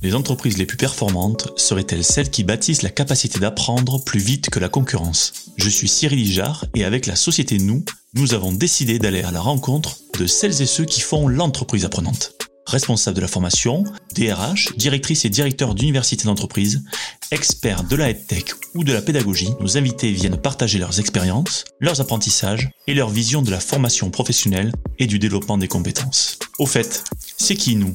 Les 0.00 0.14
entreprises 0.14 0.58
les 0.58 0.66
plus 0.66 0.76
performantes 0.76 1.48
seraient-elles 1.56 2.04
celles 2.04 2.30
qui 2.30 2.44
bâtissent 2.44 2.82
la 2.82 2.90
capacité 2.90 3.40
d'apprendre 3.40 4.02
plus 4.04 4.20
vite 4.20 4.48
que 4.48 4.60
la 4.60 4.68
concurrence? 4.68 5.32
Je 5.56 5.68
suis 5.68 5.88
Cyril 5.88 6.20
Lijard 6.20 6.66
et 6.76 6.84
avec 6.84 7.06
la 7.06 7.16
société 7.16 7.58
Nous, 7.58 7.84
nous 8.14 8.32
avons 8.32 8.52
décidé 8.52 9.00
d'aller 9.00 9.22
à 9.22 9.32
la 9.32 9.40
rencontre 9.40 9.98
de 10.16 10.28
celles 10.28 10.62
et 10.62 10.66
ceux 10.66 10.84
qui 10.84 11.00
font 11.00 11.26
l'entreprise 11.26 11.84
apprenante. 11.84 12.34
Responsables 12.66 13.16
de 13.16 13.22
la 13.22 13.28
formation, 13.28 13.82
DRH, 14.14 14.76
directrices 14.76 15.24
et 15.24 15.30
directeurs 15.30 15.74
d'universités 15.74 16.26
d'entreprise, 16.26 16.84
experts 17.32 17.82
de 17.82 17.96
la 17.96 18.12
tech 18.14 18.44
ou 18.74 18.84
de 18.84 18.92
la 18.92 19.02
pédagogie, 19.02 19.48
nos 19.60 19.78
invités 19.78 20.12
viennent 20.12 20.36
partager 20.36 20.78
leurs 20.78 21.00
expériences, 21.00 21.64
leurs 21.80 22.00
apprentissages 22.00 22.70
et 22.86 22.94
leur 22.94 23.08
vision 23.08 23.42
de 23.42 23.50
la 23.50 23.58
formation 23.58 24.10
professionnelle 24.10 24.72
et 24.98 25.06
du 25.06 25.18
développement 25.18 25.58
des 25.58 25.68
compétences. 25.68 26.38
Au 26.58 26.66
fait, 26.66 27.04
c'est 27.36 27.56
qui 27.56 27.74
nous? 27.74 27.94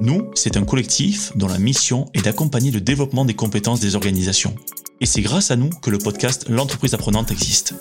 Nous, 0.00 0.30
c'est 0.34 0.56
un 0.56 0.64
collectif 0.64 1.32
dont 1.36 1.48
la 1.48 1.58
mission 1.58 2.06
est 2.14 2.22
d'accompagner 2.22 2.70
le 2.70 2.80
développement 2.80 3.24
des 3.24 3.34
compétences 3.34 3.80
des 3.80 3.94
organisations. 3.94 4.54
Et 5.00 5.06
c'est 5.06 5.20
grâce 5.20 5.50
à 5.50 5.56
nous 5.56 5.70
que 5.70 5.90
le 5.90 5.98
podcast 5.98 6.48
L'entreprise 6.48 6.94
apprenante 6.94 7.30
existe. 7.30 7.74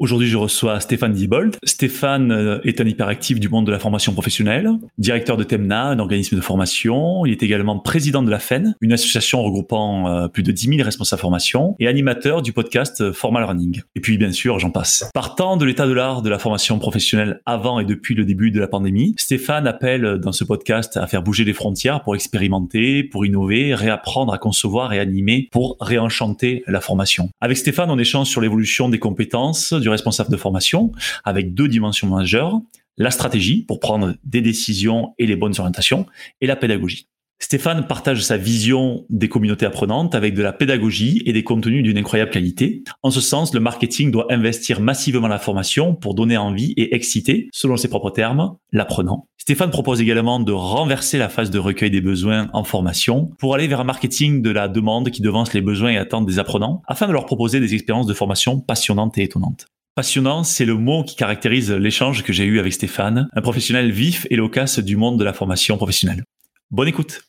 Aujourd'hui, 0.00 0.28
je 0.28 0.36
reçois 0.36 0.80
Stéphane 0.80 1.12
Diebold. 1.12 1.56
Stéphane 1.62 2.32
euh, 2.32 2.58
est 2.64 2.80
un 2.80 2.86
hyperactif 2.86 3.38
du 3.38 3.48
monde 3.48 3.64
de 3.64 3.70
la 3.70 3.78
formation 3.78 4.12
professionnelle, 4.12 4.70
directeur 4.98 5.36
de 5.36 5.44
Temna, 5.44 5.84
un 5.84 6.00
organisme 6.00 6.34
de 6.34 6.40
formation. 6.40 7.24
Il 7.26 7.32
est 7.32 7.44
également 7.44 7.78
président 7.78 8.22
de 8.22 8.30
la 8.30 8.40
FEN, 8.40 8.74
une 8.80 8.92
association 8.92 9.42
regroupant 9.42 10.08
euh, 10.08 10.26
plus 10.26 10.42
de 10.42 10.50
10 10.50 10.68
000 10.70 10.82
responsables 10.82 11.20
formation, 11.20 11.76
et 11.78 11.86
animateur 11.86 12.42
du 12.42 12.52
podcast 12.52 13.00
euh, 13.00 13.12
Formal 13.12 13.44
Running. 13.44 13.82
Et 13.94 14.00
puis, 14.00 14.18
bien 14.18 14.32
sûr, 14.32 14.58
j'en 14.58 14.70
passe. 14.70 15.08
Partant 15.14 15.56
de 15.56 15.64
l'état 15.64 15.86
de 15.86 15.92
l'art 15.92 16.22
de 16.22 16.28
la 16.28 16.40
formation 16.40 16.78
professionnelle 16.80 17.40
avant 17.46 17.78
et 17.78 17.84
depuis 17.84 18.16
le 18.16 18.24
début 18.24 18.50
de 18.50 18.58
la 18.58 18.66
pandémie, 18.66 19.14
Stéphane 19.16 19.68
appelle 19.68 20.18
dans 20.18 20.32
ce 20.32 20.42
podcast 20.42 20.96
à 20.96 21.06
faire 21.06 21.22
bouger 21.22 21.44
les 21.44 21.52
frontières 21.52 22.02
pour 22.02 22.16
expérimenter, 22.16 23.04
pour 23.04 23.24
innover, 23.24 23.74
réapprendre 23.74 24.32
à 24.34 24.38
concevoir 24.38 24.92
et 24.92 24.98
animer, 24.98 25.48
pour 25.52 25.76
réenchanter 25.80 26.64
la 26.66 26.80
formation. 26.80 27.30
Avec 27.40 27.56
Stéphane, 27.56 27.90
on 27.90 27.98
échange 27.98 28.28
sur 28.28 28.40
l'évolution 28.40 28.88
des 28.88 28.98
compétences, 28.98 29.72
du 29.84 29.90
responsable 29.90 30.30
de 30.30 30.36
formation 30.36 30.90
avec 31.24 31.54
deux 31.54 31.68
dimensions 31.68 32.08
majeures, 32.08 32.60
la 32.96 33.10
stratégie 33.10 33.64
pour 33.64 33.80
prendre 33.80 34.14
des 34.24 34.40
décisions 34.40 35.14
et 35.18 35.26
les 35.26 35.36
bonnes 35.36 35.54
orientations 35.58 36.06
et 36.40 36.46
la 36.46 36.56
pédagogie. 36.56 37.08
Stéphane 37.40 37.86
partage 37.86 38.22
sa 38.22 38.36
vision 38.36 39.04
des 39.10 39.28
communautés 39.28 39.66
apprenantes 39.66 40.14
avec 40.14 40.34
de 40.34 40.42
la 40.42 40.52
pédagogie 40.52 41.20
et 41.26 41.32
des 41.32 41.42
contenus 41.42 41.82
d'une 41.82 41.98
incroyable 41.98 42.30
qualité. 42.30 42.84
En 43.02 43.10
ce 43.10 43.20
sens, 43.20 43.52
le 43.52 43.60
marketing 43.60 44.10
doit 44.10 44.32
investir 44.32 44.80
massivement 44.80 45.28
la 45.28 45.38
formation 45.38 45.94
pour 45.94 46.14
donner 46.14 46.36
envie 46.36 46.72
et 46.76 46.94
exciter, 46.94 47.48
selon 47.52 47.76
ses 47.76 47.88
propres 47.88 48.10
termes, 48.10 48.56
l'apprenant. 48.72 49.26
Stéphane 49.36 49.70
propose 49.70 50.00
également 50.00 50.40
de 50.40 50.52
renverser 50.52 51.18
la 51.18 51.28
phase 51.28 51.50
de 51.50 51.58
recueil 51.58 51.90
des 51.90 52.00
besoins 52.00 52.48
en 52.54 52.64
formation 52.64 53.30
pour 53.38 53.54
aller 53.54 53.66
vers 53.66 53.80
un 53.80 53.84
marketing 53.84 54.40
de 54.40 54.50
la 54.50 54.68
demande 54.68 55.10
qui 55.10 55.20
devance 55.20 55.52
les 55.52 55.60
besoins 55.60 55.90
et 55.90 55.98
attentes 55.98 56.24
des 56.24 56.38
apprenants 56.38 56.82
afin 56.86 57.06
de 57.08 57.12
leur 57.12 57.26
proposer 57.26 57.60
des 57.60 57.74
expériences 57.74 58.06
de 58.06 58.14
formation 58.14 58.58
passionnantes 58.58 59.18
et 59.18 59.24
étonnantes. 59.24 59.66
Passionnant, 59.96 60.42
c'est 60.42 60.64
le 60.64 60.74
mot 60.74 61.04
qui 61.04 61.14
caractérise 61.14 61.70
l'échange 61.70 62.24
que 62.24 62.32
j'ai 62.32 62.42
eu 62.42 62.58
avec 62.58 62.72
Stéphane, 62.72 63.28
un 63.32 63.40
professionnel 63.40 63.92
vif 63.92 64.26
et 64.28 64.34
loquace 64.34 64.80
du 64.80 64.96
monde 64.96 65.20
de 65.20 65.24
la 65.24 65.32
formation 65.32 65.76
professionnelle. 65.76 66.24
Bonne 66.72 66.88
écoute 66.88 67.24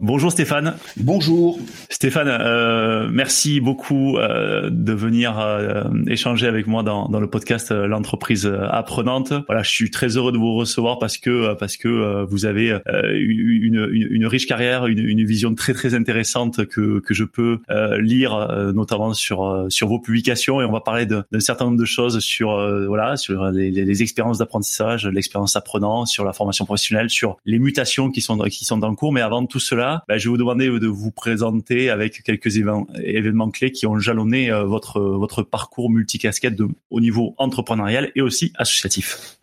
Bonjour 0.00 0.30
Stéphane. 0.30 0.74
Bonjour. 0.98 1.58
Stéphane, 1.88 2.28
euh, 2.28 3.08
merci 3.10 3.60
beaucoup 3.60 4.18
euh, 4.18 4.68
de 4.70 4.92
venir 4.92 5.38
euh, 5.38 5.84
échanger 6.06 6.46
avec 6.46 6.66
moi 6.66 6.82
dans, 6.82 7.08
dans 7.08 7.18
le 7.18 7.30
podcast 7.30 7.72
euh, 7.72 7.86
l'entreprise 7.86 8.46
apprenante. 8.70 9.32
Voilà, 9.46 9.62
je 9.62 9.70
suis 9.70 9.90
très 9.90 10.18
heureux 10.18 10.32
de 10.32 10.36
vous 10.36 10.54
recevoir 10.54 10.98
parce 10.98 11.16
que 11.16 11.54
parce 11.54 11.78
que 11.78 12.24
vous 12.28 12.44
avez 12.44 12.78
une, 12.86 13.88
une, 13.90 14.08
une, 14.10 14.26
riche 14.26 14.46
carrière, 14.46 14.86
une, 14.86 14.98
une, 14.98 15.24
vision 15.24 15.54
très 15.54 15.72
très 15.72 15.94
intéressante 15.94 16.66
que 16.66 17.00
que 17.00 17.14
je 17.14 17.24
peux 17.24 17.60
lire 17.98 18.72
notamment 18.74 19.14
sur 19.14 19.66
sur 19.70 19.88
vos 19.88 19.98
publications 19.98 20.60
et 20.60 20.64
on 20.66 20.72
va 20.72 20.80
parler 20.80 21.06
d'un 21.06 21.24
certain 21.38 21.64
nombre 21.64 21.78
de 21.78 21.84
choses 21.86 22.18
sur 22.18 22.50
voilà 22.86 23.16
sur 23.16 23.46
les, 23.46 23.70
les 23.70 24.02
expériences 24.02 24.38
d'apprentissage, 24.38 25.06
l'expérience 25.06 25.56
apprenant, 25.56 26.04
sur 26.04 26.24
la 26.24 26.34
formation 26.34 26.66
professionnelle, 26.66 27.08
sur 27.08 27.38
les 27.46 27.58
mutations 27.58 28.10
qui 28.10 28.20
sont 28.20 28.36
qui 28.38 28.64
sont 28.66 28.82
en 28.82 28.94
cours. 28.94 29.12
Mais 29.12 29.22
avant 29.22 29.46
tout 29.46 29.60
cela 29.60 29.85
bah, 30.08 30.18
je 30.18 30.24
vais 30.24 30.30
vous 30.30 30.36
demander 30.36 30.66
de 30.68 30.86
vous 30.86 31.10
présenter 31.10 31.90
avec 31.90 32.22
quelques 32.22 32.56
événements 32.56 33.50
clés 33.50 33.72
qui 33.72 33.86
ont 33.86 33.98
jalonné 33.98 34.50
euh, 34.50 34.64
votre 34.64 35.00
votre 35.00 35.42
parcours 35.42 35.90
multicasquette 35.90 36.56
de, 36.56 36.68
au 36.90 37.00
niveau 37.00 37.34
entrepreneurial 37.38 38.10
et 38.14 38.20
aussi 38.20 38.52
associatif. 38.56 39.38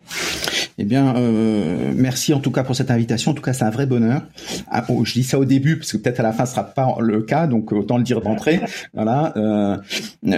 Eh 0.76 0.84
bien, 0.84 1.16
euh, 1.16 1.92
merci 1.94 2.34
en 2.34 2.40
tout 2.40 2.50
cas 2.50 2.64
pour 2.64 2.76
cette 2.76 2.90
invitation. 2.90 3.30
En 3.30 3.34
tout 3.34 3.42
cas, 3.42 3.52
c'est 3.52 3.64
un 3.64 3.70
vrai 3.70 3.86
bonheur. 3.86 4.22
Ah, 4.70 4.84
je 5.04 5.12
dis 5.12 5.22
ça 5.22 5.38
au 5.38 5.44
début 5.44 5.78
parce 5.78 5.92
que 5.92 5.96
peut-être 5.96 6.20
à 6.20 6.24
la 6.24 6.32
fin 6.32 6.46
ce 6.46 6.52
sera 6.52 6.64
pas 6.64 6.96
le 7.00 7.22
cas, 7.22 7.46
donc 7.46 7.72
autant 7.72 7.96
le 7.96 8.04
dire 8.04 8.20
d'entrée. 8.20 8.60
Voilà. 8.92 9.32
Euh, 9.36 9.76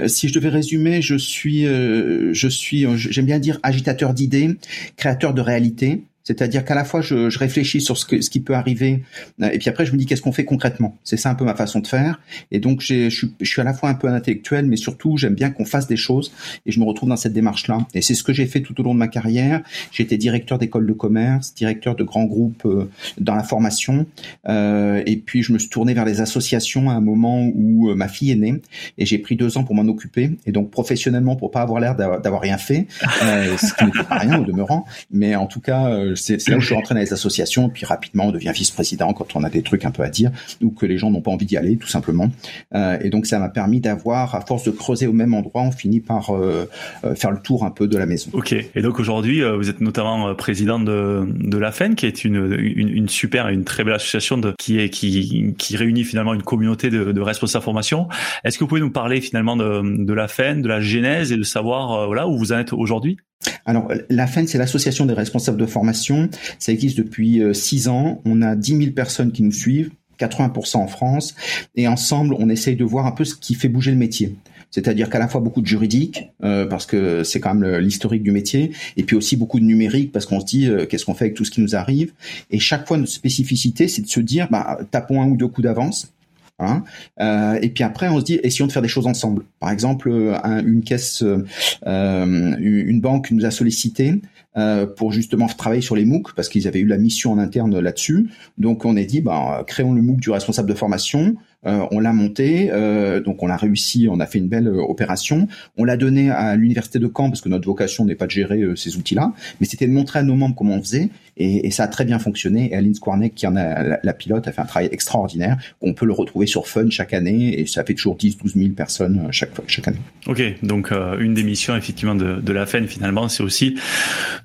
si 0.09 0.29
je 0.29 0.35
devais 0.35 0.49
résumer, 0.49 1.03
je 1.03 1.17
suis, 1.17 1.65
je 1.65 2.49
suis, 2.49 2.87
j'aime 2.97 3.27
bien 3.27 3.39
dire 3.39 3.59
agitateur 3.63 4.15
d'idées, 4.15 4.57
créateur 4.97 5.35
de 5.35 5.41
réalité. 5.41 6.03
C'est-à-dire 6.27 6.65
qu'à 6.65 6.75
la 6.75 6.85
fois 6.85 7.03
je, 7.03 7.31
je, 7.31 7.39
réfléchis 7.39 7.81
sur 7.81 7.97
ce, 7.97 8.05
que, 8.05 8.21
ce 8.21 8.31
qui 8.31 8.41
peut 8.41 8.55
arriver, 8.55 9.05
euh, 9.41 9.49
et 9.51 9.59
puis 9.59 9.69
après 9.69 9.87
je 9.87 9.93
me 9.93 9.97
dis 9.97 10.07
qu'est-ce 10.07 10.23
qu'on 10.23 10.33
fait 10.33 10.45
concrètement? 10.45 10.99
C'est 11.05 11.17
ça 11.17 11.31
un 11.31 11.37
peu 11.37 11.45
ma 11.45 11.55
façon 11.55 11.79
de 11.79 11.87
faire. 11.87 12.21
Et 12.51 12.59
donc 12.59 12.81
je 12.81 13.09
suis, 13.09 13.33
je 13.41 13.49
suis 13.49 13.61
à 13.61 13.65
la 13.65 13.73
fois 13.73 13.89
un 13.89 13.95
peu 13.95 14.09
un 14.09 14.15
intellectuel, 14.15 14.67
mais 14.67 14.77
surtout 14.77 15.17
j'aime 15.17 15.35
bien 15.35 15.51
qu'on 15.51 15.65
fasse 15.65 15.87
des 15.87 15.97
choses, 15.97 16.33
et 16.67 16.73
je 16.73 16.81
me 16.81 16.85
retrouve 16.85 17.09
dans 17.09 17.17
cette 17.17 17.33
démarche-là. 17.33 17.87
Et 17.95 18.03
c'est 18.03 18.15
ce 18.15 18.25
que 18.25 18.33
j'ai 18.33 18.47
fait 18.47 18.61
tout 18.61 18.79
au 18.81 18.83
long 18.83 18.93
de 18.93 18.99
ma 18.99 19.09
carrière. 19.09 19.63
J'étais 19.93 20.17
directeur 20.17 20.59
d'école 20.59 20.87
de 20.87 20.93
commerce, 20.93 21.55
directeur 21.55 21.95
de 21.95 22.03
grands 22.03 22.25
groupes 22.25 22.65
euh, 22.67 22.91
dans 23.19 23.37
la 23.37 23.45
formation, 23.45 24.07
euh, 24.49 25.03
et 25.07 25.17
puis 25.17 25.45
je 25.45 25.53
me 25.53 25.59
suis 25.59 25.69
tourné 25.69 25.95
vers 25.95 26.05
les 26.05 26.21
associations 26.21 26.91
à 26.91 26.95
un 26.95 27.01
moment 27.01 27.49
où 27.55 27.91
euh, 27.91 27.95
ma 27.95 28.09
fille 28.09 28.33
est 28.33 28.37
née, 28.37 28.61
et 28.99 29.07
j'ai 29.07 29.19
pris 29.19 29.37
deux 29.37 29.59
ans 29.59 29.63
pour 29.63 29.77
m'en 29.77 29.89
occuper. 29.89 30.33
Et 30.45 30.51
donc 30.51 30.73
professionnellement, 30.73 31.37
pour 31.37 31.53
pas 31.53 31.63
avoir 31.63 31.79
l'air 31.79 31.95
d'avoir 31.95 32.41
rien 32.41 32.59
fait, 32.59 32.89
ce 33.21 33.75
qui 33.75 33.85
n'était 33.85 34.03
pas 34.03 34.19
rien 34.19 34.41
au 34.41 34.45
demeurant, 34.45 34.87
mais 35.13 35.37
en 35.37 35.47
tout 35.47 35.61
cas 35.61 36.16
c'est 36.17 36.49
là 36.49 36.57
où 36.57 36.61
je 36.61 36.67
suis 36.67 36.75
rentré 36.75 36.95
dans 36.95 37.01
les 37.01 37.13
associations, 37.13 37.69
puis 37.69 37.85
rapidement 37.85 38.27
on 38.27 38.33
devient 38.33 38.53
vice-président 38.55 39.13
quand 39.13 39.37
on 39.37 39.45
a 39.45 39.51
des 39.51 39.63
trucs 39.63 39.85
un 39.85 39.91
peu 39.91 40.03
à 40.03 40.09
dire 40.09 40.31
ou 40.63 40.71
que 40.71 40.87
les 40.87 40.99
gens 40.99 41.11
n'ont 41.11 41.21
pas 41.21 41.31
envie 41.31 41.47
d'y 41.47 41.57
aller, 41.57 41.77
tout 41.77 41.89
simplement. 41.89 42.31
Euh, 42.75 42.99
et 43.01 43.11
donc 43.11 43.27
ça 43.27 43.39
m'a 43.39 43.49
permis 43.49 43.81
d'avoir, 43.81 44.35
à 44.35 44.41
force 44.41 44.65
de 44.65 44.71
creuser 44.71 45.07
au 45.07 45.13
même 45.13 45.35
endroit, 45.35 45.63
on 45.63 45.71
finit 45.71 46.01
par 46.01 46.35
euh, 46.35 46.69
euh 47.05 47.15
faire 47.15 47.31
le 47.31 47.41
tour 47.41 47.65
un 47.65 47.71
peu 47.71 47.87
de 47.87 47.97
la 47.97 48.07
maison. 48.07 48.31
Ok. 48.33 48.53
Et 48.53 48.83
donc 48.83 49.01
aujourd'hui, 49.01 49.43
euh, 49.43 49.57
vous 49.57 49.69
êtes 49.69 49.81
notamment 49.81 50.29
euh, 50.29 50.35
président 50.35 50.79
de, 50.79 51.27
de 51.27 51.59
la 51.59 51.73
FEN, 51.73 51.95
qui 51.95 52.07
est 52.07 52.25
une, 52.25 52.57
une, 52.59 52.89
une 52.89 53.09
super 53.09 53.49
une 53.49 53.65
très 53.65 53.85
belle 53.85 53.95
association 53.95 54.39
de, 54.39 54.55
qui 54.59 54.79
est 54.79 54.91
qui, 54.91 55.55
qui 55.59 55.77
réunit 55.77 56.05
finalement 56.05 56.35
une 56.35 56.43
communauté 56.43 56.91
de, 56.91 57.13
de 57.13 57.21
responsables 57.21 57.65
formation. 57.65 58.09
Est-ce 58.45 58.59
que 58.59 58.65
vous 58.65 58.69
pouvez 58.69 58.81
nous 58.81 58.91
parler 58.91 59.21
finalement 59.21 59.57
de, 59.57 60.05
de 60.05 60.13
la 60.13 60.29
FEN, 60.29 60.63
de 60.63 60.69
la 60.69 60.81
genèse 60.81 61.33
et 61.33 61.37
de 61.37 61.43
savoir 61.43 62.07
voilà 62.07 62.29
où 62.29 62.37
vous 62.37 62.53
en 62.53 62.59
êtes 62.59 62.73
aujourd'hui? 62.73 63.17
Alors, 63.65 63.93
la 64.11 64.27
FEN, 64.27 64.47
c'est 64.47 64.59
l'association 64.59 65.07
des 65.07 65.15
responsables 65.15 65.59
de 65.59 65.67
formation. 65.67 66.29
Ça 66.59 66.73
existe 66.73 66.97
depuis 66.97 67.43
euh, 67.43 67.53
six 67.53 67.89
ans. 67.89 68.21
On 68.25 68.43
a 68.43 68.55
10 68.55 68.79
000 68.79 68.91
personnes 68.93 69.33
qui 69.33 69.43
nous 69.43 69.53
suivent, 69.53 69.91
80% 70.21 70.77
en 70.77 70.87
France. 70.87 71.35
Et 71.75 71.89
ensemble, 71.89 72.35
on 72.39 72.49
essaye 72.49 72.77
de 72.77 72.85
voir 72.85 73.07
un 73.07 73.13
peu 73.13 73.25
ce 73.25 73.35
qui 73.35 73.55
fait 73.55 73.69
bouger 73.69 73.91
le 73.91 73.99
métier. 73.99 74.37
C'est-à-dire 74.71 75.11
qu'à 75.11 75.19
la 75.19 75.29
fois 75.29 75.41
beaucoup 75.41 75.63
de 75.63 75.67
juridique, 75.67 76.31
euh, 76.43 76.67
parce 76.67 76.87
que 76.87 77.25
c'est 77.25 77.41
quand 77.41 77.55
même 77.55 77.79
l'historique 77.79 78.23
du 78.23 78.33
métier, 78.33 78.73
et 78.97 79.05
puis 79.05 79.17
aussi 79.17 79.37
beaucoup 79.37 79.61
de 79.61 79.65
numérique, 79.65 80.13
parce 80.13 80.27
qu'on 80.27 80.41
se 80.41 80.45
dit 80.45 80.69
euh, 80.69 80.87
qu'est-ce 80.87 81.05
qu'on 81.05 81.15
fait 81.15 81.27
avec 81.27 81.37
tout 81.37 81.45
ce 81.45 81.51
qui 81.51 81.61
nous 81.61 81.77
arrive. 81.77 82.13
Et 82.51 82.59
chaque 82.59 82.87
fois, 82.87 82.99
notre 82.99 83.13
spécificité, 83.13 83.89
c'est 83.89 84.03
de 84.03 84.09
se 84.09 84.21
dire, 84.21 84.49
bah, 84.51 84.79
tapons 84.91 85.23
un 85.23 85.29
ou 85.29 85.37
deux 85.37 85.49
coups 85.49 85.65
d'avance 85.65 86.13
Hein 86.59 86.85
euh, 87.21 87.59
et 87.61 87.69
puis 87.69 87.85
après, 87.85 88.09
on 88.09 88.19
se 88.19 88.25
dit, 88.25 88.41
essayons 88.43 88.67
de 88.67 88.73
faire 88.73 88.83
des 88.83 88.89
choses 88.89 89.07
ensemble. 89.07 89.45
Par 89.61 89.71
exemple, 89.71 90.09
une 90.09 90.83
caisse, 90.83 91.23
euh, 91.23 92.57
une 92.59 93.01
banque 93.01 93.31
nous 93.31 93.45
a 93.45 93.51
sollicité 93.51 94.21
euh, 94.57 94.87
pour 94.87 95.13
justement 95.13 95.49
travailler 95.49 95.83
sur 95.83 95.97
les 95.97 96.07
MOOC 96.07 96.35
parce 96.35 96.49
qu'ils 96.49 96.67
avaient 96.67 96.79
eu 96.79 96.87
la 96.87 96.97
mission 96.97 97.33
en 97.33 97.39
interne 97.39 97.79
là-dessus. 97.79 98.31
Donc 98.57 98.87
on 98.87 98.97
a 98.97 99.03
dit, 99.03 99.21
bah, 99.21 99.65
créons 99.67 99.93
le 99.93 100.01
MOOC 100.01 100.19
du 100.19 100.31
responsable 100.31 100.69
de 100.69 100.75
formation. 100.75 101.37
Euh, 101.67 101.87
on 101.91 102.01
l'a 102.01 102.13
monté, 102.13 102.71
euh, 102.71 103.21
donc 103.21 103.43
on 103.43 103.49
a 103.49 103.57
réussi, 103.57 104.09
on 104.11 104.21
a 104.21 104.27
fait 104.27 104.39
une 104.39 104.49
belle 104.49 104.69
euh, 104.69 104.81
opération. 104.81 105.49
On 105.77 105.85
l'a 105.85 105.97
donné 105.97 106.31
à 106.31 106.55
l'université 106.57 106.99
de 106.99 107.11
Caen 107.15 107.29
parce 107.31 107.41
que 107.41 107.49
notre 107.49 107.67
vocation 107.67 108.05
n'est 108.05 108.15
pas 108.15 108.27
de 108.27 108.31
gérer 108.31 108.63
ces 108.77 108.97
outils-là, 108.97 109.33
mais 109.61 109.67
c'était 109.67 109.87
de 109.87 109.93
montrer 109.93 110.21
à 110.21 110.23
nos 110.23 110.37
membres 110.37 110.55
comment 110.55 110.75
on 110.75 110.83
faisait, 110.83 111.09
et, 111.37 111.71
ça 111.71 111.85
a 111.85 111.89
très 111.89 112.05
bien 112.05 112.19
fonctionné. 112.19 112.73
Et 112.73 112.77
Aline 112.77 112.95
Squarneck, 112.95 113.35
qui 113.35 113.47
en 113.47 113.57
a 113.57 113.99
la, 114.03 114.13
pilote, 114.15 114.49
a 114.49 114.53
fait 114.53 114.63
un 114.63 114.67
travail 114.67 114.89
extraordinaire. 114.93 115.59
On 115.83 115.93
peut 115.93 116.07
le 116.07 116.13
retrouver 116.13 116.47
sur 116.47 116.67
Fun 116.67 116.89
chaque 116.89 117.13
année, 117.13 117.61
et 117.61 117.67
ça 117.67 117.85
fait 117.85 117.95
toujours 117.95 118.17
10-12 118.17 118.59
000 118.59 118.71
personnes 118.71 119.29
chaque 119.31 119.51
chaque 119.67 119.89
année. 119.89 119.99
Ok, 120.27 120.43
donc 120.63 120.93
une 121.19 121.35
des 121.35 121.43
missions 121.43 121.77
effectivement 121.77 122.15
de, 122.15 122.41
de 122.41 122.53
la 122.53 122.65
FEN 122.67 122.87
finalement, 122.87 123.29
c'est 123.29 123.43
aussi 123.43 123.77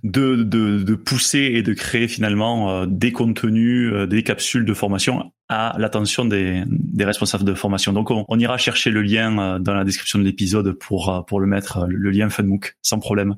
de, 0.04 0.36
de, 0.44 0.84
de, 0.84 0.96
pousser 0.96 1.52
et 1.56 1.64
de 1.64 1.74
créer 1.74 2.08
finalement 2.08 2.86
des 2.86 3.12
contenus, 3.12 3.94
des 4.10 4.24
capsules 4.24 4.66
de 4.66 4.74
formation 4.74 5.32
à 5.51 5.75
l'attention 5.77 6.25
des, 6.25 6.63
des, 6.68 7.06
responsables 7.06 7.44
de 7.44 7.53
formation. 7.53 7.94
Donc 7.94 8.09
on, 8.12 8.39
ira 8.39 8.57
chercher 8.57 8.89
le 8.89 9.01
lien 9.01 9.38
euh, 9.38 9.59
dans 9.59 9.74
la 9.74 9.83
description 9.83 10.18
de 10.18 10.24
l'épisode 10.24 10.71
pour 10.71 11.09
euh, 11.09 11.21
pour 11.21 11.39
le 11.39 11.48
mettre 11.48 11.86
le 11.88 12.09
lien 12.09 12.30
FunMOOC 12.30 12.75
sans 12.81 13.00
problème. 13.00 13.36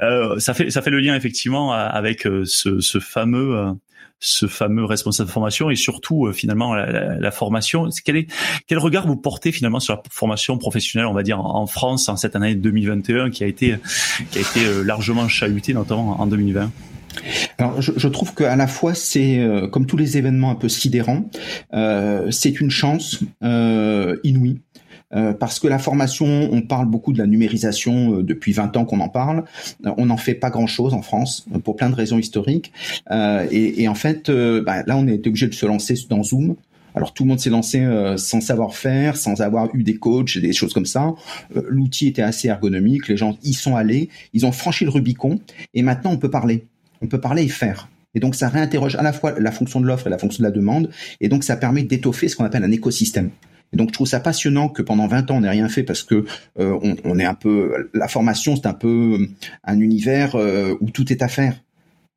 Euh, 0.00 0.38
ça 0.38 0.54
fait 0.54 0.70
ça 0.70 0.82
fait 0.82 0.90
le 0.90 1.00
lien 1.00 1.14
effectivement 1.14 1.72
avec 1.72 2.22
ce, 2.44 2.80
ce 2.80 2.98
fameux 2.98 3.74
ce 4.22 4.46
fameux 4.46 4.84
responsable 4.84 5.26
de 5.26 5.32
formation 5.32 5.68
et 5.68 5.74
surtout 5.74 6.26
euh, 6.26 6.32
finalement 6.32 6.74
la, 6.74 7.18
la, 7.18 7.30
formation. 7.32 7.88
Quel, 8.04 8.16
est, 8.16 8.32
quel 8.68 8.78
regard 8.78 9.04
vous 9.04 9.16
portez 9.16 9.50
finalement 9.50 9.80
sur 9.80 9.94
la 9.94 10.02
formation 10.10 10.56
professionnelle, 10.58 11.08
on 11.08 11.12
va 11.12 11.24
dire 11.24 11.40
en 11.40 11.66
France 11.66 12.08
en 12.08 12.16
cette 12.16 12.36
année 12.36 12.54
2021 12.54 13.30
qui 13.30 13.42
a 13.42 13.48
été 13.48 13.76
qui 14.30 14.38
a 14.38 14.42
été 14.42 14.64
euh, 14.64 14.84
largement 14.84 15.26
chahutée 15.26 15.74
notamment 15.74 16.20
en 16.20 16.26
2020 16.28 16.70
alors, 17.62 17.80
je, 17.80 17.92
je 17.96 18.08
trouve 18.08 18.34
qu'à 18.34 18.56
la 18.56 18.66
fois, 18.66 18.92
c'est 18.92 19.38
euh, 19.38 19.68
comme 19.68 19.86
tous 19.86 19.96
les 19.96 20.18
événements 20.18 20.50
un 20.50 20.56
peu 20.56 20.68
sidérants, 20.68 21.30
euh, 21.74 22.28
c'est 22.32 22.60
une 22.60 22.70
chance 22.70 23.20
euh, 23.44 24.16
inouïe. 24.24 24.60
Parce 25.38 25.58
que 25.58 25.68
la 25.68 25.78
formation, 25.78 26.48
on 26.50 26.62
parle 26.62 26.86
beaucoup 26.86 27.12
de 27.12 27.18
la 27.18 27.26
numérisation 27.26 28.22
depuis 28.22 28.52
20 28.52 28.78
ans 28.78 28.86
qu'on 28.86 29.00
en 29.00 29.10
parle. 29.10 29.44
On 29.84 30.06
n'en 30.06 30.16
fait 30.16 30.32
pas 30.32 30.48
grand-chose 30.48 30.94
en 30.94 31.02
France 31.02 31.44
pour 31.64 31.76
plein 31.76 31.90
de 31.90 31.94
raisons 31.94 32.16
historiques. 32.16 32.72
Et, 33.10 33.86
en 33.88 33.94
fait, 33.94 34.30
bah, 34.30 34.82
là, 34.86 34.96
on 34.96 35.06
a 35.06 35.12
été 35.12 35.28
obligé 35.28 35.48
de 35.48 35.54
se 35.54 35.66
lancer 35.66 35.96
dans 36.08 36.22
Zoom. 36.22 36.56
Alors 36.94 37.12
tout 37.12 37.24
le 37.24 37.28
monde 37.28 37.40
s'est 37.40 37.50
lancé 37.50 37.86
sans 38.16 38.40
savoir-faire, 38.40 39.18
sans 39.18 39.42
avoir 39.42 39.68
eu 39.74 39.82
des 39.82 39.96
coachs 39.96 40.38
des 40.38 40.54
choses 40.54 40.72
comme 40.72 40.86
ça. 40.86 41.12
L'outil 41.68 42.08
était 42.08 42.22
assez 42.22 42.48
ergonomique, 42.48 43.08
les 43.08 43.18
gens 43.18 43.36
y 43.42 43.52
sont 43.52 43.76
allés, 43.76 44.08
ils 44.32 44.46
ont 44.46 44.52
franchi 44.52 44.84
le 44.84 44.90
Rubicon 44.90 45.40
et 45.74 45.82
maintenant 45.82 46.12
on 46.12 46.16
peut 46.16 46.30
parler. 46.30 46.64
On 47.02 47.06
peut 47.06 47.20
parler 47.20 47.44
et 47.44 47.48
faire. 47.48 47.88
Et 48.14 48.20
donc 48.20 48.34
ça 48.34 48.48
réinterroge 48.48 48.96
à 48.96 49.02
la 49.02 49.12
fois 49.12 49.38
la 49.38 49.52
fonction 49.52 49.80
de 49.80 49.86
l'offre 49.86 50.06
et 50.06 50.10
la 50.10 50.18
fonction 50.18 50.42
de 50.42 50.46
la 50.46 50.50
demande 50.50 50.90
et 51.20 51.28
donc 51.28 51.44
ça 51.44 51.56
permet 51.56 51.82
d'étoffer 51.82 52.28
ce 52.28 52.36
qu'on 52.36 52.44
appelle 52.44 52.64
un 52.64 52.70
écosystème. 52.70 53.30
Et 53.72 53.76
donc 53.76 53.88
je 53.88 53.94
trouve 53.94 54.06
ça 54.06 54.20
passionnant 54.20 54.68
que 54.68 54.82
pendant 54.82 55.06
20 55.06 55.30
ans 55.30 55.36
on 55.36 55.40
n'ait 55.40 55.48
rien 55.48 55.68
fait 55.68 55.82
parce 55.82 56.02
que 56.02 56.26
euh, 56.58 56.96
on, 57.04 57.18
est 57.18 57.24
un 57.24 57.34
peu 57.34 57.88
la 57.94 58.08
formation 58.08 58.54
c'est 58.54 58.66
un 58.66 58.74
peu 58.74 59.28
un 59.64 59.80
univers 59.80 60.36
euh, 60.36 60.74
où 60.80 60.90
tout 60.90 61.10
est 61.10 61.22
à 61.22 61.28
faire. 61.28 61.54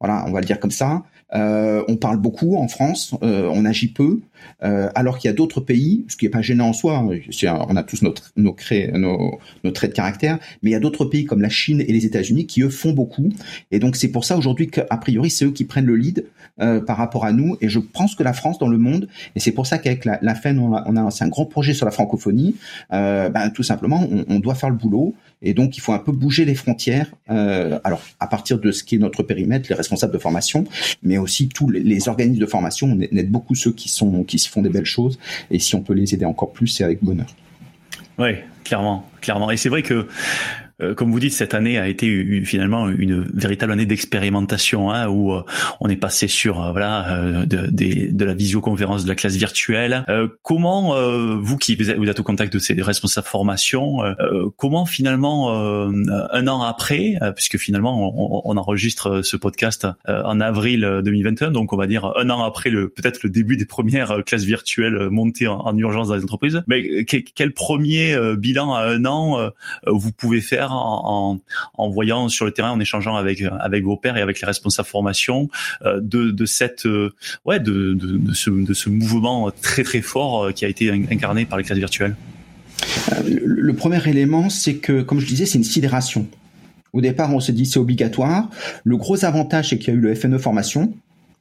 Voilà, 0.01 0.25
on 0.27 0.31
va 0.31 0.41
le 0.41 0.45
dire 0.45 0.59
comme 0.59 0.71
ça. 0.71 1.03
Euh, 1.33 1.83
on 1.87 1.97
parle 1.97 2.17
beaucoup 2.17 2.55
en 2.55 2.67
France, 2.67 3.15
euh, 3.23 3.49
on 3.51 3.65
agit 3.65 3.87
peu, 3.87 4.19
euh, 4.63 4.89
alors 4.93 5.17
qu'il 5.17 5.27
y 5.27 5.31
a 5.31 5.35
d'autres 5.35 5.59
pays, 5.59 6.05
ce 6.07 6.17
qui 6.17 6.25
n'est 6.25 6.31
pas 6.31 6.43
gênant 6.43 6.69
en 6.69 6.73
soi. 6.73 6.97
Hein, 6.97 7.19
on 7.67 7.75
a 7.75 7.83
tous 7.83 8.03
notre, 8.03 8.31
nos, 8.37 8.55
nos, 8.93 9.39
nos, 9.63 9.71
traits 9.71 9.91
de 9.91 9.95
caractère, 9.95 10.37
mais 10.61 10.69
il 10.69 10.73
y 10.73 10.77
a 10.77 10.79
d'autres 10.79 11.05
pays 11.05 11.25
comme 11.25 11.41
la 11.41 11.49
Chine 11.49 11.81
et 11.81 11.91
les 11.91 12.05
États-Unis 12.05 12.45
qui 12.45 12.61
eux 12.61 12.69
font 12.69 12.91
beaucoup. 12.91 13.29
Et 13.71 13.79
donc 13.79 13.95
c'est 13.95 14.09
pour 14.09 14.23
ça 14.23 14.37
aujourd'hui 14.37 14.67
qu'a 14.67 14.85
priori 14.97 15.31
c'est 15.31 15.45
eux 15.45 15.51
qui 15.51 15.63
prennent 15.63 15.85
le 15.85 15.95
lead 15.95 16.25
par 16.57 16.97
rapport 16.97 17.25
à 17.25 17.31
nous. 17.31 17.57
Et 17.61 17.69
je 17.69 17.79
pense 17.79 18.15
que 18.15 18.23
la 18.23 18.33
France 18.33 18.59
dans 18.59 18.67
le 18.67 18.77
monde, 18.77 19.07
et 19.35 19.39
c'est 19.39 19.51
pour 19.51 19.67
ça 19.67 19.77
qu'avec 19.77 20.05
la, 20.05 20.19
la 20.21 20.35
FEN 20.35 20.59
on 20.59 20.73
a, 20.73 21.01
a 21.01 21.23
un 21.23 21.27
gros 21.27 21.45
projet 21.45 21.73
sur 21.73 21.85
la 21.85 21.91
francophonie. 21.91 22.55
ben, 22.89 23.49
tout 23.53 23.63
simplement, 23.63 24.07
on, 24.29 24.39
doit 24.39 24.55
faire 24.55 24.69
le 24.69 24.75
boulot. 24.75 25.15
Et 25.41 25.53
donc, 25.53 25.77
il 25.77 25.79
faut 25.79 25.93
un 25.93 25.99
peu 25.99 26.11
bouger 26.11 26.45
les 26.45 26.55
frontières. 26.55 27.11
Euh, 27.29 27.79
alors, 27.83 28.01
à 28.19 28.27
partir 28.27 28.59
de 28.59 28.71
ce 28.71 28.83
qui 28.83 28.95
est 28.95 28.97
notre 28.97 29.23
périmètre, 29.23 29.67
les 29.69 29.75
responsables 29.75 30.13
de 30.13 30.17
formation, 30.17 30.65
mais 31.03 31.17
aussi 31.17 31.49
tous 31.49 31.69
les, 31.69 32.09
organismes 32.09 32.41
de 32.41 32.45
formation. 32.45 32.87
On 32.87 32.99
aide 32.99 33.29
beaucoup 33.29 33.55
ceux 33.55 33.71
qui 33.71 33.89
sont 33.89 34.23
qui 34.23 34.39
se 34.39 34.49
font 34.49 34.61
des 34.61 34.69
belles 34.69 34.85
choses. 34.85 35.19
Et 35.51 35.59
si 35.59 35.75
on 35.75 35.81
peut 35.81 35.93
les 35.93 36.13
aider 36.13 36.25
encore 36.25 36.51
plus, 36.51 36.67
c'est 36.67 36.83
avec 36.83 37.03
bonheur. 37.03 37.27
Oui, 38.17 38.31
clairement, 38.63 39.07
clairement. 39.21 39.51
Et 39.51 39.57
c'est 39.57 39.69
vrai 39.69 39.83
que 39.83 39.93
euh, 39.93 40.07
comme 40.95 41.11
vous 41.11 41.19
dites, 41.19 41.33
cette 41.33 41.53
année 41.53 41.77
a 41.77 41.87
été 41.87 42.43
finalement 42.43 42.89
une 42.89 43.21
véritable 43.33 43.71
année 43.71 43.85
d'expérimentation 43.85 44.91
hein, 44.91 45.07
où 45.07 45.33
euh, 45.33 45.43
on 45.79 45.89
est 45.89 45.95
passé 45.95 46.27
sur 46.27 46.61
euh, 46.61 46.71
voilà 46.71 47.45
de, 47.45 47.67
de, 47.67 48.11
de, 48.11 48.25
la 48.25 48.33
visioconférence 48.33 49.03
de 49.03 49.09
la 49.09 49.15
classe 49.15 49.35
virtuelle. 49.35 50.05
comment 50.41 50.95
vous 51.37 51.57
qui 51.57 51.75
vous 51.75 52.09
êtes 52.09 52.19
au 52.19 52.23
contact 52.23 52.51
de 52.53 52.59
ces 52.59 52.73
responsables 52.81 53.27
formation, 53.27 53.99
comment 54.57 54.85
finalement 54.85 55.51
un 55.53 56.47
an 56.47 56.61
après, 56.61 57.15
puisque 57.35 57.57
finalement 57.57 58.15
on, 58.17 58.41
on, 58.45 58.57
enregistre 58.57 59.21
ce 59.21 59.37
podcast 59.37 59.87
en 60.07 60.39
avril 60.41 61.01
2021, 61.03 61.51
donc 61.51 61.73
on 61.73 61.77
va 61.77 61.87
dire 61.87 62.13
un 62.17 62.29
an 62.29 62.43
après 62.43 62.69
le 62.69 62.89
peut-être 62.89 63.21
le 63.23 63.29
début 63.29 63.57
des 63.57 63.65
premières 63.65 64.23
classes 64.25 64.43
virtuelles 64.43 65.09
montées 65.09 65.47
en, 65.47 65.59
en 65.59 65.77
urgence 65.77 66.07
dans 66.07 66.15
les 66.15 66.23
entreprises, 66.23 66.61
mais 66.67 67.05
quel 67.05 67.53
premier 67.53 68.17
bilan 68.37 68.73
à 68.73 68.83
un 68.83 69.05
an 69.05 69.51
vous 69.85 70.11
pouvez 70.11 70.41
faire 70.41 70.64
en, 70.71 71.39
voyant 71.89 72.29
sur 72.29 72.45
le 72.45 72.51
terrain, 72.51 72.71
en 72.71 72.79
échangeant 72.79 73.15
avec 73.15 73.83
vos 73.83 73.97
pairs 73.97 74.17
et 74.17 74.21
avec 74.21 74.39
les 74.41 74.45
responsables 74.45 74.85
formation 74.85 75.49
euh, 75.83 75.99
de, 76.01 76.31
de 76.31 76.45
cette 76.45 76.85
euh, 76.85 77.13
ouais 77.43 77.59
de, 77.59 77.97
ce, 78.33 78.89
mouvement 78.89 79.51
très 79.61 79.83
très 79.83 80.01
fort 80.01 80.45
euh, 80.45 80.51
qui 80.51 80.65
a 80.65 80.67
été 80.67 80.89
incarné 80.89 81.45
par 81.45 81.57
les 81.57 81.63
classes 81.63 81.77
virtuelles. 81.77 82.15
Le 83.23 83.73
premier 83.73 84.07
élément, 84.07 84.49
c'est 84.49 84.75
que, 84.75 85.01
comme 85.01 85.19
je 85.19 85.25
disais, 85.25 85.45
c'est 85.45 85.57
une 85.57 85.63
sidération. 85.63 86.27
Au 86.93 87.01
départ, 87.01 87.33
on 87.33 87.39
se 87.39 87.51
dit 87.51 87.65
c'est 87.65 87.79
obligatoire. 87.79 88.49
Le 88.83 88.97
gros 88.97 89.25
avantage, 89.25 89.69
c'est 89.69 89.79
qu'il 89.79 89.93
y 89.93 89.97
a 89.97 89.99
eu 89.99 90.01
le 90.01 90.15
FNE 90.15 90.37
formation. 90.37 90.93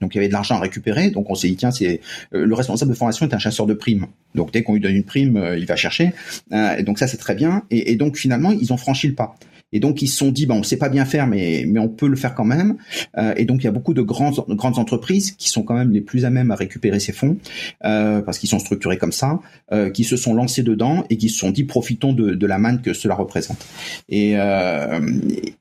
Donc 0.04 0.14
il 0.14 0.18
y 0.18 0.20
avait 0.20 0.28
de 0.28 0.34
l'argent 0.34 0.56
à 0.56 0.60
récupérer. 0.60 1.10
Donc 1.10 1.30
on 1.30 1.34
s'est 1.34 1.48
dit 1.48 1.56
tiens, 1.56 1.70
c'est 1.70 2.02
le 2.32 2.54
responsable 2.54 2.90
de 2.92 2.96
formation 2.96 3.26
est 3.26 3.32
un 3.32 3.38
chasseur 3.38 3.64
de 3.64 3.72
primes. 3.72 4.06
Donc 4.34 4.52
dès 4.52 4.62
qu'on 4.62 4.74
lui 4.74 4.80
donne 4.80 4.96
une 4.96 5.04
prime, 5.04 5.54
il 5.56 5.64
va 5.64 5.76
chercher. 5.76 6.12
et 6.52 6.82
donc 6.82 6.98
ça 6.98 7.06
c'est 7.06 7.16
très 7.16 7.34
bien. 7.34 7.62
Et, 7.70 7.92
et, 7.92 7.96
donc 7.96 8.18
finalement 8.18 8.52
ils 8.52 8.70
ont 8.72 8.76
franchi 8.76 9.08
le 9.08 9.14
pas. 9.14 9.34
Et 9.74 9.80
donc 9.80 10.00
ils 10.00 10.06
se 10.06 10.16
sont 10.16 10.30
dit, 10.30 10.46
bon, 10.46 10.56
on 10.56 10.62
sait 10.62 10.76
pas 10.76 10.88
bien 10.88 11.04
faire, 11.04 11.26
mais 11.26 11.64
mais 11.66 11.80
on 11.80 11.88
peut 11.88 12.06
le 12.06 12.16
faire 12.16 12.34
quand 12.34 12.44
même. 12.44 12.76
Euh, 13.18 13.34
et 13.36 13.44
donc 13.44 13.62
il 13.62 13.64
y 13.64 13.68
a 13.68 13.72
beaucoup 13.72 13.92
de 13.92 14.02
grandes 14.02 14.44
grandes 14.50 14.78
entreprises 14.78 15.32
qui 15.32 15.48
sont 15.50 15.62
quand 15.62 15.74
même 15.74 15.90
les 15.90 16.00
plus 16.00 16.24
à 16.24 16.30
même 16.30 16.50
à 16.52 16.54
récupérer 16.54 17.00
ces 17.00 17.12
fonds 17.12 17.36
euh, 17.84 18.22
parce 18.22 18.38
qu'ils 18.38 18.48
sont 18.48 18.60
structurés 18.60 18.98
comme 18.98 19.12
ça, 19.12 19.40
euh, 19.72 19.90
qui 19.90 20.04
se 20.04 20.16
sont 20.16 20.32
lancés 20.32 20.62
dedans 20.62 21.04
et 21.10 21.16
qui 21.16 21.28
se 21.28 21.38
sont 21.38 21.50
dit 21.50 21.64
profitons 21.64 22.12
de, 22.12 22.34
de 22.34 22.46
la 22.46 22.58
manne 22.58 22.82
que 22.82 22.92
cela 22.92 23.16
représente. 23.16 23.66
Et, 24.08 24.34
euh, 24.36 25.00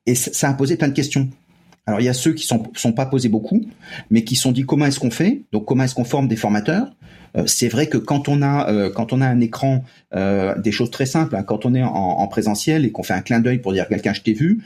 et 0.05 0.15
ça 0.15 0.49
a 0.49 0.53
posé 0.53 0.77
plein 0.77 0.89
de 0.89 0.93
questions. 0.93 1.27
Alors 1.85 1.99
il 1.99 2.05
y 2.05 2.09
a 2.09 2.13
ceux 2.13 2.33
qui 2.33 2.45
sont 2.45 2.63
sont 2.75 2.93
pas 2.93 3.05
posés 3.05 3.29
beaucoup, 3.29 3.61
mais 4.09 4.23
qui 4.23 4.35
sont 4.35 4.51
dit 4.51 4.63
comment 4.63 4.85
est-ce 4.85 4.99
qu'on 4.99 5.11
fait? 5.11 5.41
Donc 5.51 5.65
comment 5.65 5.83
est-ce 5.83 5.95
qu'on 5.95 6.05
forme 6.05 6.27
des 6.27 6.37
formateurs? 6.37 6.87
Euh, 7.35 7.43
c'est 7.45 7.67
vrai 7.67 7.87
que 7.87 7.97
quand 7.97 8.29
on 8.29 8.41
a 8.41 8.69
euh, 8.69 8.89
quand 8.89 9.13
on 9.13 9.21
a 9.21 9.27
un 9.27 9.41
écran, 9.41 9.83
euh, 10.15 10.57
des 10.59 10.71
choses 10.71 10.91
très 10.91 11.05
simples, 11.05 11.35
hein, 11.35 11.43
quand 11.43 11.65
on 11.65 11.73
est 11.73 11.83
en, 11.83 12.27
présentiel 12.27 12.85
et 12.85 12.91
qu'on 12.91 13.03
fait 13.03 13.13
un 13.13 13.21
clin 13.21 13.39
d'œil 13.39 13.59
pour 13.59 13.73
dire 13.73 13.87
quelqu'un 13.87 14.13
je 14.13 14.21
t'ai 14.21 14.33
vu, 14.33 14.63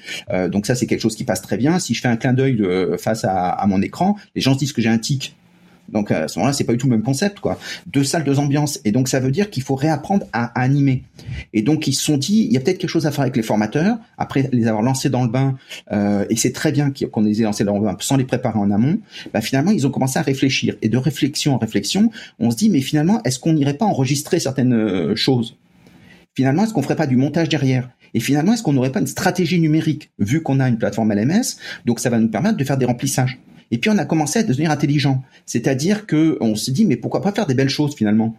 donc 0.52 0.66
ça 0.66 0.76
c'est 0.76 0.86
quelque 0.86 1.02
chose 1.02 1.16
qui 1.16 1.24
passe 1.24 1.42
très 1.42 1.58
bien. 1.58 1.80
Si 1.80 1.94
je 1.94 2.02
fais 2.02 2.08
un 2.08 2.16
clin 2.18 2.34
d'œil 2.34 2.62
face 2.98 3.26
à, 3.26 3.50
à 3.50 3.68
mon 3.68 3.82
écran, 3.82 4.16
les 4.36 4.42
gens 4.42 4.54
se 4.54 4.60
disent 4.60 4.74
que 4.74 4.82
j'ai 4.82 4.90
un 4.90 4.98
tic. 4.98 5.36
Donc 5.90 6.12
à 6.12 6.28
ce 6.28 6.40
moment-là, 6.40 6.54
c'est 6.54 6.64
pas 6.64 6.74
du 6.74 6.78
tout 6.78 6.88
le 6.88 6.96
même 6.96 7.04
concept, 7.04 7.40
quoi. 7.40 7.60
Deux 7.88 8.04
salles, 8.04 8.24
deux 8.24 8.40
ambiances. 8.40 8.80
Et 8.86 8.92
donc 8.92 9.08
ça 9.08 9.20
veut 9.20 9.32
dire 9.32 9.50
qu'il 9.50 9.64
faut 9.64 9.76
réapprendre 9.76 10.26
à, 10.34 10.46
animer. 10.60 11.04
Et 11.54 11.62
donc 11.62 11.88
ils 11.88 11.94
se 11.94 12.04
sont 12.04 12.18
dit, 12.18 12.46
il 12.46 12.54
y 12.54 12.58
a 12.58 12.60
peut-être 12.60 12.78
quelque 12.78 12.90
chose 12.90 13.06
à 13.06 13.12
faire 13.12 13.22
avec 13.22 13.36
les 13.36 13.44
formateurs. 13.44 13.98
Après 14.18 14.50
les 14.52 14.68
avoir 14.68 14.84
lancés 14.84 15.10
dans 15.10 15.24
le 15.24 15.30
bain, 15.30 15.56
euh, 15.92 16.26
et 16.30 16.36
c'est 16.36 16.52
très 16.52 16.72
bien 16.72 16.92
qu'on 16.92 17.22
les 17.22 17.42
ait 17.42 17.46
lancés 17.46 17.64
dans 17.64 17.78
le 17.78 17.86
bain 17.86 17.96
sans 18.00 18.18
les 18.18 18.26
préparer 18.26 18.60
en 18.60 18.72
amont. 18.72 19.00
Bah, 19.34 19.42
finalement, 19.42 19.72
ils 19.72 19.86
ont 19.88 19.92
commencé 19.92 20.20
à 20.20 20.22
réfléchir. 20.22 20.76
Et 20.82 20.90
de 20.90 20.98
réflexion 20.98 21.56
en 21.56 21.58
réflexion, 21.58 22.12
on 22.40 22.52
se 22.52 22.58
dit, 22.58 22.70
mais 22.70 22.82
finalement, 22.82 23.22
est-ce 23.24 23.40
qu'on 23.40 23.54
n'irait 23.54 23.76
pas 23.76 23.86
enregistrer 23.86 24.40
certaines 24.40 24.74
euh, 24.74 25.16
choses? 25.16 25.58
Finalement, 26.36 26.64
est-ce 26.64 26.74
qu'on 26.74 26.84
ferait 26.84 26.96
pas 26.96 27.08
du 27.08 27.16
montage 27.16 27.50
derrière? 27.50 27.90
Et 28.14 28.20
finalement, 28.20 28.54
est-ce 28.54 28.64
qu'on 28.64 28.74
n'aurait 28.74 28.92
pas 28.92 29.00
une 29.00 29.08
stratégie 29.08 29.60
numérique, 29.60 30.12
vu 30.20 30.42
qu'on 30.42 30.60
a 30.60 30.70
une 30.70 30.78
plateforme 30.78 31.14
LMS, 31.14 31.58
donc 31.86 32.00
ça 32.00 32.10
va 32.10 32.20
nous 32.20 32.30
permettre 32.30 32.58
de 32.58 32.64
faire 32.64 32.78
des 32.78 32.86
remplissages. 32.86 33.40
Et 33.72 33.78
puis 33.78 33.90
on 33.90 33.98
a 33.98 34.06
commencé 34.06 34.40
à 34.40 34.44
devenir 34.44 34.72
intelligent. 34.72 35.24
C'est-à-dire 35.46 36.06
que 36.06 36.38
on 36.42 36.56
se 36.56 36.72
dit 36.72 36.86
mais 36.86 36.96
pourquoi 36.96 37.22
pas 37.22 37.32
faire 37.32 37.48
des 37.48 37.56
belles 37.56 37.70
choses 37.70 37.96
finalement? 37.96 38.36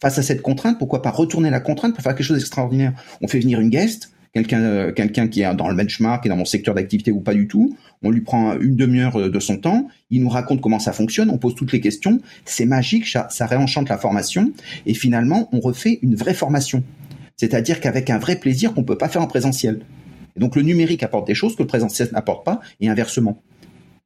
Face 0.00 0.18
à 0.18 0.22
cette 0.22 0.42
contrainte, 0.42 0.78
pourquoi 0.78 1.00
pas 1.00 1.10
retourner 1.10 1.50
la 1.50 1.60
contrainte 1.60 1.94
pour 1.94 2.02
faire 2.02 2.14
quelque 2.14 2.26
chose 2.26 2.38
d'extraordinaire? 2.38 2.92
On 3.20 3.28
fait 3.28 3.38
venir 3.38 3.60
une 3.60 3.70
guest, 3.70 4.12
quelqu'un 4.34 4.60
euh, 4.60 4.92
qui 5.30 5.42
est 5.42 5.54
dans 5.54 5.68
le 5.68 5.76
benchmark, 5.76 6.26
est 6.26 6.28
dans 6.28 6.36
mon 6.36 6.44
secteur 6.44 6.74
d'activité 6.74 7.12
ou 7.12 7.20
pas 7.20 7.34
du 7.34 7.46
tout. 7.46 7.76
On 8.02 8.10
lui 8.10 8.22
prend 8.22 8.58
une 8.58 8.76
demi-heure 8.76 9.20
euh, 9.20 9.30
de 9.30 9.38
son 9.38 9.58
temps, 9.58 9.88
il 10.10 10.22
nous 10.22 10.28
raconte 10.28 10.60
comment 10.60 10.78
ça 10.78 10.92
fonctionne, 10.92 11.30
on 11.30 11.38
pose 11.38 11.54
toutes 11.54 11.72
les 11.72 11.80
questions, 11.80 12.20
c'est 12.44 12.64
magique, 12.64 13.06
ça, 13.06 13.28
ça 13.30 13.46
réenchante 13.46 13.88
la 13.88 13.98
formation 13.98 14.52
et 14.86 14.94
finalement 14.94 15.48
on 15.52 15.60
refait 15.60 15.98
une 16.02 16.16
vraie 16.16 16.34
formation. 16.34 16.82
C'est-à-dire 17.36 17.80
qu'avec 17.80 18.10
un 18.10 18.18
vrai 18.18 18.36
plaisir 18.36 18.74
qu'on 18.74 18.84
peut 18.84 18.98
pas 18.98 19.08
faire 19.08 19.22
en 19.22 19.26
présentiel. 19.26 19.80
Et 20.36 20.40
donc 20.40 20.56
le 20.56 20.62
numérique 20.62 21.02
apporte 21.02 21.26
des 21.26 21.34
choses 21.34 21.56
que 21.56 21.62
le 21.62 21.68
présentiel 21.68 22.08
n'apporte 22.12 22.44
pas 22.44 22.60
et 22.80 22.88
inversement. 22.88 23.42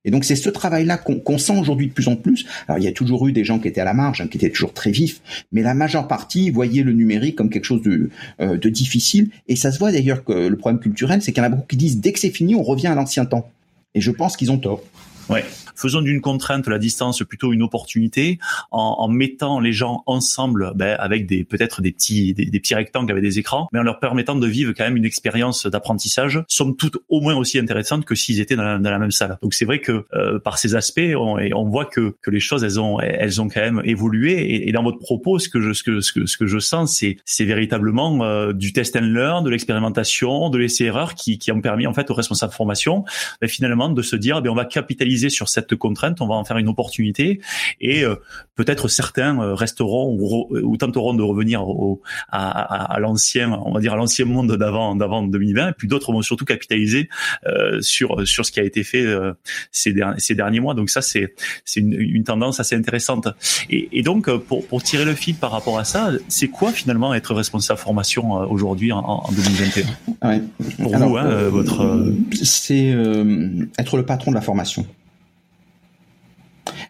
Et 0.07 0.11
donc 0.11 0.25
c'est 0.25 0.37
ce 0.37 0.49
travail-là 0.49 0.97
qu'on 0.97 1.37
sent 1.37 1.59
aujourd'hui 1.59 1.89
de 1.89 1.93
plus 1.93 2.09
en 2.09 2.17
plus. 2.17 2.47
Alors 2.69 2.79
il 2.79 2.85
y 2.85 2.89
a 2.89 2.93
toujours 2.93 3.27
eu 3.27 3.33
des 3.33 3.45
gens 3.45 3.59
qui 3.59 3.69
étaient 3.69 3.83
à 3.83 3.85
la 3.85 3.93
marge, 3.93 4.23
hein, 4.23 4.29
qui 4.29 4.39
étaient 4.39 4.51
toujours 4.51 4.73
très 4.73 4.91
vifs, 4.91 5.21
mais 5.53 5.63
la 5.63 5.75
majeure 5.75 6.09
partie 6.09 6.49
voyait 6.51 6.83
le 6.83 6.93
numérique 6.93 7.37
comme 7.37 7.51
quelque 7.51 7.65
chose 7.65 7.83
de, 7.83 8.09
euh, 8.41 8.57
de 8.57 8.69
difficile. 8.71 9.29
Et 9.49 9.57
ça 9.57 9.73
se 9.73 9.79
voit 9.79 9.93
d'ailleurs 9.93 10.25
que 10.25 10.33
le 10.33 10.57
problème 10.57 10.81
culturel, 10.81 11.21
c'est 11.21 11.33
qu'il 11.33 11.43
y 11.43 11.47
en 11.47 11.49
a 11.49 11.51
beaucoup 11.51 11.67
qui 11.67 11.77
disent 11.77 12.01
dès 12.01 12.13
que 12.13 12.19
c'est 12.19 12.31
fini, 12.31 12.55
on 12.55 12.63
revient 12.63 12.87
à 12.87 12.95
l'ancien 12.95 13.27
temps. 13.27 13.51
Et 13.95 14.01
je 14.01 14.11
pense 14.11 14.37
qu'ils 14.37 14.51
ont 14.53 14.59
tort. 14.59 14.83
Ouais. 15.29 15.45
Faisons 15.77 16.03
d'une 16.03 16.21
contrainte 16.21 16.67
la 16.69 16.79
distance 16.79 17.23
plutôt 17.23 17.53
une 17.53 17.63
opportunité 17.63 18.39
en, 18.71 18.97
en 18.99 19.09
mettant 19.09 19.61
les 19.61 19.73
gens 19.73 20.03
ensemble 20.07 20.73
ben, 20.75 20.97
avec 20.99 21.27
des 21.27 21.45
peut-être 21.45 21.83
des 21.83 21.93
petits 21.93 22.35
des, 22.35 22.61
petits 22.61 22.75
rectangles 22.75 23.13
avec 23.13 23.23
des 23.23 23.39
écrans, 23.39 23.69
mais 23.73 23.79
en 23.79 23.83
leur 23.83 23.99
permettant 23.99 24.37
de 24.37 24.47
vivre 24.47 24.73
quand 24.77 24.85
même 24.85 24.97
une 24.97 25.05
expérience 25.05 25.67
d'apprentissage, 25.67 26.43
somme 26.49 26.77
toute 26.77 26.99
au 27.09 27.21
moins 27.21 27.35
aussi 27.37 27.59
intéressante 27.59 28.05
que 28.05 28.15
s'ils 28.15 28.41
étaient 28.41 28.57
dans 28.57 28.79
la, 28.79 28.99
même 28.99 29.11
salle. 29.11 29.39
Donc 29.43 29.55
c'est 29.55 29.65
vrai 29.65 29.81
que 29.81 30.07
euh, 30.15 30.39
par 30.39 30.59
ces 30.59 30.75
aspects, 30.75 31.01
on, 31.17 31.39
on 31.55 31.65
voit 31.65 31.85
que, 31.85 32.15
que 32.23 32.31
les 32.31 32.41
choses 32.41 32.65
elles 32.65 32.81
ont 32.81 33.01
elles 33.01 33.41
ont 33.41 33.49
quand 33.49 33.61
même 33.61 33.83
évolué. 33.85 34.33
Et, 34.33 34.69
et 34.69 34.73
dans 34.73 34.83
votre 34.83 34.99
propos, 34.99 35.39
ce 35.39 35.49
que 35.49 35.61
je 35.61 35.73
ce 35.73 35.83
que 35.83 36.01
ce 36.01 36.13
que, 36.13 36.27
ce 36.27 36.37
que 36.37 36.47
je 36.47 36.59
sens, 36.59 36.97
c'est 36.97 37.19
c'est 37.25 37.45
véritablement 37.45 38.25
euh, 38.25 38.53
du 38.53 38.73
test 38.73 38.97
and 38.97 39.01
learn, 39.01 39.45
de 39.45 39.51
l'expérimentation, 39.51 40.51
de 40.51 40.59
l'essai 40.59 40.85
erreur 40.85 41.15
qui 41.15 41.39
qui 41.39 41.53
ont 41.53 41.61
permis 41.61 41.87
en 41.87 41.95
fait 41.95 42.11
aux 42.11 42.15
responsables 42.15 42.53
de 42.53 42.57
formation 42.57 43.05
ben, 43.41 43.49
finalement 43.49 43.89
de 43.89 44.03
se 44.03 44.17
dire 44.17 44.43
ben 44.43 44.51
on 44.51 44.55
va 44.55 44.65
capitaliser 44.65 45.29
sur 45.29 45.49
cette 45.49 45.66
contrainte, 45.75 46.21
on 46.21 46.27
va 46.27 46.35
en 46.35 46.45
faire 46.45 46.59
une 46.59 46.69
opportunité 46.69 47.41
et 47.81 48.05
euh, 48.05 48.17
peut-être 48.57 48.89
certains 48.89 49.39
euh, 49.41 49.55
resteront 49.55 50.17
ou, 50.19 50.49
ou, 50.51 50.77
tenteront 50.77 51.15
de 51.15 51.23
revenir 51.23 51.69
au, 51.69 52.01
à, 52.29 52.49
à, 52.49 52.95
à 52.95 52.99
l'ancien, 52.99 53.53
on 53.53 53.73
va 53.73 53.81
dire 53.81 53.93
à 53.93 53.97
l'ancien 53.97 54.25
monde 54.25 54.57
d'avant 54.57 54.97
d'avant 54.97 55.23
2020, 55.23 55.69
et 55.69 55.73
puis 55.73 55.87
d'autres 55.87 56.13
vont 56.13 56.23
surtout 56.23 56.45
capitaliser 56.45 57.09
euh, 57.47 57.81
sur 57.81 58.27
sur 58.27 58.45
ce 58.45 58.53
qui 58.53 58.59
a 58.59 58.65
été 58.65 58.83
fait 58.83 59.05
euh, 59.05 59.33
ces, 59.71 59.93
derniers, 59.93 60.19
ces 60.19 60.35
derniers 60.35 60.61
mois. 60.61 60.75
Donc 60.75 60.91
ça 60.91 61.03
c'est 61.03 61.35
c'est 61.65 61.81
une, 61.81 61.93
une, 61.93 62.25
tendance 62.25 62.59
assez 62.59 62.75
intéressante. 62.75 63.29
Et, 63.71 63.89
et, 63.93 64.03
donc 64.03 64.35
pour 64.39 64.67
pour 64.67 64.83
tirer 64.83 65.05
le 65.05 65.15
fil 65.15 65.37
par 65.37 65.53
rapport 65.53 65.79
à 65.79 65.85
ça, 65.85 66.11
c'est 66.29 66.49
quoi 66.49 66.73
finalement 66.73 67.15
être 67.15 67.35
responsable 67.35 67.79
formation 67.79 68.33
aujourd'hui 68.33 68.91
en, 68.91 68.99
en 68.99 69.31
2021 69.33 70.29
ouais. 70.29 70.43
Pour 70.83 70.95
Alors, 70.95 71.09
vous, 71.11 71.17
hein, 71.17 71.49
votre 71.49 72.15
c'est 72.43 72.95
être 73.79 73.97
le 73.97 74.05
patron 74.05 74.31
de 74.31 74.37
la 74.37 74.41
formation. 74.41 74.87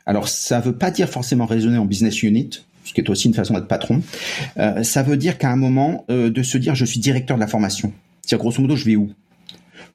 Alors, 0.07 0.29
ça 0.29 0.61
veut 0.61 0.75
pas 0.75 0.91
dire 0.91 1.09
forcément 1.09 1.47
raisonner 1.47 1.79
en 1.79 1.85
business 1.85 2.23
unit, 2.23 2.51
ce 2.85 2.93
qui 2.93 3.01
est 3.01 3.11
aussi 3.11 3.27
une 3.27 3.35
façon 3.35 3.55
d'être 3.55 3.69
patron. 3.69 4.03
Euh, 4.57 4.83
ça 4.83 5.03
veut 5.03 5.17
dire 5.17 5.37
qu'à 5.37 5.51
un 5.51 5.57
moment, 5.57 6.05
euh, 6.11 6.31
de 6.31 6.43
se 6.43 6.57
dire 6.59 6.75
je 6.75 6.85
suis 6.85 7.01
directeur 7.01 7.37
de 7.37 7.41
la 7.41 7.49
formation. 7.49 7.93
C'est-à-dire, 8.23 8.43
grosso 8.43 8.63
modo, 8.63 8.77
je 8.77 8.85
vais 8.85 8.97
où? 8.97 9.11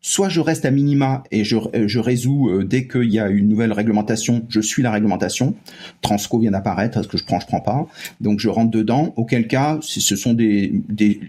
Soit 0.04 0.30
je 0.30 0.40
reste 0.40 0.66
à 0.66 0.72
minima 0.72 1.24
et 1.30 1.44
je, 1.44 1.56
euh, 1.56 2.02
résous 2.02 2.50
euh, 2.50 2.64
dès 2.64 2.88
qu'il 2.88 3.12
y 3.12 3.20
a 3.20 3.30
une 3.30 3.48
nouvelle 3.48 3.72
réglementation, 3.72 4.44
je 4.50 4.60
suis 4.60 4.82
la 4.82 4.92
réglementation. 4.92 5.54
Transco 6.02 6.40
vient 6.40 6.52
d'apparaître, 6.52 6.98
est-ce 7.00 7.08
que 7.08 7.18
je 7.18 7.24
prends, 7.24 7.40
je 7.40 7.46
prends 7.46 7.62
pas. 7.62 7.88
Donc 8.20 8.40
je 8.40 8.50
rentre 8.50 8.72
dedans. 8.72 9.14
Auquel 9.16 9.48
cas, 9.48 9.78
ce 9.82 10.16
sont 10.16 10.34
des, 10.34 10.74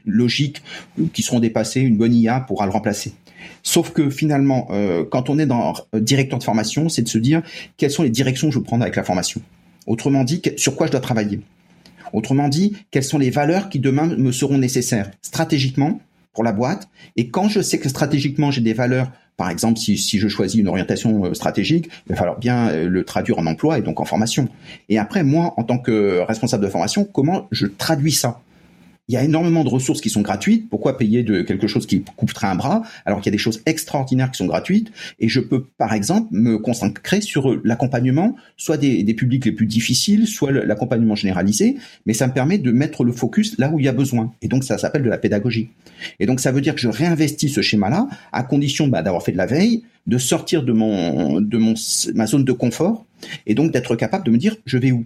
logiques 0.06 0.62
qui 1.12 1.22
seront 1.22 1.40
dépassées. 1.40 1.80
Une 1.80 1.96
bonne 1.96 2.14
IA 2.14 2.40
pourra 2.40 2.64
le 2.64 2.72
remplacer. 2.72 3.12
Sauf 3.62 3.90
que 3.90 4.10
finalement, 4.10 4.68
euh, 4.70 5.04
quand 5.08 5.30
on 5.30 5.38
est 5.38 5.46
dans 5.46 5.74
euh, 5.94 6.00
directeur 6.00 6.38
de 6.38 6.44
formation, 6.44 6.88
c'est 6.88 7.02
de 7.02 7.08
se 7.08 7.18
dire 7.18 7.42
quelles 7.76 7.90
sont 7.90 8.02
les 8.02 8.10
directions 8.10 8.48
que 8.48 8.54
je 8.54 8.58
veux 8.58 8.64
prendre 8.64 8.82
avec 8.82 8.96
la 8.96 9.04
formation? 9.04 9.40
Autrement 9.86 10.24
dit, 10.24 10.40
sur 10.56 10.76
quoi 10.76 10.86
je 10.86 10.92
dois 10.92 11.00
travailler? 11.00 11.40
Autrement 12.12 12.48
dit, 12.48 12.74
quelles 12.90 13.04
sont 13.04 13.18
les 13.18 13.30
valeurs 13.30 13.68
qui 13.68 13.78
demain 13.78 14.06
me 14.06 14.32
seront 14.32 14.58
nécessaires? 14.58 15.10
Stratégiquement 15.22 16.00
pour 16.32 16.44
la 16.44 16.52
boîte. 16.52 16.88
Et 17.16 17.28
quand 17.28 17.48
je 17.48 17.60
sais 17.60 17.78
que 17.78 17.88
stratégiquement 17.88 18.50
j'ai 18.50 18.60
des 18.60 18.74
valeurs, 18.74 19.10
par 19.36 19.50
exemple, 19.50 19.78
si, 19.78 19.96
si 19.96 20.18
je 20.18 20.28
choisis 20.28 20.60
une 20.60 20.68
orientation 20.68 21.24
euh, 21.24 21.34
stratégique, 21.34 21.88
il 22.06 22.10
va 22.10 22.16
falloir 22.16 22.38
bien 22.38 22.70
le 22.72 23.04
traduire 23.04 23.38
en 23.38 23.46
emploi 23.46 23.78
et 23.78 23.82
donc 23.82 24.00
en 24.00 24.04
formation. 24.04 24.48
Et 24.88 24.98
après, 24.98 25.22
moi, 25.22 25.54
en 25.56 25.64
tant 25.64 25.78
que 25.78 26.20
responsable 26.20 26.64
de 26.64 26.68
formation, 26.68 27.04
comment 27.04 27.48
je 27.50 27.66
traduis 27.66 28.12
ça? 28.12 28.40
Il 29.12 29.16
y 29.16 29.18
a 29.18 29.24
énormément 29.24 29.62
de 29.62 29.68
ressources 29.68 30.00
qui 30.00 30.08
sont 30.08 30.22
gratuites. 30.22 30.70
Pourquoi 30.70 30.96
payer 30.96 31.22
de 31.22 31.42
quelque 31.42 31.66
chose 31.66 31.86
qui 31.86 32.02
coûterait 32.16 32.46
un 32.46 32.54
bras 32.54 32.82
alors 33.04 33.20
qu'il 33.20 33.30
y 33.30 33.34
a 33.34 33.36
des 33.36 33.38
choses 33.38 33.60
extraordinaires 33.66 34.30
qui 34.30 34.38
sont 34.38 34.46
gratuites? 34.46 34.90
Et 35.20 35.28
je 35.28 35.38
peux, 35.38 35.64
par 35.76 35.92
exemple, 35.92 36.28
me 36.30 36.56
concentrer 36.56 37.20
sur 37.20 37.60
l'accompagnement, 37.62 38.36
soit 38.56 38.78
des, 38.78 39.04
publics 39.12 39.44
les 39.44 39.52
plus 39.52 39.66
difficiles, 39.66 40.26
soit 40.26 40.50
l'accompagnement 40.50 41.14
généralisé. 41.14 41.76
Mais 42.06 42.14
ça 42.14 42.26
me 42.26 42.32
permet 42.32 42.56
de 42.56 42.72
mettre 42.72 43.04
le 43.04 43.12
focus 43.12 43.58
là 43.58 43.70
où 43.70 43.78
il 43.78 43.84
y 43.84 43.88
a 43.88 43.92
besoin. 43.92 44.32
Et 44.40 44.48
donc 44.48 44.64
ça 44.64 44.78
s'appelle 44.78 45.02
de 45.02 45.10
la 45.10 45.18
pédagogie. 45.18 45.68
Et 46.18 46.24
donc 46.24 46.40
ça 46.40 46.50
veut 46.50 46.62
dire 46.62 46.74
que 46.74 46.80
je 46.80 46.88
réinvestis 46.88 47.50
ce 47.50 47.60
schéma-là 47.60 48.08
à 48.32 48.42
condition 48.44 48.88
bah, 48.88 49.02
d'avoir 49.02 49.22
fait 49.22 49.32
de 49.32 49.36
la 49.36 49.46
veille, 49.46 49.82
de 50.06 50.16
sortir 50.16 50.62
de 50.62 50.72
mon 50.72 51.38
de 51.42 51.58
ma 52.14 52.26
zone 52.26 52.44
de 52.44 52.52
confort 52.52 53.04
et 53.46 53.54
donc 53.54 53.72
d'être 53.72 53.94
capable 53.94 54.24
de 54.24 54.30
me 54.30 54.38
dire 54.38 54.56
je 54.64 54.78
vais 54.78 54.90
où? 54.90 55.04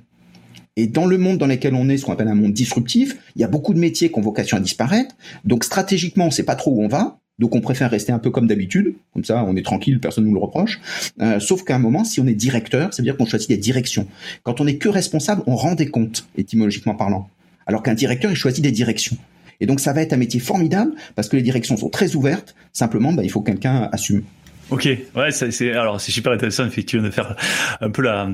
Et 0.77 0.87
dans 0.87 1.07
le 1.07 1.19
monde 1.19 1.39
dans 1.39 1.47
lequel 1.47 1.75
on 1.75 1.89
est, 1.89 1.97
ce 1.97 2.05
qu'on 2.05 2.13
appelle 2.13 2.29
un 2.29 2.35
monde 2.35 2.53
disruptif, 2.53 3.17
il 3.35 3.41
y 3.41 3.45
a 3.45 3.49
beaucoup 3.49 3.73
de 3.73 3.79
métiers 3.79 4.11
qui 4.11 4.19
ont 4.19 4.23
vocation 4.23 4.57
à 4.57 4.61
disparaître. 4.61 5.15
Donc 5.45 5.65
stratégiquement, 5.65 6.25
on 6.25 6.29
ne 6.29 6.33
sait 6.33 6.43
pas 6.45 6.55
trop 6.55 6.71
où 6.71 6.83
on 6.83 6.89
va. 6.89 7.19
Donc 7.39 7.55
on 7.55 7.61
préfère 7.61 7.91
rester 7.91 8.13
un 8.13 8.19
peu 8.19 8.31
comme 8.31 8.47
d'habitude, 8.47 8.95
comme 9.13 9.25
ça 9.25 9.45
on 9.45 9.57
est 9.57 9.65
tranquille, 9.65 10.01
personne 10.01 10.25
ne 10.25 10.31
nous 10.31 10.35
le 10.35 10.41
reproche. 10.41 10.81
Euh, 11.21 11.39
sauf 11.39 11.65
qu'à 11.65 11.77
un 11.77 11.79
moment, 11.79 12.05
si 12.05 12.21
on 12.21 12.27
est 12.27 12.35
directeur, 12.35 12.95
ça 12.95 13.03
veut 13.03 13.05
dire 13.05 13.17
qu'on 13.17 13.27
choisit 13.27 13.49
des 13.49 13.59
directions. 13.59 14.07
Quand 14.43 14.61
on 14.61 14.67
est 14.67 14.77
que 14.77 14.89
responsable, 14.89 15.43
on 15.47 15.55
rend 15.55 15.75
des 15.75 15.89
comptes, 15.89 16.27
étymologiquement 16.39 16.95
parlant. 16.95 17.29
Alors 17.67 17.83
qu'un 17.83 17.95
directeur, 17.95 18.31
il 18.31 18.37
choisit 18.37 18.63
des 18.63 18.71
directions. 18.71 19.17
Et 19.61 19.67
donc 19.67 19.81
ça 19.81 19.93
va 19.93 20.03
être 20.03 20.13
un 20.13 20.19
métier 20.19 20.41
formidable 20.41 20.93
parce 21.15 21.29
que 21.29 21.37
les 21.37 21.43
directions 21.43 21.77
sont 21.77 21.91
très 21.91 22.17
ouvertes. 22.17 22.55
Simplement, 22.73 23.13
bah, 23.13 23.23
il 23.23 23.31
faut 23.31 23.41
que 23.41 23.51
quelqu'un 23.51 23.89
assume. 23.93 24.23
Ok, 24.69 24.89
ouais, 25.15 25.31
c'est 25.31 25.73
alors 25.73 26.01
c'est 26.01 26.11
super 26.11 26.33
intéressant 26.33 26.67
effectivement 26.67 27.07
de 27.07 27.13
faire 27.13 27.37
un 27.81 27.89
peu 27.89 28.03
la, 28.03 28.33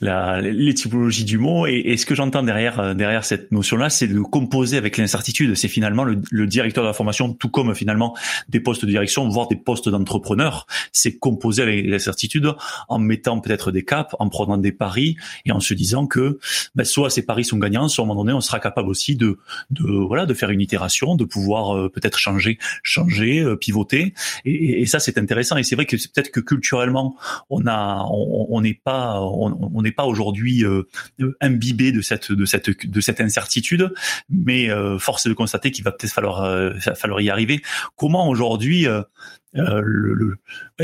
la 0.00 0.40
les 0.40 0.74
typologies 0.74 1.24
du 1.24 1.38
mot. 1.38 1.68
Et, 1.68 1.96
ce 1.96 2.04
que 2.04 2.16
j'entends 2.16 2.42
derrière 2.42 2.80
euh, 2.80 2.94
derrière 2.94 3.24
cette 3.24 3.52
notion-là, 3.52 3.88
c'est 3.88 4.08
de 4.08 4.18
composer 4.18 4.76
avec 4.76 4.96
l'incertitude. 4.96 5.54
C'est 5.54 5.68
finalement 5.68 6.02
le, 6.02 6.20
le, 6.32 6.46
directeur 6.48 6.82
de 6.82 6.88
la 6.88 6.94
formation, 6.94 7.32
tout 7.32 7.48
comme 7.48 7.76
finalement 7.76 8.16
des 8.48 8.58
postes 8.58 8.84
de 8.84 8.90
direction, 8.90 9.28
voire 9.28 9.46
des 9.46 9.54
postes 9.54 9.88
d'entrepreneur, 9.88 10.66
c'est 10.90 11.16
composer 11.16 11.62
avec 11.62 11.86
l'incertitude 11.86 12.52
en 12.88 12.98
mettant 12.98 13.38
peut-être 13.38 13.70
des 13.70 13.84
caps, 13.84 14.16
en 14.18 14.28
prenant 14.28 14.58
des 14.58 14.72
paris 14.72 15.16
et 15.44 15.52
en 15.52 15.60
se 15.60 15.74
disant 15.74 16.08
que 16.08 16.40
ben, 16.74 16.82
soit 16.82 17.08
ces 17.08 17.22
paris 17.22 17.44
sont 17.44 17.58
gagnants, 17.58 17.86
soit 17.86 18.02
à 18.02 18.04
un 18.04 18.08
moment 18.08 18.24
donné 18.24 18.34
on 18.36 18.40
sera 18.40 18.58
capable 18.58 18.88
aussi 18.88 19.14
de 19.14 19.38
de 19.70 19.84
voilà 19.84 20.26
de 20.26 20.34
faire 20.34 20.50
une 20.50 20.60
itération, 20.60 21.14
de 21.14 21.24
pouvoir 21.24 21.76
euh, 21.76 21.88
peut-être 21.88 22.18
changer 22.18 22.58
changer 22.82 23.38
euh, 23.38 23.54
pivoter. 23.54 24.12
Et, 24.44 24.86
ça 24.86 24.98
c'est 24.98 25.18
intéressant 25.18 25.56
c'est 25.68 25.76
vrai 25.76 25.86
que 25.86 25.96
peut-être 25.96 26.30
que 26.30 26.40
culturellement, 26.40 27.16
on 27.50 27.60
n'est 28.60 28.80
pas, 28.82 29.20
on 29.20 29.82
n'est 29.82 29.92
pas 29.92 30.04
aujourd'hui 30.04 30.64
euh, 30.64 30.84
imbibé 31.40 31.92
de 31.92 32.00
cette, 32.00 32.32
de 32.32 32.44
cette, 32.44 32.70
de 32.70 33.00
cette 33.00 33.20
incertitude, 33.20 33.92
mais 34.30 34.70
euh, 34.70 34.98
force 34.98 35.26
de 35.26 35.34
constater 35.34 35.70
qu'il 35.70 35.84
va 35.84 35.92
peut-être 35.92 36.12
falloir, 36.12 36.42
euh, 36.42 36.72
falloir 36.96 37.20
y 37.20 37.30
arriver. 37.30 37.62
Comment 37.96 38.28
aujourd'hui 38.28 38.86
euh, 39.56 39.80
le, 39.82 40.38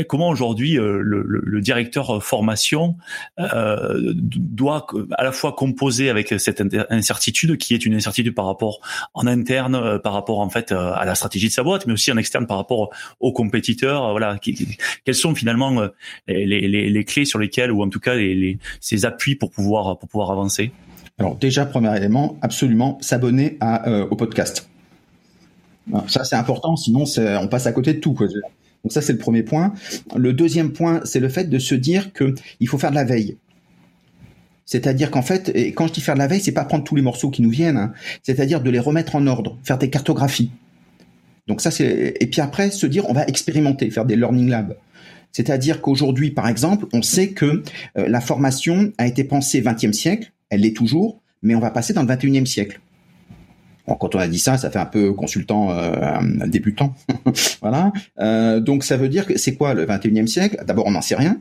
comment 0.07 0.29
aujourd'hui 0.29 0.79
euh, 0.79 0.99
le, 0.99 1.23
le, 1.23 1.61
directeur 1.61 2.23
formation 2.23 2.97
euh, 3.39 4.13
doit 4.15 4.87
à 5.17 5.23
la 5.23 5.31
fois 5.31 5.53
composer 5.53 6.09
avec 6.09 6.33
cette 6.39 6.63
incertitude 6.89 7.57
qui 7.57 7.75
est 7.75 7.85
une 7.85 7.93
incertitude 7.93 8.33
par 8.33 8.45
rapport 8.45 8.81
en 9.13 9.27
interne, 9.27 9.75
euh, 9.75 9.99
par 9.99 10.13
rapport 10.13 10.39
en 10.39 10.49
fait 10.49 10.71
à 10.71 11.05
la 11.05 11.13
stratégie 11.13 11.47
de 11.47 11.53
sa 11.53 11.63
boîte, 11.63 11.85
mais 11.85 11.93
aussi 11.93 12.11
en 12.11 12.17
externe 12.17 12.47
par 12.47 12.57
rapport 12.57 12.89
aux 13.19 13.31
compétiteurs. 13.31 14.11
Voilà, 14.11 14.37
quelles 15.05 15.15
sont 15.15 15.35
finalement 15.35 15.87
les, 16.27 16.45
les, 16.45 16.89
les, 16.89 17.03
clés 17.05 17.25
sur 17.25 17.37
lesquelles 17.37 17.71
ou 17.71 17.83
en 17.83 17.89
tout 17.89 17.99
cas 17.99 18.15
les, 18.15 18.57
ces 18.79 19.05
appuis 19.05 19.35
pour 19.35 19.51
pouvoir 19.51 19.97
pour 19.99 20.09
pouvoir 20.09 20.31
avancer? 20.31 20.71
Alors 21.19 21.35
déjà 21.35 21.65
premier 21.65 21.95
élément, 21.95 22.37
absolument 22.41 22.97
s'abonner 23.01 23.57
à 23.61 23.89
au 24.09 24.15
podcast. 24.15 24.67
Ça, 26.07 26.23
c'est 26.23 26.35
important, 26.35 26.75
sinon 26.75 27.03
on 27.17 27.47
passe 27.47 27.67
à 27.67 27.71
côté 27.71 27.93
de 27.93 27.99
tout. 27.99 28.13
Quoi. 28.13 28.27
Donc 28.27 28.91
ça, 28.91 29.01
c'est 29.01 29.13
le 29.13 29.19
premier 29.19 29.43
point. 29.43 29.73
Le 30.15 30.33
deuxième 30.33 30.71
point, 30.71 31.01
c'est 31.05 31.19
le 31.19 31.29
fait 31.29 31.45
de 31.45 31.59
se 31.59 31.75
dire 31.75 32.11
qu'il 32.13 32.67
faut 32.67 32.77
faire 32.77 32.91
de 32.91 32.95
la 32.95 33.03
veille. 33.03 33.37
C'est-à-dire 34.65 35.11
qu'en 35.11 35.21
fait, 35.21 35.51
et 35.53 35.73
quand 35.73 35.87
je 35.87 35.93
dis 35.93 36.01
faire 36.01 36.15
de 36.15 36.19
la 36.19 36.27
veille, 36.27 36.41
c'est 36.41 36.51
pas 36.51 36.65
prendre 36.65 36.83
tous 36.83 36.95
les 36.95 37.01
morceaux 37.01 37.29
qui 37.29 37.41
nous 37.41 37.51
viennent, 37.51 37.77
hein. 37.77 37.93
c'est-à-dire 38.23 38.61
de 38.61 38.69
les 38.69 38.79
remettre 38.79 39.15
en 39.15 39.27
ordre, 39.27 39.57
faire 39.63 39.77
des 39.77 39.89
cartographies. 39.91 40.51
Donc 41.47 41.61
ça, 41.61 41.69
c'est 41.69 42.15
et 42.19 42.27
puis 42.27 42.41
après 42.41 42.71
se 42.71 42.87
dire 42.87 43.07
on 43.07 43.13
va 43.13 43.25
expérimenter, 43.25 43.89
faire 43.91 44.05
des 44.05 44.15
learning 44.15 44.49
labs. 44.49 44.75
C'est-à-dire 45.31 45.81
qu'aujourd'hui, 45.81 46.31
par 46.31 46.47
exemple, 46.47 46.85
on 46.93 47.01
sait 47.01 47.29
que 47.29 47.63
euh, 47.97 48.07
la 48.07 48.21
formation 48.21 48.91
a 48.97 49.05
été 49.05 49.23
pensée 49.23 49.61
20e 49.61 49.93
siècle, 49.93 50.31
elle 50.49 50.61
l'est 50.61 50.75
toujours, 50.75 51.21
mais 51.43 51.55
on 51.55 51.59
va 51.59 51.71
passer 51.71 51.93
dans 51.93 52.01
le 52.01 52.07
21e 52.07 52.45
siècle. 52.45 52.79
Quand 53.87 54.15
on 54.15 54.19
a 54.19 54.27
dit 54.27 54.39
ça, 54.39 54.57
ça 54.57 54.71
fait 54.71 54.79
un 54.79 54.85
peu 54.85 55.13
consultant 55.13 55.69
euh, 55.71 56.19
débutant. 56.47 56.95
voilà. 57.61 57.93
Euh, 58.19 58.59
donc 58.59 58.83
ça 58.83 58.97
veut 58.97 59.09
dire 59.09 59.25
que 59.27 59.37
c'est 59.37 59.55
quoi 59.55 59.73
le 59.73 59.85
21e 59.85 60.25
siècle? 60.25 60.63
D'abord, 60.65 60.87
on 60.87 60.91
n'en 60.91 61.01
sait 61.01 61.15
rien. 61.15 61.37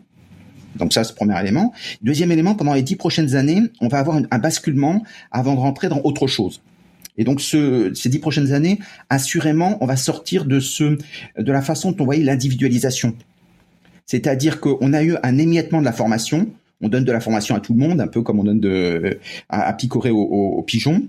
Donc 0.77 0.93
ça, 0.93 1.05
c'est 1.05 1.13
le 1.13 1.17
premier 1.17 1.41
élément. 1.41 1.73
Deuxième 2.03 2.33
élément, 2.33 2.55
pendant 2.55 2.75
les 2.75 2.83
dix 2.83 2.97
prochaines 2.97 3.35
années, 3.35 3.63
on 3.81 3.89
va 3.89 3.99
avoir 3.99 4.21
un 4.31 4.39
basculement 4.39 5.03
avant 5.31 5.55
de 5.55 5.61
rentrer 5.61 5.89
dans 5.89 6.01
autre 6.05 6.27
chose. 6.27 6.61
Et 7.17 7.25
donc 7.25 7.41
ce, 7.41 7.95
ces 7.95 8.09
dix 8.09 8.19
prochaines 8.19 8.53
années, 8.53 8.79
assurément, 9.09 9.79
on 9.81 9.87
va 9.87 9.97
sortir 9.97 10.45
de 10.45 10.61
la 11.39 11.63
façon 11.63 11.93
dont 11.93 12.03
on 12.03 12.05
voyait 12.05 12.25
l'individualisation. 12.25 13.15
C'est-à-dire 14.05 14.61
qu'on 14.61 14.93
a 14.93 15.03
eu 15.03 15.17
un 15.23 15.39
émiettement 15.39 15.79
de 15.79 15.85
la 15.85 15.93
formation. 15.93 16.49
On 16.83 16.89
donne 16.89 17.05
de 17.05 17.13
la 17.13 17.21
formation 17.21 17.55
à 17.55 17.61
tout 17.61 17.73
le 17.73 17.79
monde, 17.79 18.01
un 18.01 18.09
peu 18.09 18.21
comme 18.21 18.41
on 18.41 18.45
donne 18.45 18.61
de, 18.61 19.19
à, 19.49 19.73
picorer 19.73 20.11
aux 20.11 20.63
pigeons 20.67 21.05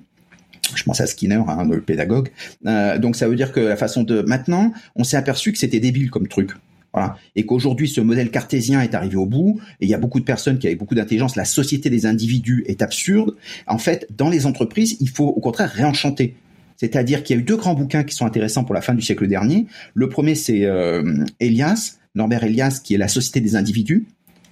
je 0.74 0.84
pense 0.84 1.02
à 1.02 1.08
Skinner, 1.08 1.42
hein, 1.48 1.68
le 1.70 1.82
pédagogue. 1.82 2.30
Euh, 2.66 2.98
donc 2.98 3.16
ça 3.16 3.28
veut 3.28 3.36
dire 3.36 3.52
que 3.52 3.60
la 3.60 3.78
façon 3.78 4.04
de 4.04 4.22
maintenant, 4.22 4.74
on 4.96 5.04
s'est 5.04 5.18
aperçu 5.18 5.52
que 5.52 5.58
c'était 5.58 5.80
débile 5.80 6.10
comme 6.10 6.28
truc. 6.28 6.52
Voilà. 6.94 7.18
Et 7.36 7.46
qu'aujourd'hui, 7.46 7.90
ce 7.90 8.00
modèle 8.00 8.32
cartésien 8.32 8.82
est 8.82 8.96
arrivé 8.96 9.18
au 9.18 9.26
bout, 9.26 9.60
et 9.82 9.86
il 9.86 9.90
y 9.90 9.94
a 9.94 9.98
beaucoup 9.98 10.22
de 10.22 10.26
personnes 10.26 10.60
qui 10.60 10.68
avaient 10.68 10.78
beaucoup 10.78 10.96
d'intelligence, 10.96 11.36
la 11.36 11.44
société 11.44 11.90
des 11.90 12.06
individus 12.06 12.64
est 12.68 12.82
absurde. 12.82 13.36
En 13.68 13.78
fait, 13.78 14.08
dans 14.16 14.30
les 14.30 14.46
entreprises, 14.46 14.96
il 15.02 15.10
faut 15.10 15.28
au 15.28 15.42
contraire 15.42 15.70
réenchanter. 15.70 16.36
C'est-à-dire 16.78 17.24
qu'il 17.24 17.36
y 17.36 17.40
a 17.40 17.42
eu 17.42 17.46
deux 17.46 17.58
grands 17.58 17.74
bouquins 17.74 18.04
qui 18.04 18.16
sont 18.16 18.26
intéressants 18.26 18.64
pour 18.64 18.76
la 18.76 18.82
fin 18.82 18.94
du 18.94 19.02
siècle 19.02 19.28
dernier. 19.28 19.66
Le 19.94 20.08
premier, 20.08 20.36
c'est 20.36 20.64
euh, 20.64 21.26
Elias, 21.42 21.98
Norbert 22.16 22.46
Elias, 22.46 22.80
qui 22.82 22.96
est 22.96 22.98
la 22.98 23.10
société 23.10 23.42
des 23.42 23.58
individus, 23.58 24.06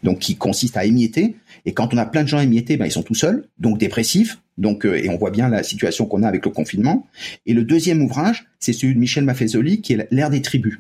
donc 0.04 0.20
qui 0.20 0.36
consiste 0.36 0.78
à 0.78 0.86
émietter. 0.86 1.36
Et 1.66 1.74
quand 1.74 1.94
on 1.94 1.98
a 1.98 2.06
plein 2.06 2.24
de 2.24 2.28
gens 2.28 2.40
émiettés, 2.40 2.78
ben, 2.78 2.86
ils 2.86 2.92
sont 2.92 3.04
tout 3.04 3.16
seuls, 3.16 3.48
donc 3.60 3.78
dépressifs. 3.78 4.40
Donc, 4.58 4.86
euh, 4.86 5.02
et 5.02 5.10
on 5.10 5.18
voit 5.18 5.32
bien 5.32 5.50
la 5.50 5.64
situation 5.64 6.06
qu'on 6.06 6.24
a 6.24 6.28
avec 6.28 6.46
le 6.46 6.52
confinement. 6.52 7.08
Et 7.46 7.54
le 7.54 7.64
deuxième 7.64 8.02
ouvrage, 8.02 8.46
c'est 8.60 8.74
celui 8.74 8.94
de 8.94 9.00
Michel 9.00 9.24
Maffezoli, 9.24 9.82
qui 9.82 9.94
est 9.94 10.08
l'ère 10.12 10.30
des 10.30 10.42
tribus. 10.42 10.80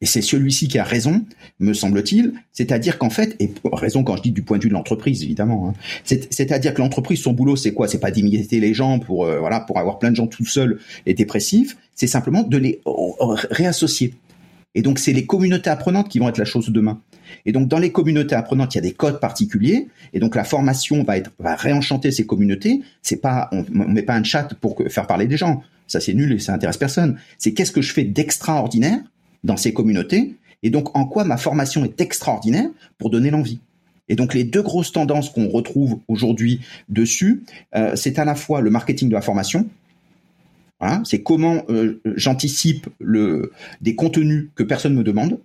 Et 0.00 0.06
c'est 0.06 0.20
celui-ci 0.20 0.66
qui 0.66 0.80
a 0.80 0.84
raison, 0.84 1.24
me 1.60 1.72
semble-t-il. 1.74 2.32
C'est-à-dire 2.52 2.98
qu'en 2.98 3.08
fait, 3.08 3.36
et 3.38 3.52
raison 3.72 4.02
quand 4.02 4.16
je 4.16 4.22
dis 4.22 4.32
du 4.32 4.42
point 4.42 4.58
de 4.58 4.64
vue 4.64 4.68
de 4.68 4.74
l'entreprise, 4.74 5.22
évidemment. 5.22 5.68
Hein, 5.68 5.74
c'est-à-dire 6.04 6.74
que 6.74 6.80
l'entreprise, 6.80 7.20
son 7.20 7.32
boulot, 7.32 7.54
c'est 7.54 7.72
quoi? 7.72 7.86
C'est 7.86 8.00
pas 8.00 8.10
d'imiter 8.10 8.58
les 8.58 8.74
gens 8.74 8.98
pour 8.98 9.24
euh, 9.24 9.38
voilà 9.38 9.60
pour 9.60 9.78
avoir 9.78 10.00
plein 10.00 10.10
de 10.10 10.16
gens 10.16 10.26
tout 10.26 10.44
seuls 10.44 10.80
et 11.06 11.14
dépressifs. 11.14 11.76
C'est 11.94 12.08
simplement 12.08 12.42
de 12.42 12.56
les 12.56 12.80
réassocier. 13.50 14.14
Et 14.74 14.82
donc, 14.82 14.98
c'est 14.98 15.12
les 15.12 15.26
communautés 15.26 15.70
apprenantes 15.70 16.08
qui 16.08 16.18
vont 16.18 16.28
être 16.28 16.38
la 16.38 16.44
chose 16.44 16.66
de 16.66 16.72
demain. 16.72 17.00
Et 17.44 17.52
donc, 17.52 17.68
dans 17.68 17.78
les 17.78 17.92
communautés 17.92 18.34
apprenantes, 18.34 18.74
il 18.74 18.78
y 18.78 18.80
a 18.80 18.82
des 18.82 18.92
codes 18.92 19.20
particuliers. 19.20 19.88
Et 20.12 20.20
donc, 20.20 20.34
la 20.34 20.44
formation 20.44 21.02
va 21.04 21.16
être 21.16 21.30
va 21.38 21.54
réenchanter 21.56 22.10
ces 22.10 22.26
communautés. 22.26 22.80
C'est 23.02 23.20
pas 23.20 23.48
on, 23.52 23.64
on 23.74 23.88
met 23.88 24.02
pas 24.02 24.14
un 24.14 24.24
chat 24.24 24.54
pour 24.60 24.82
faire 24.88 25.06
parler 25.06 25.26
des 25.26 25.36
gens. 25.36 25.62
Ça, 25.86 26.00
c'est 26.00 26.14
nul 26.14 26.32
et 26.32 26.38
ça 26.38 26.54
intéresse 26.54 26.78
personne. 26.78 27.18
C'est 27.38 27.52
qu'est-ce 27.52 27.72
que 27.72 27.82
je 27.82 27.92
fais 27.92 28.04
d'extraordinaire 28.04 28.98
dans 29.44 29.56
ces 29.56 29.72
communautés, 29.72 30.36
et 30.62 30.70
donc 30.70 30.96
en 30.96 31.04
quoi 31.04 31.24
ma 31.24 31.36
formation 31.36 31.84
est 31.84 32.00
extraordinaire 32.00 32.68
pour 32.98 33.10
donner 33.10 33.30
l'envie? 33.30 33.58
Et 34.08 34.16
donc 34.16 34.34
les 34.34 34.44
deux 34.44 34.62
grosses 34.62 34.92
tendances 34.92 35.30
qu'on 35.30 35.48
retrouve 35.48 35.98
aujourd'hui 36.08 36.60
dessus, 36.88 37.42
euh, 37.74 37.96
c'est 37.96 38.18
à 38.18 38.24
la 38.24 38.34
fois 38.34 38.60
le 38.60 38.70
marketing 38.70 39.08
de 39.08 39.14
la 39.14 39.20
formation, 39.20 39.68
voilà, 40.82 41.00
c'est 41.04 41.22
comment 41.22 41.62
euh, 41.68 42.00
j'anticipe 42.16 42.88
le 42.98 43.52
des 43.80 43.94
contenus 43.94 44.48
que 44.56 44.64
personne 44.64 44.96
me 44.96 45.04
demande. 45.04 45.38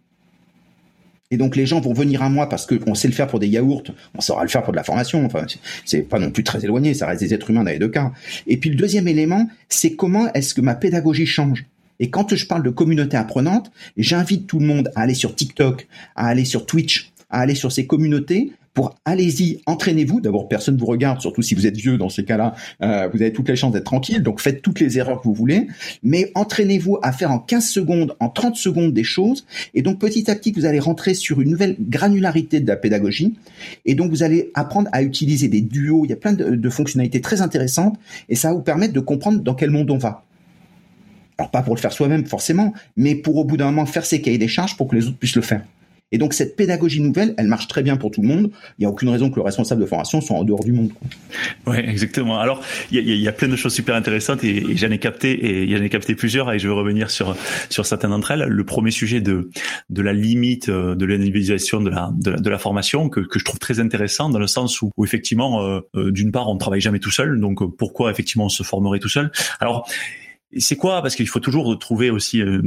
Et 1.29 1.38
donc 1.38 1.56
les 1.56 1.67
gens 1.67 1.79
vont 1.79 1.94
venir 1.94 2.24
à 2.24 2.29
moi 2.29 2.50
parce 2.50 2.65
qu'on 2.65 2.96
sait 2.96 3.08
le 3.08 3.13
faire 3.13 3.27
pour 3.27 3.38
des 3.38 3.48
yaourts, 3.48 3.84
on 4.15 4.22
saura 4.22 4.41
le 4.41 4.50
faire 4.50 4.63
pour 4.63 4.74
de 4.74 4.77
la 4.77 4.84
formation. 4.84 5.24
Enfin, 5.24 5.46
c'est 5.86 6.01
pas 6.01 6.17
non 6.17 6.32
plus 6.32 6.44
très 6.44 6.63
éloigné, 6.63 6.96
ça 6.96 7.06
reste 7.06 7.22
des 7.22 7.36
êtres 7.36 7.51
humains 7.51 7.63
dans 7.63 7.70
les 7.70 7.77
deux 7.77 7.89
cas. 7.89 8.13
Et 8.48 8.58
puis 8.58 8.72
le 8.72 8.77
deuxième 8.77 9.08
élément, 9.08 9.48
c'est 9.70 9.96
comment 9.96 10.34
est-ce 10.34 10.56
que 10.56 10.62
ma 10.62 10.74
pédagogie 10.74 11.27
change. 11.27 11.65
Et 12.00 12.10
quand 12.10 12.34
je 12.34 12.48
parle 12.48 12.63
de 12.63 12.72
communauté 12.72 13.15
apprenante, 13.15 13.72
j'invite 13.96 14.48
tout 14.48 14.60
le 14.60 14.65
monde 14.65 14.91
à 14.96 15.01
aller 15.01 15.13
sur 15.13 15.36
TikTok, 15.36 15.88
à 16.15 16.25
aller 16.25 16.46
sur 16.46 16.65
Twitch, 16.65 17.12
à 17.29 17.41
aller 17.41 17.56
sur 17.56 17.72
ces 17.72 17.86
communautés 17.86 18.53
pour 18.77 18.93
allez-y, 19.05 19.60
entraînez-vous. 19.65 20.22
D'abord, 20.22 20.48
personne 20.48 20.77
vous 20.77 20.86
regarde, 20.86 21.19
surtout 21.19 21.41
si 21.41 21.55
vous 21.55 21.65
êtes 21.65 21.75
vieux 21.75 21.98
dans 21.98 22.10
ces 22.10 22.24
cas-là. 22.24 22.53
Euh, 22.84 23.10
vous 23.12 23.24
avez 23.24 23.34
toutes 23.34 23.50
les 23.50 23.55
chances 23.55 23.72
d'être 23.72 23.86
tranquille, 23.86 24.22
donc 24.22 24.39
faites 24.39 24.62
toutes 24.62 24.79
les 24.79 25.00
erreurs 25.00 25.19
que 25.19 25.24
vous 25.24 25.34
voulez. 25.34 25.65
Mais 26.03 26.31
entraînez-vous 26.36 27.00
à 27.01 27.12
faire 27.12 27.31
en 27.31 27.39
15 27.39 27.67
secondes, 27.67 28.15
en 28.19 28.29
30 28.29 28.55
secondes 28.55 28.93
des 28.93 29.03
choses. 29.03 29.48
Et 29.74 29.81
donc, 29.81 29.98
petit 29.98 30.29
à 30.29 30.36
petit, 30.36 30.51
vous 30.51 30.65
allez 30.65 30.77
rentrer 30.77 31.15
sur 31.15 31.41
une 31.41 31.50
nouvelle 31.50 31.75
granularité 31.79 32.60
de 32.60 32.67
la 32.67 32.75
pédagogie. 32.75 33.34
Et 33.86 33.96
donc, 33.96 34.12
vous 34.12 34.22
allez 34.22 34.51
apprendre 34.53 34.89
à 34.91 35.01
utiliser 35.01 35.48
des 35.48 35.62
duos. 35.62 36.05
Il 36.05 36.12
y 36.12 36.13
a 36.13 36.17
plein 36.17 36.34
de, 36.34 36.51
de 36.51 36.69
fonctionnalités 36.69 37.19
très 37.19 37.41
intéressantes. 37.41 37.98
Et 38.29 38.36
ça 38.36 38.50
va 38.50 38.53
vous 38.53 38.62
permettre 38.62 38.93
de 38.93 39.00
comprendre 39.00 39.39
dans 39.39 39.55
quel 39.55 39.72
monde 39.72 39.89
on 39.89 39.98
va 39.98 40.24
alors 41.39 41.51
pas 41.51 41.62
pour 41.62 41.75
le 41.75 41.79
faire 41.79 41.93
soi-même 41.93 42.25
forcément, 42.25 42.74
mais 42.96 43.13
pour 43.13 43.38
au 43.38 43.43
bout 43.43 43.57
d'un 43.57 43.65
moment 43.65 43.86
faire 43.86 44.07
ses 44.07 44.22
cahiers 44.22 44.39
des 44.39 44.48
charges 44.48 44.75
pour 44.75 44.88
que 44.88 44.96
les 44.96 45.07
autres 45.07 45.17
puissent 45.17 45.36
le 45.36 45.43
faire. 45.43 45.62
Et 46.11 46.17
donc 46.17 46.33
cette 46.33 46.55
pédagogie 46.55 47.01
nouvelle, 47.01 47.33
elle 47.37 47.47
marche 47.47 47.67
très 47.67 47.83
bien 47.83 47.97
pour 47.97 48.11
tout 48.11 48.21
le 48.21 48.27
monde. 48.27 48.51
Il 48.77 48.81
n'y 48.81 48.85
a 48.85 48.89
aucune 48.89 49.09
raison 49.09 49.29
que 49.29 49.35
le 49.35 49.41
responsable 49.41 49.81
de 49.81 49.85
formation 49.85 50.21
soit 50.21 50.37
en 50.37 50.43
dehors 50.43 50.63
du 50.63 50.71
monde. 50.71 50.91
Oui, 51.65 51.77
exactement. 51.77 52.39
Alors 52.39 52.63
il 52.91 53.01
y 53.01 53.27
a, 53.27 53.31
plein 53.33 53.49
de 53.49 53.55
choses 53.57 53.73
super 53.73 53.95
intéressantes 53.95 54.43
et, 54.43 54.77
j'en 54.77 54.89
ai 54.89 54.99
capté 54.99 55.45
et 55.45 55.75
j'en 55.75 55.83
ai 55.83 55.89
capté 55.89 56.15
plusieurs 56.15 56.51
et 56.53 56.59
je 56.59 56.67
vais 56.67 56.73
revenir 56.73 57.11
sur 57.11 57.35
sur 57.69 57.85
certaines 57.85 58.11
d'entre 58.11 58.31
elles. 58.31 58.45
Le 58.47 58.63
premier 58.63 58.91
sujet 58.91 59.19
de 59.19 59.49
de 59.89 60.01
la 60.01 60.13
limite 60.13 60.69
euh, 60.69 60.95
de 60.95 61.05
l'individualisation 61.05 61.81
de 61.81 61.89
la, 61.89 62.09
de 62.17 62.31
la, 62.31 62.37
de 62.37 62.49
la 62.49 62.57
formation 62.57 63.09
que 63.09 63.19
que 63.19 63.37
je 63.37 63.43
trouve 63.43 63.59
très 63.59 63.79
intéressant 63.81 64.29
dans 64.29 64.39
le 64.39 64.47
sens 64.47 64.81
où, 64.81 64.91
où 64.95 65.03
effectivement 65.03 65.61
euh, 65.61 65.81
euh 65.95 66.11
d'une 66.11 66.31
part 66.31 66.47
on 66.47 66.57
travaille 66.57 66.81
jamais 66.81 66.99
tout 66.99 67.11
seul 67.11 67.39
donc 67.39 67.59
pourquoi 67.75 68.11
effectivement 68.11 68.45
on 68.45 68.49
se 68.49 68.63
formerait 68.63 68.99
tout 68.99 69.09
seul? 69.09 69.31
Alors 69.59 69.87
c'est 70.59 70.75
quoi? 70.75 71.01
Parce 71.01 71.15
qu'il 71.15 71.27
faut 71.27 71.39
toujours 71.39 71.77
trouver 71.79 72.09
aussi 72.09 72.41
euh, 72.41 72.61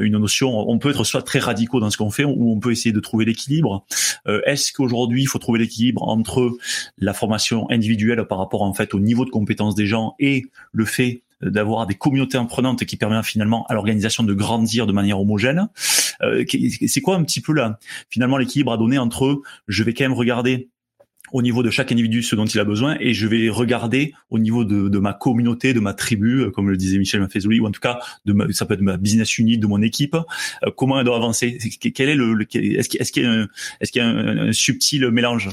une 0.00 0.18
notion. 0.18 0.68
On 0.68 0.78
peut 0.78 0.90
être 0.90 1.04
soit 1.04 1.22
très 1.22 1.38
radicaux 1.38 1.80
dans 1.80 1.90
ce 1.90 1.96
qu'on 1.96 2.10
fait, 2.10 2.24
ou 2.24 2.52
on 2.52 2.58
peut 2.58 2.72
essayer 2.72 2.92
de 2.92 3.00
trouver 3.00 3.24
l'équilibre. 3.24 3.84
Euh, 4.26 4.40
est-ce 4.46 4.72
qu'aujourd'hui 4.72 5.22
il 5.22 5.26
faut 5.26 5.38
trouver 5.38 5.58
l'équilibre 5.58 6.02
entre 6.02 6.56
la 6.98 7.12
formation 7.12 7.70
individuelle 7.70 8.24
par 8.24 8.38
rapport 8.38 8.62
en 8.62 8.74
fait 8.74 8.94
au 8.94 9.00
niveau 9.00 9.24
de 9.24 9.30
compétence 9.30 9.74
des 9.74 9.86
gens 9.86 10.14
et 10.18 10.44
le 10.72 10.84
fait 10.84 11.22
d'avoir 11.42 11.86
des 11.86 11.94
communautés 11.94 12.38
apprenantes 12.38 12.84
qui 12.84 12.96
permettent 12.96 13.24
finalement 13.24 13.66
à 13.66 13.74
l'organisation 13.74 14.22
de 14.22 14.32
grandir 14.32 14.86
de 14.86 14.92
manière 14.92 15.20
homogène? 15.20 15.68
Euh, 16.22 16.44
c'est 16.86 17.00
quoi 17.00 17.16
un 17.16 17.24
petit 17.24 17.40
peu 17.40 17.52
là 17.52 17.78
finalement 18.08 18.36
l'équilibre 18.36 18.72
à 18.72 18.76
donner 18.76 18.98
entre 18.98 19.42
je 19.68 19.82
vais 19.82 19.92
quand 19.94 20.04
même 20.04 20.12
regarder 20.12 20.68
au 21.32 21.42
niveau 21.42 21.62
de 21.62 21.70
chaque 21.70 21.90
individu 21.90 22.22
ce 22.22 22.36
dont 22.36 22.44
il 22.44 22.60
a 22.60 22.64
besoin 22.64 22.96
et 23.00 23.14
je 23.14 23.26
vais 23.26 23.48
regarder 23.48 24.12
au 24.30 24.38
niveau 24.38 24.64
de, 24.64 24.88
de 24.88 24.98
ma 24.98 25.12
communauté, 25.12 25.74
de 25.74 25.80
ma 25.80 25.94
tribu, 25.94 26.42
euh, 26.42 26.50
comme 26.50 26.70
le 26.70 26.76
disait 26.76 26.98
Michel 26.98 27.20
Maffezoli, 27.20 27.60
ou 27.60 27.66
en 27.66 27.70
tout 27.70 27.80
cas 27.80 27.98
de 28.24 28.32
ma, 28.32 28.52
ça 28.52 28.66
peut 28.66 28.74
être 28.74 28.82
ma 28.82 28.96
business 28.96 29.38
unit, 29.38 29.58
de 29.58 29.66
mon 29.66 29.82
équipe, 29.82 30.14
euh, 30.14 30.70
comment 30.76 30.98
elle 30.98 31.06
doit 31.06 31.16
avancer? 31.16 31.58
Quel 31.94 32.08
est 32.08 32.14
le, 32.14 32.40
est-ce 32.52 32.88
qu'il 32.88 33.00
est 33.00 33.16
y 33.16 33.24
a 33.24 33.30
un, 33.30 33.48
est-ce 33.80 33.90
qu'il 33.90 34.02
y 34.02 34.04
a 34.04 34.08
un, 34.08 34.48
un 34.48 34.52
subtil 34.52 35.08
mélange? 35.10 35.48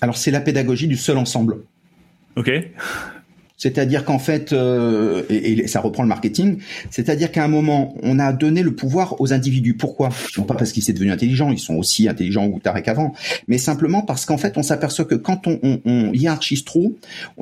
Alors 0.00 0.16
c'est 0.16 0.30
la 0.30 0.40
pédagogie 0.40 0.88
du 0.88 0.96
seul 0.96 1.16
ensemble. 1.16 1.58
Ok. 2.36 2.50
C'est-à-dire 3.62 4.04
qu'en 4.04 4.18
fait, 4.18 4.52
euh, 4.52 5.22
et, 5.30 5.68
ça 5.68 5.78
reprend 5.78 6.02
le 6.02 6.08
marketing, 6.08 6.58
c'est-à-dire 6.90 7.30
qu'à 7.30 7.44
un 7.44 7.48
moment, 7.48 7.94
on 8.02 8.18
a 8.18 8.32
donné 8.32 8.64
le 8.64 8.74
pouvoir 8.74 9.20
aux 9.20 9.32
individus. 9.32 9.74
Pourquoi? 9.74 10.08
Non 10.36 10.42
pas 10.42 10.56
parce 10.56 10.72
qu'ils 10.72 10.82
sont 10.82 10.92
devenus 10.92 11.12
intelligents, 11.12 11.52
ils 11.52 11.60
sont 11.60 11.76
aussi 11.76 12.08
intelligents 12.08 12.48
ou 12.48 12.58
tarés 12.58 12.82
qu'avant, 12.82 13.14
mais 13.46 13.58
simplement 13.58 14.02
parce 14.02 14.26
qu'en 14.26 14.36
fait, 14.36 14.58
on 14.58 14.64
s'aperçoit 14.64 15.04
que 15.04 15.14
quand 15.14 15.46
on, 15.46 15.60
on, 15.62 15.80
on 15.84 16.12
hiérarchise 16.12 16.64
trop, 16.64 16.96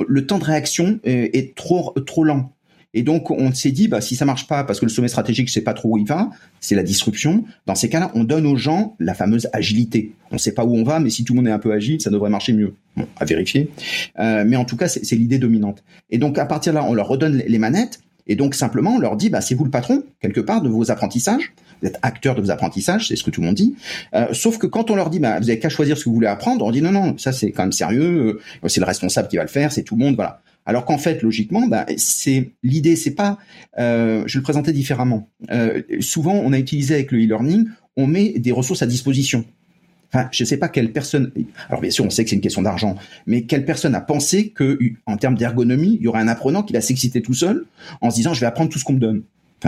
le 0.06 0.26
temps 0.26 0.38
de 0.38 0.44
réaction 0.44 1.00
est, 1.04 1.34
est 1.34 1.54
trop 1.54 1.94
trop 2.04 2.22
lent. 2.22 2.52
Et 2.92 3.02
donc, 3.02 3.30
on 3.30 3.52
s'est 3.52 3.70
dit, 3.70 3.86
bah, 3.86 4.00
si 4.00 4.16
ça 4.16 4.24
marche 4.24 4.48
pas, 4.48 4.64
parce 4.64 4.80
que 4.80 4.84
le 4.84 4.90
sommet 4.90 5.08
stratégique, 5.08 5.48
je 5.48 5.52
sais 5.52 5.60
pas 5.60 5.74
trop 5.74 5.90
où 5.90 5.98
il 5.98 6.06
va, 6.06 6.30
c'est 6.60 6.74
la 6.74 6.82
disruption. 6.82 7.44
Dans 7.66 7.76
ces 7.76 7.88
cas-là, 7.88 8.10
on 8.14 8.24
donne 8.24 8.46
aux 8.46 8.56
gens 8.56 8.96
la 8.98 9.14
fameuse 9.14 9.48
agilité. 9.52 10.12
On 10.32 10.38
sait 10.38 10.52
pas 10.52 10.64
où 10.64 10.76
on 10.76 10.82
va, 10.82 10.98
mais 10.98 11.10
si 11.10 11.22
tout 11.22 11.32
le 11.34 11.38
monde 11.38 11.48
est 11.48 11.52
un 11.52 11.60
peu 11.60 11.72
agile, 11.72 12.00
ça 12.00 12.10
devrait 12.10 12.30
marcher 12.30 12.52
mieux. 12.52 12.74
Bon, 12.96 13.06
à 13.18 13.24
vérifier. 13.24 13.70
Euh, 14.18 14.44
mais 14.46 14.56
en 14.56 14.64
tout 14.64 14.76
cas, 14.76 14.88
c'est 14.88 15.16
l'idée 15.16 15.38
dominante. 15.38 15.84
Et 16.10 16.18
donc, 16.18 16.36
à 16.38 16.46
partir 16.46 16.72
de 16.72 16.78
là, 16.78 16.84
on 16.84 16.94
leur 16.94 17.06
redonne 17.06 17.36
les 17.46 17.58
manettes. 17.58 18.00
Et 18.26 18.36
donc, 18.36 18.54
simplement, 18.54 18.94
on 18.94 18.98
leur 18.98 19.16
dit, 19.16 19.30
bah, 19.30 19.40
c'est 19.40 19.54
vous 19.54 19.64
le 19.64 19.70
patron, 19.70 20.02
quelque 20.20 20.40
part, 20.40 20.60
de 20.60 20.68
vos 20.68 20.90
apprentissages. 20.90 21.52
Vous 21.82 21.88
êtes 21.88 21.98
acteur 22.02 22.34
de 22.34 22.42
vos 22.42 22.50
apprentissages, 22.50 23.08
c'est 23.08 23.16
ce 23.16 23.24
que 23.24 23.30
tout 23.30 23.40
le 23.40 23.46
monde 23.46 23.56
dit. 23.56 23.74
Euh, 24.14 24.26
sauf 24.32 24.58
que 24.58 24.66
quand 24.66 24.90
on 24.90 24.96
leur 24.96 25.10
dit, 25.10 25.18
bah, 25.18 25.38
vous 25.40 25.48
avez 25.48 25.58
qu'à 25.58 25.68
choisir 25.68 25.96
ce 25.96 26.04
que 26.04 26.10
vous 26.10 26.14
voulez 26.14 26.26
apprendre, 26.26 26.64
on 26.64 26.70
dit, 26.70 26.82
non, 26.82 26.92
non, 26.92 27.16
ça, 27.18 27.32
c'est 27.32 27.52
quand 27.52 27.62
même 27.62 27.72
sérieux. 27.72 28.40
Euh, 28.64 28.68
c'est 28.68 28.80
le 28.80 28.86
responsable 28.86 29.28
qui 29.28 29.36
va 29.36 29.42
le 29.42 29.48
faire, 29.48 29.72
c'est 29.72 29.82
tout 29.82 29.96
le 29.96 30.04
monde, 30.04 30.16
voilà. 30.16 30.42
Alors 30.66 30.84
qu'en 30.84 30.98
fait, 30.98 31.22
logiquement, 31.22 31.66
bah, 31.66 31.86
c'est 31.96 32.50
l'idée, 32.62 32.96
c'est 32.96 33.14
pas. 33.14 33.38
Euh, 33.78 34.24
je 34.26 34.38
le 34.38 34.42
présentais 34.42 34.72
différemment. 34.72 35.28
Euh, 35.50 35.82
souvent, 36.00 36.34
on 36.34 36.52
a 36.52 36.58
utilisé 36.58 36.94
avec 36.94 37.12
le 37.12 37.18
e-learning, 37.18 37.66
on 37.96 38.06
met 38.06 38.38
des 38.38 38.52
ressources 38.52 38.82
à 38.82 38.86
disposition. 38.86 39.44
Enfin, 40.12 40.28
je 40.32 40.42
ne 40.42 40.46
sais 40.46 40.56
pas 40.56 40.68
quelle 40.68 40.92
personne. 40.92 41.30
Alors 41.68 41.80
bien 41.80 41.90
sûr, 41.90 42.04
on 42.04 42.10
sait 42.10 42.24
que 42.24 42.30
c'est 42.30 42.36
une 42.36 42.42
question 42.42 42.62
d'argent, 42.62 42.96
mais 43.26 43.42
quelle 43.42 43.64
personne 43.64 43.94
a 43.94 44.00
pensé 44.00 44.50
que, 44.50 44.78
en 45.06 45.16
termes 45.16 45.36
d'ergonomie, 45.36 45.96
il 46.00 46.02
y 46.02 46.08
aurait 46.08 46.20
un 46.20 46.28
apprenant 46.28 46.62
qui 46.62 46.72
va 46.72 46.80
s'exciter 46.80 47.22
tout 47.22 47.34
seul 47.34 47.64
en 48.00 48.10
se 48.10 48.16
disant, 48.16 48.34
je 48.34 48.40
vais 48.40 48.46
apprendre 48.46 48.70
tout 48.70 48.78
ce 48.78 48.84
qu'on 48.84 48.94
me 48.94 48.98
donne. 48.98 49.22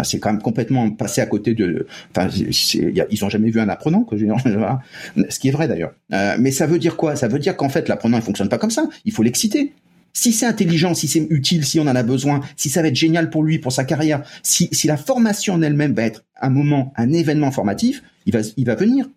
C'est 0.05 0.18
quand 0.18 0.33
même 0.33 0.42
complètement 0.42 0.90
passé 0.90 1.20
à 1.20 1.26
côté 1.26 1.55
de. 1.55 1.87
Ils 2.16 3.24
ont 3.24 3.28
jamais 3.28 3.50
vu 3.50 3.61
un 3.61 3.68
apprenant, 3.68 4.07
ce 5.28 5.38
qui 5.38 5.48
est 5.48 5.52
vrai 5.52 5.68
d'ailleurs. 5.68 5.92
Euh, 6.12 6.37
mais 6.38 6.50
ça 6.50 6.66
veut 6.66 6.78
dire 6.78 6.96
quoi? 6.96 7.14
Ça 7.14 7.28
veut 7.28 7.38
dire 7.38 7.57
qu'en 7.57 7.68
fait, 7.68 7.88
l'apprenant 7.88 8.16
il 8.16 8.22
fonctionne 8.22 8.48
pas 8.48 8.59
comme 8.59 8.70
ça. 8.70 8.88
Il 9.05 9.12
faut 9.12 9.22
l'exciter. 9.22 9.72
Si 10.12 10.33
c'est 10.33 10.46
intelligent, 10.46 10.94
si 10.94 11.09
c'est 11.09 11.27
utile, 11.31 11.64
si 11.64 11.81
on 11.81 11.85
en 11.85 11.96
a 11.96 12.03
besoin, 12.03 12.40
si 12.57 12.68
ça 12.68 12.83
va 12.83 12.88
être 12.88 12.96
génial 12.96 13.31
pour 13.31 13.42
lui, 13.42 13.59
pour 13.59 13.72
sa 13.72 13.85
carrière, 13.85 14.22
si, 14.42 14.68
la 14.85 14.96
formation 14.96 15.55
en 15.55 15.62
elle-même 15.62 15.94
va 15.94 16.03
être 16.03 16.25
un 16.40 16.51
moment, 16.51 16.92
un 16.96 17.12
événement 17.12 17.51
formatif, 17.51 18.03
il 18.27 18.33
va, 18.33 18.75
venir. 18.75 19.09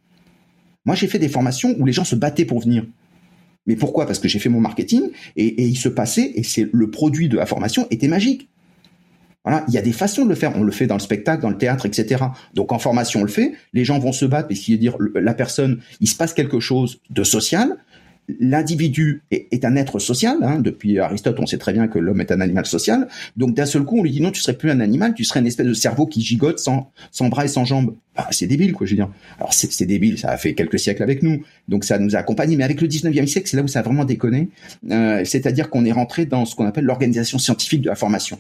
Moi, 0.86 0.96
j'ai 0.96 1.08
fait 1.08 1.20
des 1.20 1.30
formations 1.30 1.76
où 1.78 1.86
les 1.86 1.92
gens 1.92 2.06
se 2.06 2.16
battaient 2.16 2.46
pour 2.46 2.62
venir. 2.62 2.86
Mais 3.68 3.76
pourquoi? 3.76 4.06
Parce 4.06 4.20
que 4.20 4.28
j'ai 4.28 4.40
fait 4.40 4.50
mon 4.50 4.62
marketing 4.62 5.10
et, 5.36 5.46
et 5.46 5.66
il 5.66 5.76
se 5.76 5.90
passait, 5.90 6.32
et 6.36 6.44
c'est 6.44 6.70
le 6.72 6.90
produit 6.90 7.30
de 7.30 7.36
la 7.36 7.46
formation 7.46 7.88
était 7.90 8.08
magique. 8.08 8.48
Il 9.68 9.74
y 9.74 9.78
a 9.78 9.82
des 9.82 9.92
façons 9.92 10.24
de 10.24 10.30
le 10.30 10.36
faire. 10.36 10.56
On 10.56 10.64
le 10.64 10.72
fait 10.72 10.88
dans 10.88 10.96
le 10.96 11.02
spectacle, 11.02 11.42
dans 11.42 11.50
le 11.50 11.58
théâtre, 11.58 11.86
etc. 11.86 12.26
Donc 12.54 12.72
en 12.72 12.80
formation, 12.80 13.22
on 13.22 13.24
le 13.24 13.30
fait. 13.30 13.54
Les 13.74 13.86
gens 13.86 14.00
vont 14.00 14.12
se 14.12 14.26
battre 14.26 14.48
parce 14.48 14.60
qu'il 14.60 14.80
dire 14.80 14.98
la 15.14 15.34
personne, 15.34 15.82
il 16.02 16.08
se 16.08 16.16
passe 16.16 16.34
quelque 16.34 16.60
chose 16.60 17.00
de 17.10 17.24
social 17.24 17.78
l'individu 18.40 19.24
est, 19.32 19.66
un 19.66 19.76
être 19.76 20.00
social. 20.00 20.38
Hein. 20.42 20.60
Depuis 20.60 21.00
Aristote, 21.00 21.38
on 21.40 21.46
sait 21.46 21.58
très 21.58 21.74
bien 21.74 21.88
que 21.88 22.00
l'homme 22.00 22.22
est 22.22 22.32
un 22.32 22.42
animal 22.42 22.66
social. 22.66 23.08
Donc 23.38 23.56
d'un 23.56 23.66
seul 23.66 23.84
coup, 23.84 24.00
on 24.00 24.04
lui 24.04 24.12
dit 24.12 24.22
non, 24.22 24.32
tu 24.32 24.42
serais 24.42 24.58
plus 24.58 24.72
un 24.72 24.80
animal, 24.80 25.14
tu 25.14 25.24
serais 25.24 25.40
une 25.40 25.48
espèce 25.48 25.68
de 25.68 25.74
cerveau 25.74 26.06
qui 26.06 26.22
gigote 26.22 26.60
sans, 26.60 26.92
sans 27.12 27.30
bras 27.30 27.46
et 27.46 27.48
sans 27.48 27.66
jambes. 27.66 27.96
Bah, 28.16 28.28
c'est 28.32 28.48
débile, 28.48 28.74
quoi, 28.74 28.88
je 28.88 28.92
veux 28.92 28.98
dire. 28.98 29.10
Alors 29.38 29.54
c'est 29.54 29.86
débile, 29.86 30.18
ça 30.18 30.30
a 30.30 30.38
fait 30.38 30.54
quelques 30.54 30.80
siècles 30.80 31.04
avec 31.04 31.22
nous, 31.22 31.44
donc 31.68 31.84
ça 31.84 32.00
nous 32.00 32.16
a 32.16 32.20
accompagnés. 32.20 32.56
Mais 32.56 32.64
avec 32.64 32.82
le 32.82 32.88
19e 32.88 33.28
siècle, 33.28 33.48
c'est 33.48 33.58
là 33.58 33.64
où 33.64 33.68
ça 33.68 33.80
a 33.80 33.84
vraiment 33.84 34.06
déconné. 34.06 34.50
Euh, 34.90 35.24
C'est-à-dire 35.26 35.70
qu'on 35.70 35.86
est 35.86 35.92
rentré 35.92 36.26
dans 36.26 36.46
ce 36.46 36.56
qu'on 36.56 36.66
appelle 36.66 36.86
l'organisation 36.86 37.38
scientifique 37.38 37.82
de 37.82 37.90
la 37.90 37.96
formation. 37.96 38.40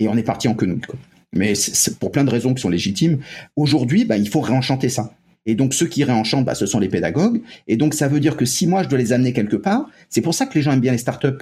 Et 0.00 0.08
on 0.08 0.16
est 0.16 0.22
parti 0.22 0.48
en 0.48 0.54
quenouille, 0.54 0.80
quoi. 0.80 0.98
Mais 1.34 1.54
c'est 1.54 1.98
pour 1.98 2.10
plein 2.10 2.24
de 2.24 2.30
raisons 2.30 2.54
qui 2.54 2.62
sont 2.62 2.70
légitimes. 2.70 3.18
Aujourd'hui, 3.54 4.06
bah, 4.06 4.16
il 4.16 4.28
faut 4.28 4.40
réenchanter 4.40 4.88
ça. 4.88 5.12
Et 5.48 5.54
donc 5.54 5.72
ceux 5.72 5.86
qui 5.86 6.04
réenchantent, 6.04 6.44
bah, 6.44 6.54
ce 6.54 6.66
sont 6.66 6.78
les 6.78 6.90
pédagogues. 6.90 7.40
Et 7.66 7.78
donc 7.78 7.94
ça 7.94 8.06
veut 8.06 8.20
dire 8.20 8.36
que 8.36 8.44
si 8.44 8.66
moi 8.66 8.82
je 8.82 8.88
dois 8.88 8.98
les 8.98 9.14
amener 9.14 9.32
quelque 9.32 9.56
part, 9.56 9.88
c'est 10.10 10.20
pour 10.20 10.34
ça 10.34 10.44
que 10.44 10.54
les 10.54 10.60
gens 10.60 10.72
aiment 10.72 10.80
bien 10.80 10.92
les 10.92 10.98
startups. 10.98 11.38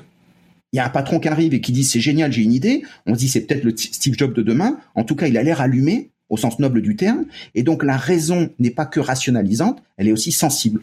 Il 0.73 0.77
y 0.77 0.79
a 0.79 0.87
un 0.87 0.91
patron 0.91 1.19
qui 1.19 1.27
arrive 1.27 1.55
et 1.55 1.61
qui 1.61 1.73
dit 1.73 1.83
c'est 1.83 1.99
génial, 1.99 2.33
j'ai 2.33 2.43
une 2.43 2.53
idée. 2.53 2.83
On 3.07 3.15
se 3.15 3.19
dit 3.19 3.29
c'est 3.29 3.41
peut-être 3.41 3.65
le 3.65 3.77
Steve 3.77 4.15
Jobs 4.17 4.33
de 4.33 4.43
demain. 4.43 4.79
En 4.95 5.03
tout 5.03 5.17
cas, 5.17 5.27
il 5.27 5.37
a 5.37 5.43
l'air 5.43 5.61
allumé 5.61 6.11
au 6.29 6.37
sens 6.37 6.61
noble 6.61 6.83
du 6.83 6.95
terme. 6.95 7.25
Et 7.57 7.65
donc 7.65 7.83
la 7.83 7.97
raison 7.97 8.49
n'est 8.61 8.71
pas 8.71 8.87
que 8.87 9.01
rationalisante, 9.01 9.83
elle 9.97 10.07
est 10.07 10.13
aussi 10.13 10.31
sensible. 10.31 10.83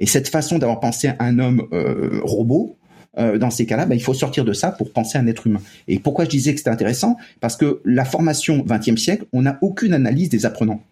Et 0.00 0.06
cette 0.06 0.28
façon 0.28 0.58
d'avoir 0.58 0.80
pensé 0.80 1.10
un 1.18 1.38
homme 1.38 1.68
euh, 1.74 2.20
robot, 2.22 2.78
euh, 3.18 3.36
dans 3.36 3.50
ces 3.50 3.66
cas-là, 3.66 3.84
bah, 3.84 3.94
il 3.94 4.02
faut 4.02 4.14
sortir 4.14 4.46
de 4.46 4.54
ça 4.54 4.72
pour 4.72 4.90
penser 4.90 5.18
à 5.18 5.20
un 5.20 5.26
être 5.26 5.46
humain. 5.46 5.60
Et 5.86 5.98
pourquoi 5.98 6.24
je 6.24 6.30
disais 6.30 6.52
que 6.52 6.58
c'était 6.58 6.70
intéressant? 6.70 7.18
Parce 7.40 7.56
que 7.56 7.82
la 7.84 8.06
formation 8.06 8.64
20e 8.64 8.96
siècle, 8.96 9.26
on 9.34 9.42
n'a 9.42 9.58
aucune 9.60 9.92
analyse 9.92 10.30
des 10.30 10.46
apprenants. 10.46 10.82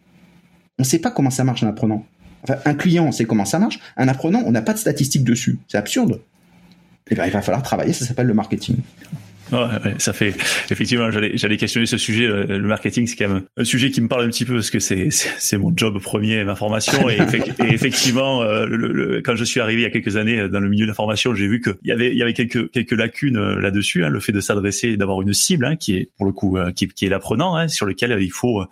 On 0.83 0.85
ne 0.85 0.89
sait 0.89 0.99
pas 0.99 1.13
comment 1.13 1.31
ça 1.31 1.45
marche 1.45 1.63
un 1.63 1.69
apprenant. 1.69 2.05
Un 2.65 2.75
client, 2.75 3.05
on 3.07 3.13
sait 3.13 3.25
comment 3.25 3.45
ça 3.45 3.61
marche. 3.61 3.79
Un 3.97 4.09
apprenant, 4.09 4.43
on 4.47 4.51
n'a 4.51 4.63
pas 4.63 4.73
de 4.73 4.79
statistiques 4.79 5.23
dessus. 5.23 5.61
C'est 5.69 5.79
absurde. 5.79 6.21
Eh 7.09 7.15
bien, 7.15 7.25
il 7.25 7.31
va 7.31 7.41
falloir 7.41 7.63
travailler, 7.63 7.93
ça 7.93 8.05
s'appelle 8.05 8.27
le 8.27 8.35
marketing. 8.35 8.79
Ouais, 9.53 9.95
ça 9.99 10.15
fait 10.15 10.35
effectivement. 10.71 11.11
J'allais, 11.11 11.37
j'allais 11.37 11.59
questionner 11.59 11.85
ce 11.85 11.99
sujet. 11.99 12.27
Le, 12.27 12.59
marketing, 12.61 13.07
c'est 13.07 13.17
quand 13.17 13.29
même 13.29 13.43
un 13.59 13.65
sujet 13.65 13.91
qui 13.91 14.01
me 14.01 14.09
parle 14.09 14.25
un 14.25 14.29
petit 14.29 14.47
peu 14.47 14.55
parce 14.55 14.71
que 14.71 14.79
c'est 14.79 15.11
c'est 15.11 15.59
mon 15.59 15.73
job 15.77 16.01
premier, 16.01 16.43
ma 16.45 16.55
formation. 16.55 17.09
Et, 17.11 17.19
effectivement, 17.69 18.43
euh, 18.43 19.21
quand 19.23 19.37
je 19.37 19.45
suis 19.45 19.61
arrivé 19.61 19.83
il 19.83 19.85
y 19.85 19.87
a 19.87 19.91
quelques 19.91 20.17
années 20.17 20.49
dans 20.49 20.61
le 20.61 20.71
milieu 20.71 20.87
de 20.87 20.91
la 20.91 20.95
formation, 20.95 21.35
j'ai 21.35 21.49
vu 21.49 21.61
qu'il 21.61 21.75
y 21.85 21.93
avait 21.93 22.13
il 22.13 22.17
y 22.17 22.23
avait 22.23 22.33
quelques 22.33 22.71
quelques 22.71 22.93
lacunes 22.93 23.37
euh, 23.37 23.61
là-dessus. 23.61 24.05
Hein, 24.05 24.09
le 24.09 24.21
fait 24.21 24.33
de 24.33 24.41
s'adresser, 24.41 24.97
d'avoir 24.97 25.21
une 25.21 25.35
cible 25.35 25.67
hein, 25.67 25.77
qui 25.77 25.97
est 25.97 26.11
pour 26.17 26.25
le 26.25 26.33
coup 26.33 26.57
euh, 26.57 26.73
qui, 26.73 26.89
qui 26.89 27.05
est 27.05 27.11
l'apprenant, 27.11 27.55
hein, 27.55 27.69
sur 27.69 27.85
lequel 27.85 28.17
il 28.23 28.33
faut 28.33 28.65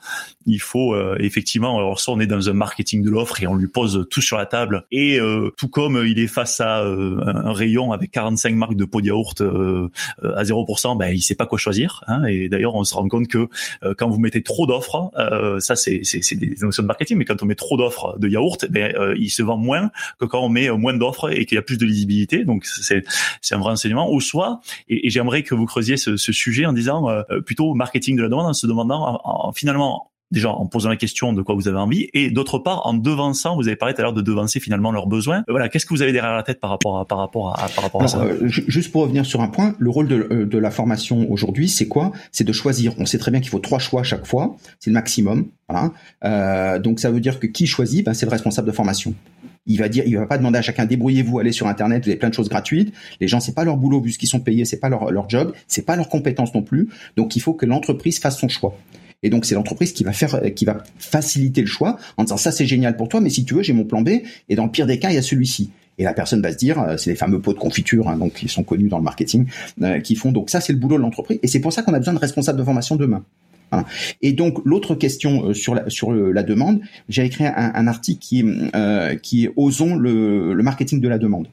il 0.47 0.61
faut 0.61 0.97
effectivement. 1.19 1.77
Alors 1.77 2.01
ça, 2.01 2.13
on 2.13 2.21
est 2.21 2.27
dans 2.27 2.49
un 2.49 2.55
marketing 2.55 3.03
de 3.03 3.11
l'offre 3.11 3.43
et 3.43 3.47
on 3.47 3.55
lui 3.55 3.69
pose 3.69 4.07
tout 4.11 4.23
sur 4.23 4.39
la 4.39 4.47
table. 4.47 4.87
Et 4.91 5.19
tout 5.59 5.69
comme 5.69 6.03
il 6.07 6.19
est 6.19 6.27
face 6.27 6.61
à 6.61 6.83
un 6.83 7.53
rayon 7.53 7.93
avec 7.93 8.11
45 8.11 8.55
marques 8.55 8.77
de 8.77 8.87
pots 8.87 9.03
de 9.03 9.07
yaourt 9.07 9.43
à 10.23 10.45
0 10.45 10.65
ben, 10.97 11.09
il 11.09 11.21
sait 11.21 11.35
pas 11.35 11.47
quoi 11.47 11.59
choisir. 11.59 12.05
Hein, 12.07 12.25
et 12.25 12.49
d'ailleurs, 12.49 12.75
on 12.75 12.85
se 12.85 12.95
rend 12.95 13.09
compte 13.09 13.29
que 13.29 13.49
euh, 13.83 13.95
quand 13.97 14.09
vous 14.09 14.19
mettez 14.19 14.43
trop 14.43 14.67
d'offres, 14.67 15.11
euh, 15.17 15.61
ça 15.61 15.77
c'est 15.77 16.01
des 16.35 16.57
notions 16.61 16.83
de 16.83 16.87
marketing, 16.87 17.19
mais 17.19 17.25
quand 17.25 17.43
on 17.43 17.47
met 17.47 17.55
trop 17.55 17.77
d'offres 17.77 18.19
de 18.19 18.29
yaourt, 18.29 18.67
ben, 18.71 18.95
euh, 18.97 19.15
il 19.19 19.31
se 19.31 19.43
vend 19.43 19.57
moins 19.57 19.91
que 20.19 20.25
quand 20.25 20.41
on 20.41 20.49
met 20.49 20.71
moins 20.71 20.95
d'offres 20.95 21.31
et 21.31 21.47
qu'il 21.47 21.57
y 21.57 21.59
a 21.59 21.63
plus 21.63 21.79
de 21.79 21.87
lisibilité. 21.87 22.45
Donc 22.45 22.67
c'est 22.67 23.05
un 23.53 23.59
vrai 23.59 23.73
enseignement. 23.73 24.13
Ou 24.13 24.21
soit, 24.21 24.61
et, 24.89 25.11
j'aimerais 25.11 25.43
que 25.43 25.55
vous 25.55 25.67
creusiez 25.67 25.97
ce, 25.97 26.17
sujet 26.17 26.65
en 26.65 26.73
disant 26.73 27.09
plutôt 27.45 27.75
marketing 27.75 28.17
de 28.17 28.23
la 28.23 28.29
demande, 28.29 28.47
en 28.47 28.53
se 28.53 28.67
demandant 28.67 29.21
en, 29.25 29.53
finalement 29.53 30.10
déjà 30.31 30.51
en 30.51 30.67
posant 30.67 30.89
la 30.89 30.97
question 30.97 31.33
de 31.33 31.43
quoi 31.43 31.55
vous 31.55 31.69
avez 31.69 31.79
envie, 31.79 32.09
et 32.15 32.31
d'autre 32.31 32.59
part 32.59 32.87
en 32.87 32.95
devançant, 32.95 33.57
vous 33.57 33.67
avez 33.67 33.77
parlé 33.77 33.95
tout 33.95 34.01
à 34.01 34.05
l'heure 34.05 34.13
de 34.13 34.23
devancer 34.23 34.61
finalement 34.61 34.93
leurs 34.93 35.07
besoins. 35.07 35.39
Euh, 35.41 35.51
voilà, 35.51 35.69
qu'est-ce 35.69 35.87
que 35.87 35.95
vous 35.95 36.03
avez 36.03 36.13
derrière 36.13 36.35
la 36.35 36.43
tête 36.43 36.61
par 36.61 36.71
rapport 36.71 36.99
à 36.99 37.05
par 37.05 37.19
rapport 37.19 37.59
à 37.59 37.69
par 37.69 37.85
rapport 37.85 38.03
à 38.03 38.09
ça? 38.09 38.21
euh, 38.21 38.47
Juste 38.47 38.93
pour 38.93 39.03
revenir 39.03 39.27
sur 39.27 39.41
un 39.41 39.49
point, 39.49 39.75
le 39.79 39.91
rôle 39.91 40.09
de, 40.09 40.29
euh, 40.31 40.47
de 40.47 40.59
la 40.59 40.71
formation 40.71 41.31
aujourd'hui, 41.31 41.69
c'est 41.69 41.89
quoi? 41.89 42.13
C'est 42.33 42.45
de 42.45 42.53
choisir. 42.53 42.95
On 42.99 43.07
sait 43.07 43.19
très 43.19 43.31
bien 43.31 43.41
qu'il 43.41 43.51
faut 43.51 43.59
trois 43.59 43.79
choix 43.79 44.01
à 44.01 44.05
chaque 44.05 44.27
fois, 44.27 44.57
c'est 44.79 44.91
le 44.91 44.95
maximum. 44.95 45.47
Voilà. 45.69 45.93
Euh, 46.25 46.79
donc 46.79 47.01
ça 47.01 47.11
veut 47.11 47.21
dire 47.21 47.39
que 47.39 47.47
qui 47.47 47.67
choisit, 47.67 48.05
ben, 48.05 48.15
c'est 48.15 48.27
le 48.27 48.31
responsable 48.31 48.67
de 48.67 48.73
formation. 48.73 49.15
Il 49.67 49.79
va 49.79 49.89
dire, 49.89 50.05
il 50.07 50.17
va 50.17 50.27
pas 50.27 50.39
demander 50.39 50.59
à 50.59 50.63
chacun 50.63 50.87
débrouillez-vous, 50.87 51.39
allez 51.39 51.53
sur 51.53 51.67
internet, 51.67 52.03
vous 52.05 52.11
avez 52.11 52.19
plein 52.19 52.31
de 52.31 52.35
choses 52.35 52.49
gratuites. 52.49 52.93
Les 53.21 53.29
gens, 53.29 53.41
c'est 53.41 53.55
pas 53.55 53.65
leur 53.65 53.77
boulot 53.77 54.01
vu 54.01 54.11
ce 54.11 54.19
qu'ils 54.19 54.29
sont 54.29 54.41
payés, 54.41 54.65
c'est 54.65 54.81
pas 54.81 54.89
leur 54.89 55.11
leur 55.13 55.29
job, 55.29 55.53
c'est 55.69 55.85
pas 55.85 55.97
leur 55.97 56.09
compétence 56.09 56.55
non 56.55 56.63
plus. 56.63 56.89
Donc 57.17 57.37
il 57.37 57.41
faut 57.41 57.53
que 57.53 57.67
l'entreprise 57.67 58.19
fasse 58.19 58.39
son 58.39 58.49
choix. 58.49 58.75
Et 59.23 59.31
donc 59.31 59.45
c'est 59.45 59.55
l'entreprise 59.55 59.93
qui 59.93 60.05
va 60.05 60.13
faire, 60.13 60.41
qui 60.55 60.65
va 60.65 60.83
faciliter 60.99 61.61
le 61.61 61.67
choix 61.67 61.99
en 62.17 62.25
disant 62.25 62.37
ça 62.37 62.53
c'est 62.53 62.67
génial 62.67 62.97
pour 62.97 63.09
toi, 63.09 63.21
mais 63.21 63.31
si 63.31 63.45
tu 63.45 63.55
veux 63.55 63.63
j'ai 63.63 63.73
mon 63.73 63.85
plan 63.85 64.03
B. 64.03 64.11
Et 64.49 64.57
dans 64.57 64.65
le 64.65 64.71
pire 64.71 64.87
des 64.87 64.99
cas 64.99 65.11
il 65.11 65.15
y 65.15 65.19
a 65.19 65.23
celui-ci. 65.23 65.71
Et 65.99 66.05
la 66.05 66.15
personne 66.15 66.41
va 66.41 66.51
se 66.51 66.57
dire, 66.57 66.81
euh, 66.81 66.97
c'est 66.97 67.11
les 67.11 67.17
fameux 67.17 67.41
pots 67.41 67.53
de 67.53 67.59
confiture, 67.59 68.09
hein, 68.09 68.17
donc 68.17 68.33
qui 68.33 68.49
sont 68.49 68.63
connus 68.63 68.89
dans 68.89 68.97
le 68.97 69.05
marketing, 69.05 69.47
euh, 69.83 70.01
qui 70.01 70.15
font 70.15 70.33
donc 70.33 70.49
ça 70.49 70.61
c'est 70.61 70.73
le 70.73 70.79
boulot 70.79 70.97
de 70.97 71.03
l'entreprise. 71.03 71.39
Et 71.43 71.49
c'est 71.49 71.61
pour 71.61 71.73
ça 71.73 71.83
qu'on 71.83 71.93
a 71.93 71.99
besoin 71.99 72.15
de 72.15 72.19
responsables 72.19 72.59
de 72.59 72.65
formation 72.65 72.97
demain. 72.97 73.23
Hein. 73.73 73.85
Et 74.23 74.33
donc 74.33 74.59
l'autre 74.65 74.95
question 74.95 75.47
euh, 75.47 75.55
sur 75.55 75.75
la 75.75 75.89
sur 75.89 76.13
la 76.13 76.43
demande, 76.43 76.81
j'ai 77.09 77.25
écrit 77.25 77.45
un, 77.47 77.87
article 77.87 78.21
qui 78.21 78.45
euh, 78.75 79.15
qui 79.17 79.45
est 79.45 79.53
osons 79.57 79.97
le, 79.97 80.55
le 80.55 80.63
marketing 80.63 81.01
de 81.01 81.09
la 81.09 81.19
demande. 81.19 81.49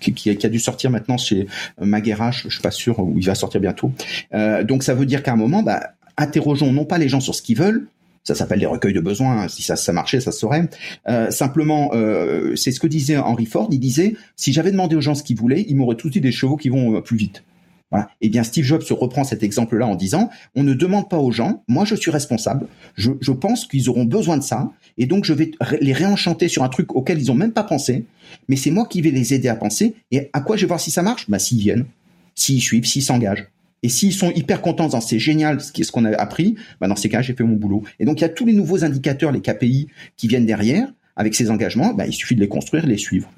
Qui, 0.00 0.30
a 0.30 0.48
dû 0.48 0.60
sortir 0.60 0.92
maintenant 0.92 1.18
chez 1.18 1.48
Maguerach, 1.80 2.44
je 2.44 2.50
suis 2.50 2.62
pas 2.62 2.70
sûr 2.70 3.00
où 3.00 3.18
il 3.18 3.26
va 3.26 3.34
sortir 3.34 3.60
bientôt. 3.60 3.90
Euh, 4.32 4.62
donc 4.62 4.84
ça 4.84 4.94
veut 4.94 5.06
dire 5.06 5.24
qu'à 5.24 5.32
un 5.32 5.36
moment, 5.36 5.64
bah, 5.64 5.94
interrogeons 6.18 6.72
non 6.72 6.84
pas 6.84 6.98
les 6.98 7.08
gens 7.08 7.20
sur 7.20 7.34
ce 7.34 7.40
qu'ils 7.40 7.56
veulent, 7.56 7.88
ça 8.28 8.34
s'appelle 8.34 8.60
des 8.60 8.66
recueils 8.66 8.92
de 8.92 9.00
besoins. 9.00 9.48
Si 9.48 9.62
ça, 9.62 9.74
ça 9.74 9.92
marchait, 9.94 10.20
ça 10.20 10.32
se 10.32 10.40
saurait. 10.40 10.68
Euh, 11.08 11.30
simplement, 11.30 11.92
euh, 11.94 12.54
c'est 12.56 12.72
ce 12.72 12.78
que 12.78 12.86
disait 12.86 13.16
Henry 13.16 13.46
Ford. 13.46 13.68
Il 13.70 13.80
disait 13.80 14.16
si 14.36 14.52
j'avais 14.52 14.70
demandé 14.70 14.96
aux 14.96 15.00
gens 15.00 15.14
ce 15.14 15.22
qu'ils 15.22 15.38
voulaient, 15.38 15.64
ils 15.66 15.76
m'auraient 15.76 15.96
tous 15.96 16.10
dit 16.10 16.20
des 16.20 16.30
chevaux 16.30 16.56
qui 16.56 16.68
vont 16.68 16.94
euh, 16.96 17.00
plus 17.00 17.16
vite. 17.16 17.42
Voilà. 17.90 18.10
Eh 18.20 18.28
bien, 18.28 18.42
Steve 18.42 18.66
Jobs 18.66 18.82
reprend 18.90 19.24
cet 19.24 19.42
exemple-là 19.42 19.86
en 19.86 19.94
disant 19.94 20.28
on 20.54 20.62
ne 20.62 20.74
demande 20.74 21.08
pas 21.08 21.16
aux 21.16 21.30
gens. 21.30 21.64
Moi, 21.68 21.86
je 21.86 21.94
suis 21.94 22.10
responsable. 22.10 22.66
Je, 22.96 23.32
pense 23.32 23.64
qu'ils 23.64 23.88
auront 23.88 24.04
besoin 24.04 24.36
de 24.36 24.42
ça, 24.42 24.70
et 24.98 25.06
donc 25.06 25.24
je 25.24 25.32
vais 25.32 25.52
les 25.80 25.94
réenchanter 25.94 26.48
sur 26.48 26.64
un 26.64 26.68
truc 26.68 26.94
auquel 26.94 27.18
ils 27.18 27.32
ont 27.32 27.34
même 27.34 27.52
pas 27.52 27.64
pensé. 27.64 28.04
Mais 28.48 28.56
c'est 28.56 28.70
moi 28.70 28.86
qui 28.86 29.00
vais 29.00 29.10
les 29.10 29.32
aider 29.32 29.48
à 29.48 29.56
penser. 29.56 29.94
Et 30.10 30.28
à 30.34 30.42
quoi 30.42 30.56
je 30.56 30.62
vais 30.62 30.68
voir 30.68 30.80
si 30.80 30.90
ça 30.90 31.00
marche? 31.00 31.30
Bah, 31.30 31.38
s'ils 31.38 31.60
viennent, 31.60 31.86
s'ils 32.34 32.60
suivent, 32.60 32.84
s'ils 32.84 33.02
s'engagent. 33.02 33.48
Et 33.82 33.88
s'ils 33.88 34.12
sont 34.12 34.30
hyper 34.32 34.60
contents, 34.60 35.00
c'est 35.00 35.18
génial 35.18 35.60
ce 35.60 35.92
qu'on 35.92 36.04
a 36.04 36.10
appris, 36.16 36.56
bah 36.80 36.88
dans 36.88 36.96
ces 36.96 37.08
cas, 37.08 37.22
j'ai 37.22 37.34
fait 37.34 37.44
mon 37.44 37.54
boulot. 37.54 37.84
Et 38.00 38.04
donc 38.04 38.20
il 38.20 38.22
y 38.22 38.24
a 38.24 38.28
tous 38.28 38.44
les 38.44 38.52
nouveaux 38.52 38.84
indicateurs, 38.84 39.32
les 39.32 39.40
KPI 39.40 39.88
qui 40.16 40.28
viennent 40.28 40.46
derrière 40.46 40.92
avec 41.16 41.34
ces 41.34 41.50
engagements, 41.50 41.94
bah, 41.94 42.06
il 42.06 42.12
suffit 42.12 42.36
de 42.36 42.40
les 42.40 42.48
construire, 42.48 42.86
les 42.86 42.96
suivre, 42.96 43.30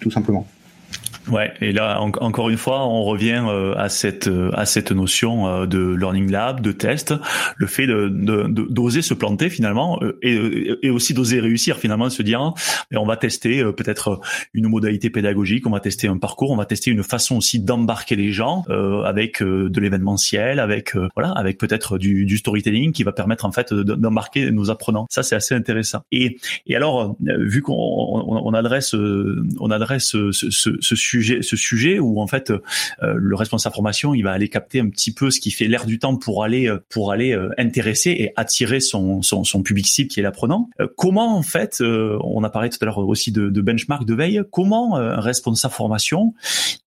tout 0.00 0.10
simplement. 0.10 0.46
Ouais, 1.30 1.52
et 1.60 1.72
là 1.72 2.00
encore 2.00 2.48
une 2.48 2.56
fois, 2.56 2.86
on 2.86 3.04
revient 3.04 3.44
euh, 3.46 3.74
à 3.76 3.88
cette 3.88 4.28
euh, 4.28 4.50
à 4.54 4.64
cette 4.64 4.92
notion 4.92 5.46
euh, 5.46 5.66
de 5.66 5.94
learning 5.94 6.30
lab, 6.30 6.60
de 6.60 6.72
test, 6.72 7.14
le 7.56 7.66
fait 7.66 7.86
de 7.86 8.08
d'oser 8.70 9.02
se 9.02 9.14
planter 9.14 9.50
finalement 9.50 10.00
et, 10.22 10.78
et 10.82 10.90
aussi 10.90 11.12
d'oser 11.12 11.40
réussir 11.40 11.76
finalement, 11.76 12.08
se 12.08 12.22
dire 12.22 12.54
on 12.94 13.04
va 13.04 13.16
tester 13.16 13.62
peut-être 13.72 14.20
une 14.54 14.68
modalité 14.68 15.10
pédagogique, 15.10 15.66
on 15.66 15.70
va 15.70 15.80
tester 15.80 16.08
un 16.08 16.18
parcours, 16.18 16.50
on 16.50 16.56
va 16.56 16.64
tester 16.64 16.90
une 16.90 17.02
façon 17.02 17.36
aussi 17.36 17.60
d'embarquer 17.60 18.16
les 18.16 18.32
gens 18.32 18.64
avec 19.04 19.42
de 19.42 19.80
l'événementiel, 19.80 20.60
avec 20.60 20.96
voilà, 21.14 21.32
avec 21.32 21.58
peut-être 21.58 21.98
du, 21.98 22.24
du 22.24 22.38
storytelling 22.38 22.92
qui 22.92 23.02
va 23.02 23.12
permettre 23.12 23.44
en 23.44 23.52
fait 23.52 23.72
d'embarquer 23.74 24.50
nos 24.50 24.70
apprenants. 24.70 25.06
Ça 25.10 25.22
c'est 25.22 25.36
assez 25.36 25.54
intéressant. 25.54 26.00
Et 26.10 26.38
et 26.66 26.76
alors 26.76 27.16
vu 27.20 27.62
qu'on 27.62 27.74
on, 27.74 28.54
adresse 28.54 28.94
on 28.94 29.70
adresse 29.70 30.06
ce, 30.06 30.32
ce, 30.32 30.70
ce 30.80 30.96
sujet 30.96 31.17
ce 31.22 31.56
sujet 31.56 31.98
où 31.98 32.20
en 32.20 32.26
fait 32.26 32.50
euh, 32.50 32.60
le 33.16 33.36
responsable 33.36 33.74
formation 33.74 34.14
il 34.14 34.22
va 34.22 34.32
aller 34.32 34.48
capter 34.48 34.80
un 34.80 34.88
petit 34.88 35.12
peu 35.12 35.30
ce 35.30 35.40
qui 35.40 35.50
fait 35.50 35.66
l'air 35.66 35.86
du 35.86 35.98
temps 35.98 36.16
pour 36.16 36.44
aller 36.44 36.68
euh, 36.68 36.78
pour 36.88 37.12
aller 37.12 37.32
euh, 37.32 37.50
intéresser 37.58 38.10
et 38.10 38.32
attirer 38.36 38.80
son, 38.80 39.22
son, 39.22 39.44
son 39.44 39.62
public 39.62 39.86
cible 39.86 40.08
qui 40.10 40.20
est 40.20 40.22
l'apprenant. 40.22 40.70
comment 40.96 41.36
en 41.36 41.42
fait, 41.42 41.80
on 41.80 42.42
a 42.44 42.50
parlé 42.50 42.68
tout 42.70 42.78
à 42.80 42.84
l'heure 42.84 42.98
aussi 42.98 43.32
de, 43.32 43.48
de, 43.48 43.60
benchmark 43.60 44.04
de 44.04 44.14
veille, 44.14 44.42
comment 44.50 44.96
un 44.96 45.20
responsable 45.20 45.74
formation 45.74 46.34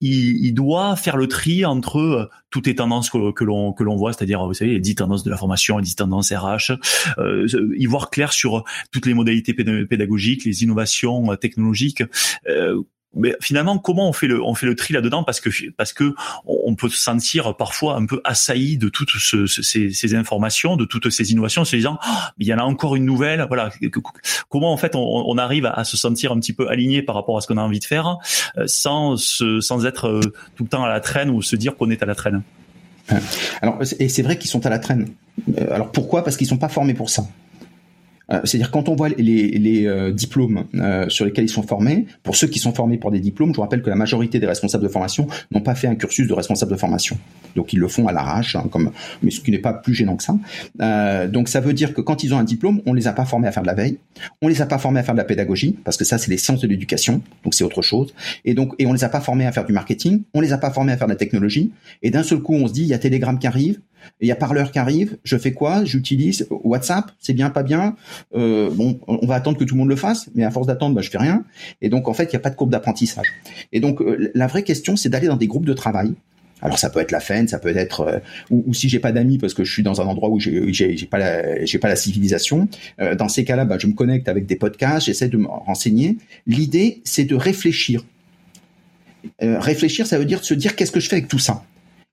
il, 0.00 0.44
il, 0.44 0.52
doit 0.52 0.96
faire 0.96 1.16
le 1.16 1.26
tri 1.26 1.64
entre 1.64 2.30
toutes 2.50 2.66
les 2.66 2.74
tendances 2.74 3.10
que, 3.10 3.32
que 3.32 3.44
l'on 3.44 3.72
que 3.72 3.84
l'on 3.84 3.96
voit, 3.96 4.12
c'est-à-dire 4.12 4.46
vous 4.46 4.54
savez 4.54 4.72
les 4.72 4.80
10 4.80 4.96
tendances 4.96 5.24
de 5.24 5.30
la 5.30 5.36
formation, 5.36 5.78
les 5.78 5.84
10 5.84 5.96
tendances 5.96 6.32
RH, 6.32 6.72
euh, 7.18 7.46
y 7.76 7.86
voir 7.86 8.10
clair 8.10 8.32
sur 8.32 8.64
toutes 8.90 9.06
les 9.06 9.14
modalités 9.14 9.54
pédagogiques, 9.54 10.44
les 10.44 10.62
innovations 10.62 11.36
technologiques. 11.36 12.02
Euh, 12.48 12.82
mais 13.16 13.34
finalement, 13.40 13.78
comment 13.78 14.08
on 14.08 14.12
fait 14.12 14.26
le 14.26 14.42
on 14.42 14.54
fait 14.54 14.66
le 14.66 14.76
tri 14.76 14.92
là-dedans? 14.92 15.24
Parce 15.24 15.40
que 15.40 15.50
parce 15.76 15.92
que 15.92 16.14
on 16.46 16.74
peut 16.74 16.88
se 16.88 16.98
sentir 16.98 17.56
parfois 17.56 17.96
un 17.96 18.06
peu 18.06 18.20
assailli 18.24 18.76
de 18.76 18.88
toutes 18.88 19.10
ces, 19.18 19.90
ces, 19.90 20.14
informations, 20.14 20.76
de 20.76 20.84
toutes 20.84 21.10
ces 21.10 21.32
innovations, 21.32 21.62
en 21.62 21.64
se 21.64 21.76
disant 21.76 21.98
ah, 22.02 22.32
il 22.38 22.46
y 22.46 22.52
en 22.52 22.58
a 22.58 22.62
encore 22.62 22.96
une 22.96 23.06
nouvelle. 23.06 23.44
Voilà, 23.48 23.70
comment 24.48 24.72
en 24.72 24.76
fait 24.76 24.94
on, 24.94 25.00
on 25.00 25.38
arrive 25.38 25.66
à, 25.66 25.84
se 25.84 25.96
sentir 25.96 26.32
un 26.32 26.38
petit 26.38 26.52
peu 26.52 26.68
aligné 26.68 27.02
par 27.02 27.14
rapport 27.14 27.36
à 27.38 27.40
ce 27.40 27.46
qu'on 27.46 27.56
a 27.56 27.62
envie 27.62 27.80
de 27.80 27.84
faire, 27.84 28.18
euh, 28.58 28.64
sans 28.66 29.16
se, 29.16 29.60
sans 29.60 29.86
être 29.86 30.08
euh, 30.08 30.20
tout 30.54 30.64
le 30.64 30.68
temps 30.68 30.84
à 30.84 30.88
la 30.88 31.00
traîne 31.00 31.30
ou 31.30 31.40
se 31.40 31.56
dire 31.56 31.76
qu'on 31.76 31.90
est 31.90 32.02
à 32.02 32.06
la 32.06 32.14
traîne? 32.14 32.42
Alors 33.62 33.78
et 33.98 34.08
c'est 34.10 34.22
vrai 34.22 34.36
qu'ils 34.36 34.50
sont 34.50 34.66
à 34.66 34.70
la 34.70 34.78
traîne. 34.78 35.08
Euh, 35.56 35.74
alors 35.74 35.90
pourquoi? 35.92 36.24
Parce 36.24 36.36
qu'ils 36.36 36.46
sont 36.46 36.58
pas 36.58 36.68
formés 36.68 36.94
pour 36.94 37.08
ça. 37.08 37.26
Euh, 38.30 38.40
c'est-à-dire 38.44 38.70
quand 38.70 38.88
on 38.88 38.94
voit 38.94 39.08
les, 39.08 39.86
euh, 39.86 40.12
diplômes 40.12 40.64
euh, 40.74 41.08
sur 41.08 41.24
lesquels 41.24 41.44
ils 41.44 41.50
sont 41.50 41.62
formés, 41.62 42.06
pour 42.22 42.36
ceux 42.36 42.46
qui 42.46 42.58
sont 42.58 42.72
formés 42.72 42.98
pour 42.98 43.10
des 43.10 43.20
diplômes, 43.20 43.50
je 43.50 43.56
vous 43.56 43.62
rappelle 43.62 43.82
que 43.82 43.90
la 43.90 43.96
majorité 43.96 44.38
des 44.38 44.46
responsables 44.46 44.84
de 44.84 44.88
formation 44.88 45.26
n'ont 45.50 45.60
pas 45.60 45.74
fait 45.74 45.86
un 45.86 45.94
cursus 45.94 46.26
de 46.28 46.34
responsable 46.34 46.72
de 46.72 46.76
formation. 46.76 47.16
Donc 47.56 47.72
ils 47.72 47.78
le 47.78 47.88
font 47.88 48.06
à 48.06 48.12
l'arrache, 48.12 48.56
hein, 48.56 48.66
comme, 48.70 48.90
mais 49.22 49.30
ce 49.30 49.40
qui 49.40 49.50
n'est 49.50 49.58
pas 49.58 49.72
plus 49.72 49.94
gênant 49.94 50.16
que 50.16 50.22
ça. 50.22 51.26
donc 51.26 51.48
ça 51.48 51.60
veut 51.60 51.72
dire 51.72 51.94
que 51.94 52.00
quand 52.00 52.22
ils 52.22 52.34
ont 52.34 52.38
un 52.38 52.44
diplôme, 52.44 52.82
on 52.86 52.92
les 52.92 53.06
a 53.06 53.12
pas 53.12 53.24
formés 53.24 53.48
à 53.48 53.52
faire 53.52 53.62
de 53.62 53.68
la 53.68 53.74
veille, 53.74 53.98
on 54.42 54.48
les 54.48 54.60
a 54.62 54.66
pas 54.66 54.78
formés 54.78 55.00
à 55.00 55.02
faire 55.02 55.14
de 55.14 55.18
la 55.18 55.24
pédagogie, 55.24 55.76
parce 55.84 55.96
que 55.96 56.04
ça 56.04 56.18
c'est 56.18 56.30
les 56.30 56.38
sciences 56.38 56.60
de 56.60 56.68
l'éducation, 56.68 57.22
donc 57.44 57.54
c'est 57.54 57.64
autre 57.64 57.82
chose. 57.82 58.14
Et 58.44 58.54
donc 58.54 58.74
et 58.78 58.86
on 58.86 58.92
les 58.92 59.04
a 59.04 59.08
pas 59.08 59.20
formés 59.20 59.46
à 59.46 59.52
faire 59.52 59.64
du 59.64 59.72
marketing, 59.72 60.22
on 60.34 60.40
les 60.40 60.52
a 60.52 60.58
pas 60.58 60.70
formés 60.70 60.92
à 60.92 60.96
faire 60.96 61.06
de 61.06 61.12
la 61.12 61.18
technologie. 61.18 61.72
Et 62.02 62.10
d'un 62.10 62.22
seul 62.22 62.40
coup 62.40 62.54
on 62.54 62.68
se 62.68 62.72
dit 62.72 62.82
il 62.82 62.88
y 62.88 62.94
a 62.94 62.98
Telegram 62.98 63.38
qui 63.38 63.46
arrive, 63.46 63.80
il 64.20 64.28
y 64.28 64.32
a 64.32 64.36
parleur 64.36 64.72
qui 64.72 64.78
arrive, 64.78 65.16
je 65.24 65.36
fais 65.36 65.52
quoi? 65.52 65.84
J'utilise 65.84 66.46
WhatsApp, 66.50 67.12
c'est 67.20 67.34
bien, 67.34 67.50
pas 67.50 67.62
bien? 67.62 67.96
Euh, 68.34 68.70
bon, 68.70 68.98
on 69.06 69.26
va 69.26 69.36
attendre 69.36 69.58
que 69.58 69.64
tout 69.64 69.74
le 69.74 69.78
monde 69.78 69.88
le 69.88 69.96
fasse, 69.96 70.28
mais 70.34 70.44
à 70.44 70.50
force 70.50 70.66
d'attendre, 70.66 70.94
bah, 70.94 71.02
je 71.02 71.10
fais 71.10 71.18
rien. 71.18 71.44
Et 71.82 71.88
donc 71.88 72.08
en 72.08 72.14
fait, 72.14 72.24
il 72.24 72.30
n'y 72.30 72.36
a 72.36 72.40
pas 72.40 72.50
de 72.50 72.56
courbe 72.56 72.70
d'apprentissage. 72.70 73.32
Et 73.72 73.80
donc 73.80 74.00
euh, 74.00 74.30
la 74.34 74.46
vraie 74.46 74.62
question, 74.62 74.96
c'est 74.96 75.08
d'aller 75.08 75.28
dans 75.28 75.36
des 75.36 75.46
groupes 75.46 75.66
de 75.66 75.74
travail. 75.74 76.14
Alors 76.60 76.78
ça 76.80 76.90
peut 76.90 76.98
être 76.98 77.12
la 77.12 77.20
FEN, 77.20 77.46
ça 77.46 77.60
peut 77.60 77.76
être 77.76 78.00
euh, 78.00 78.18
ou, 78.50 78.64
ou, 78.66 78.74
si 78.74 78.88
j'ai 78.88 78.98
pas 78.98 79.12
d'amis 79.12 79.38
parce 79.38 79.54
que 79.54 79.62
je 79.62 79.72
suis 79.72 79.84
dans 79.84 80.00
un 80.00 80.06
endroit 80.06 80.28
où 80.28 80.40
j'ai 80.40 81.08
pas 81.08 81.18
la 81.18 81.42
pas 81.80 81.88
la 81.88 81.96
civilisation. 81.96 82.68
dans 83.16 83.28
ces 83.28 83.44
cas-là, 83.44 83.64
bah, 83.64 83.76
je 83.78 83.86
me 83.86 83.92
connecte 83.92 84.28
avec 84.28 84.46
des 84.46 84.56
podcasts, 84.56 85.06
j'essaie 85.06 85.28
de 85.28 85.36
me 85.36 85.46
renseigner. 85.46 86.18
L'idée, 86.48 87.00
c'est 87.04 87.24
de 87.24 87.36
réfléchir. 87.36 88.04
réfléchir, 89.40 90.08
ça 90.08 90.18
veut 90.18 90.24
dire 90.24 90.42
se 90.42 90.54
dire 90.54 90.74
qu'est-ce 90.74 90.90
que 90.90 90.98
je 90.98 91.08
fais 91.08 91.16
avec 91.16 91.28
tout 91.28 91.38
ça? 91.38 91.62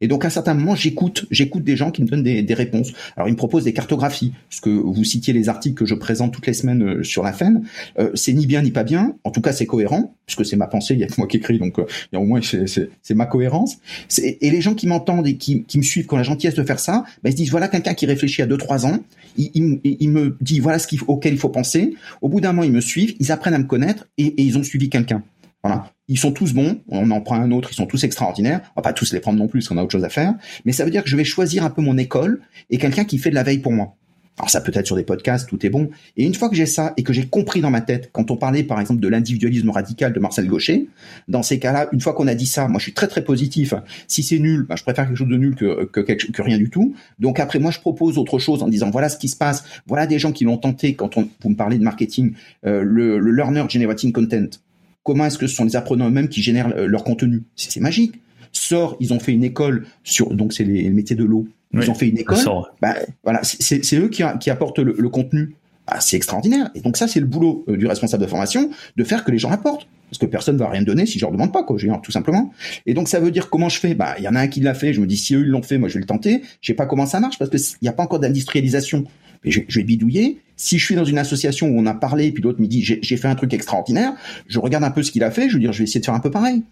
Et 0.01 0.07
donc 0.07 0.25
à 0.25 0.27
un 0.27 0.31
certain 0.31 0.53
moment, 0.53 0.75
j'écoute, 0.75 1.25
j'écoute 1.31 1.63
des 1.63 1.77
gens 1.77 1.89
qui 1.89 2.01
me 2.01 2.07
donnent 2.07 2.23
des, 2.23 2.53
réponses. 2.53 2.91
Alors 3.15 3.29
ils 3.29 3.31
me 3.31 3.37
proposent 3.37 3.63
des 3.63 3.73
cartographies, 3.73 4.33
parce 4.49 4.59
que 4.59 4.69
vous 4.69 5.03
citiez 5.03 5.33
les 5.33 5.47
articles 5.47 5.75
que 5.75 5.85
je 5.85 5.95
présente 5.95 6.33
toutes 6.33 6.47
les 6.47 6.53
semaines 6.53 6.83
euh, 6.83 7.03
sur 7.03 7.23
la 7.23 7.31
FEN. 7.31 7.63
Euh, 7.97 8.11
c'est 8.13 8.33
ni 8.33 8.45
bien 8.45 8.61
ni 8.61 8.71
pas 8.71 8.83
bien. 8.83 9.15
En 9.23 9.31
tout 9.31 9.41
cas, 9.41 9.53
c'est 9.53 9.65
cohérent, 9.65 10.13
puisque 10.25 10.45
c'est 10.45 10.57
ma 10.57 10.67
pensée. 10.67 10.95
Il 10.95 10.99
y 10.99 11.03
a 11.03 11.07
que 11.07 11.13
moi 11.17 11.27
qui 11.27 11.37
écris, 11.37 11.59
donc 11.59 11.79
euh, 11.79 11.85
il 12.11 12.17
au 12.17 12.25
moins 12.25 12.41
c'est 12.41 13.15
ma 13.15 13.25
cohérence. 13.25 13.77
Et 14.21 14.51
les 14.51 14.61
gens 14.61 14.73
qui 14.73 14.87
m'entendent 14.87 15.27
et 15.27 15.37
qui, 15.37 15.65
me 15.75 15.81
suivent, 15.81 16.07
qui 16.07 16.13
ont 16.13 16.17
la 16.17 16.23
gentillesse 16.23 16.55
de 16.55 16.63
faire 16.63 16.79
ça, 16.79 17.05
ben, 17.23 17.29
ils 17.29 17.33
se 17.33 17.37
disent 17.37 17.51
voilà 17.51 17.67
quelqu'un 17.67 17.93
qui 17.93 18.05
réfléchit 18.05 18.41
à 18.41 18.47
deux 18.47 18.57
trois 18.57 18.85
ans. 18.85 18.99
Il, 19.37 19.79
il, 19.83 20.09
me 20.11 20.37
dit 20.39 20.59
voilà 20.59 20.79
ce 20.79 20.87
auquel 21.07 21.33
il 21.33 21.39
faut 21.39 21.49
penser. 21.49 21.93
Au 22.21 22.29
bout 22.29 22.41
d'un 22.41 22.53
moment, 22.53 22.63
ils 22.63 22.71
me 22.71 22.81
suivent, 22.81 23.15
ils 23.19 23.31
apprennent 23.31 23.53
à 23.53 23.59
me 23.59 23.65
connaître 23.65 24.07
et, 24.17 24.27
et 24.27 24.43
ils 24.43 24.57
ont 24.57 24.63
suivi 24.63 24.89
quelqu'un. 24.89 25.23
Voilà. 25.65 25.89
Ils 26.07 26.19
sont 26.19 26.31
tous 26.31 26.53
bons, 26.53 26.83
on 26.89 27.09
en 27.09 27.21
prend 27.21 27.37
un 27.37 27.49
autre, 27.49 27.69
ils 27.71 27.75
sont 27.75 27.87
tous 27.87 28.03
extraordinaires. 28.03 28.61
On 28.75 28.81
va 28.81 28.83
pas 28.83 28.93
tous 28.93 29.11
les 29.13 29.19
prendre 29.19 29.39
non 29.39 29.47
plus, 29.47 29.67
qu'on 29.67 29.77
a 29.77 29.81
autre 29.81 29.93
chose 29.93 30.03
à 30.03 30.09
faire. 30.09 30.35
Mais 30.63 30.71
ça 30.71 30.85
veut 30.85 30.91
dire 30.91 31.03
que 31.03 31.09
je 31.09 31.17
vais 31.17 31.23
choisir 31.23 31.63
un 31.63 31.71
peu 31.71 31.81
mon 31.81 31.97
école 31.97 32.41
et 32.69 32.77
quelqu'un 32.77 33.03
qui 33.03 33.17
fait 33.17 33.31
de 33.31 33.35
la 33.35 33.41
veille 33.41 33.57
pour 33.57 33.71
moi. 33.71 33.95
Alors 34.37 34.51
ça 34.51 34.61
peut 34.61 34.71
être 34.75 34.85
sur 34.85 34.95
des 34.95 35.03
podcasts, 35.03 35.49
tout 35.49 35.65
est 35.65 35.69
bon. 35.69 35.89
Et 36.17 36.23
une 36.23 36.35
fois 36.35 36.49
que 36.49 36.55
j'ai 36.55 36.67
ça 36.67 36.93
et 36.97 37.03
que 37.03 37.13
j'ai 37.13 37.25
compris 37.25 37.61
dans 37.61 37.71
ma 37.71 37.81
tête, 37.81 38.11
quand 38.11 38.29
on 38.29 38.37
parlait 38.37 38.61
par 38.61 38.79
exemple 38.79 38.99
de 38.99 39.07
l'individualisme 39.07 39.71
radical 39.71 40.13
de 40.13 40.19
Marcel 40.19 40.45
Gaucher, 40.45 40.87
dans 41.27 41.41
ces 41.41 41.57
cas-là, 41.57 41.89
une 41.93 42.01
fois 42.01 42.13
qu'on 42.13 42.27
a 42.27 42.35
dit 42.35 42.45
ça, 42.45 42.67
moi 42.67 42.77
je 42.77 42.83
suis 42.83 42.93
très 42.93 43.07
très 43.07 43.23
positif. 43.23 43.73
Si 44.07 44.21
c'est 44.21 44.37
nul, 44.37 44.67
bah, 44.69 44.75
je 44.77 44.83
préfère 44.83 45.07
quelque 45.07 45.17
chose 45.17 45.29
de 45.29 45.37
nul 45.37 45.55
que, 45.55 46.41
rien 46.43 46.59
du 46.59 46.69
tout. 46.69 46.93
Donc 47.17 47.39
après 47.39 47.57
moi 47.57 47.71
je 47.71 47.79
propose 47.79 48.19
autre 48.19 48.37
chose 48.37 48.61
en 48.61 48.67
disant 48.67 48.91
voilà 48.91 49.09
ce 49.09 49.17
qui 49.17 49.29
se 49.29 49.35
passe, 49.35 49.63
voilà 49.87 50.05
des 50.05 50.19
gens 50.19 50.31
qui 50.31 50.43
l'ont 50.43 50.57
tenté 50.57 50.93
quand 50.93 51.17
on, 51.17 51.27
vous 51.41 51.49
me 51.49 51.55
parlez 51.55 51.79
de 51.79 51.83
marketing, 51.83 52.33
euh, 52.67 52.83
le 52.83 53.17
learner 53.17 53.63
generating 53.67 54.11
content. 54.11 54.59
Comment 55.05 55.27
est-ce 55.27 55.37
que 55.37 55.45
ce 55.45 55.55
sont 55.55 55.65
les 55.65 55.75
apprenants 55.75 56.07
eux-mêmes 56.07 56.27
qui 56.27 56.41
génèrent 56.41 56.75
euh, 56.75 56.87
leur 56.87 57.03
contenu 57.03 57.43
C'est 57.55 57.79
magique. 57.79 58.15
Sort, 58.51 58.97
ils 58.99 59.13
ont 59.13 59.19
fait 59.19 59.33
une 59.33 59.43
école 59.43 59.85
sur, 60.03 60.33
donc 60.33 60.51
c'est 60.51 60.63
les, 60.63 60.89
métiers 60.89 61.15
de 61.15 61.23
l'eau. 61.23 61.47
Ils 61.73 61.91
ont 61.91 61.93
fait 61.93 62.07
une 62.07 62.17
école. 62.17 62.37
Bah, 62.81 62.95
voilà, 63.23 63.41
c'est 63.43 63.97
eux 63.97 64.07
qui, 64.07 64.23
qui 64.39 64.49
apportent 64.49 64.79
le, 64.79 65.09
contenu. 65.09 65.55
Bah, 65.87 65.97
c'est 65.99 66.15
extraordinaire. 66.17 66.71
Et 66.73 66.81
donc 66.81 66.97
ça, 66.97 67.07
c'est 67.07 67.19
le 67.19 67.27
boulot 67.27 67.63
euh, 67.67 67.77
du 67.77 67.85
responsable 67.85 68.23
de 68.23 68.29
formation 68.29 68.71
de 68.95 69.03
faire 69.03 69.23
que 69.23 69.31
les 69.31 69.37
gens 69.37 69.51
apportent. 69.51 69.87
Parce 70.09 70.17
que 70.17 70.25
personne 70.25 70.57
va 70.57 70.69
rien 70.69 70.81
donner 70.81 71.05
si 71.05 71.19
je 71.19 71.25
leur 71.25 71.31
demande 71.31 71.51
pas, 71.51 71.63
quoi. 71.63 71.77
tout 72.01 72.11
simplement. 72.11 72.51
Et 72.85 72.93
donc 72.93 73.07
ça 73.07 73.19
veut 73.19 73.31
dire 73.31 73.49
comment 73.49 73.69
je 73.69 73.79
fais? 73.79 73.93
Bah, 73.93 74.15
il 74.17 74.23
y 74.23 74.27
en 74.27 74.35
a 74.35 74.39
un 74.39 74.47
qui 74.47 74.61
l'a 74.61 74.73
fait. 74.73 74.93
Je 74.93 75.01
me 75.01 75.05
dis 75.05 75.17
si 75.17 75.35
eux 75.35 75.41
ils 75.41 75.49
l'ont 75.49 75.61
fait, 75.61 75.77
moi 75.77 75.89
je 75.89 75.95
vais 75.95 75.99
le 75.99 76.05
tenter. 76.05 76.41
Je 76.61 76.67
sais 76.67 76.73
pas 76.73 76.85
comment 76.85 77.05
ça 77.05 77.19
marche 77.19 77.37
parce 77.37 77.51
que 77.51 77.57
il 77.57 77.83
n'y 77.83 77.89
a 77.89 77.93
pas 77.93 78.03
encore 78.03 78.19
d'industrialisation. 78.19 79.03
Mais 79.43 79.51
je, 79.51 79.61
je, 79.67 79.79
vais 79.79 79.83
bidouiller. 79.83 80.39
Si 80.57 80.77
je 80.77 80.85
suis 80.85 80.95
dans 80.95 81.05
une 81.05 81.17
association 81.17 81.67
où 81.67 81.79
on 81.79 81.85
a 81.85 81.93
parlé, 81.93 82.31
puis 82.31 82.41
l'autre 82.41 82.61
me 82.61 82.67
dit 82.67 82.81
j'ai 82.81 83.17
fait 83.17 83.27
un 83.27 83.35
truc 83.35 83.53
extraordinaire, 83.53 84.13
je 84.47 84.59
regarde 84.59 84.83
un 84.83 84.91
peu 84.91 85.03
ce 85.03 85.11
qu'il 85.11 85.23
a 85.23 85.31
fait, 85.31 85.49
je 85.49 85.55
veux 85.55 85.59
dire 85.59 85.73
je 85.73 85.79
vais 85.79 85.83
essayer 85.83 85.99
de 85.99 86.05
faire 86.05 86.15
un 86.15 86.19
peu 86.19 86.31
pareil. 86.31 86.63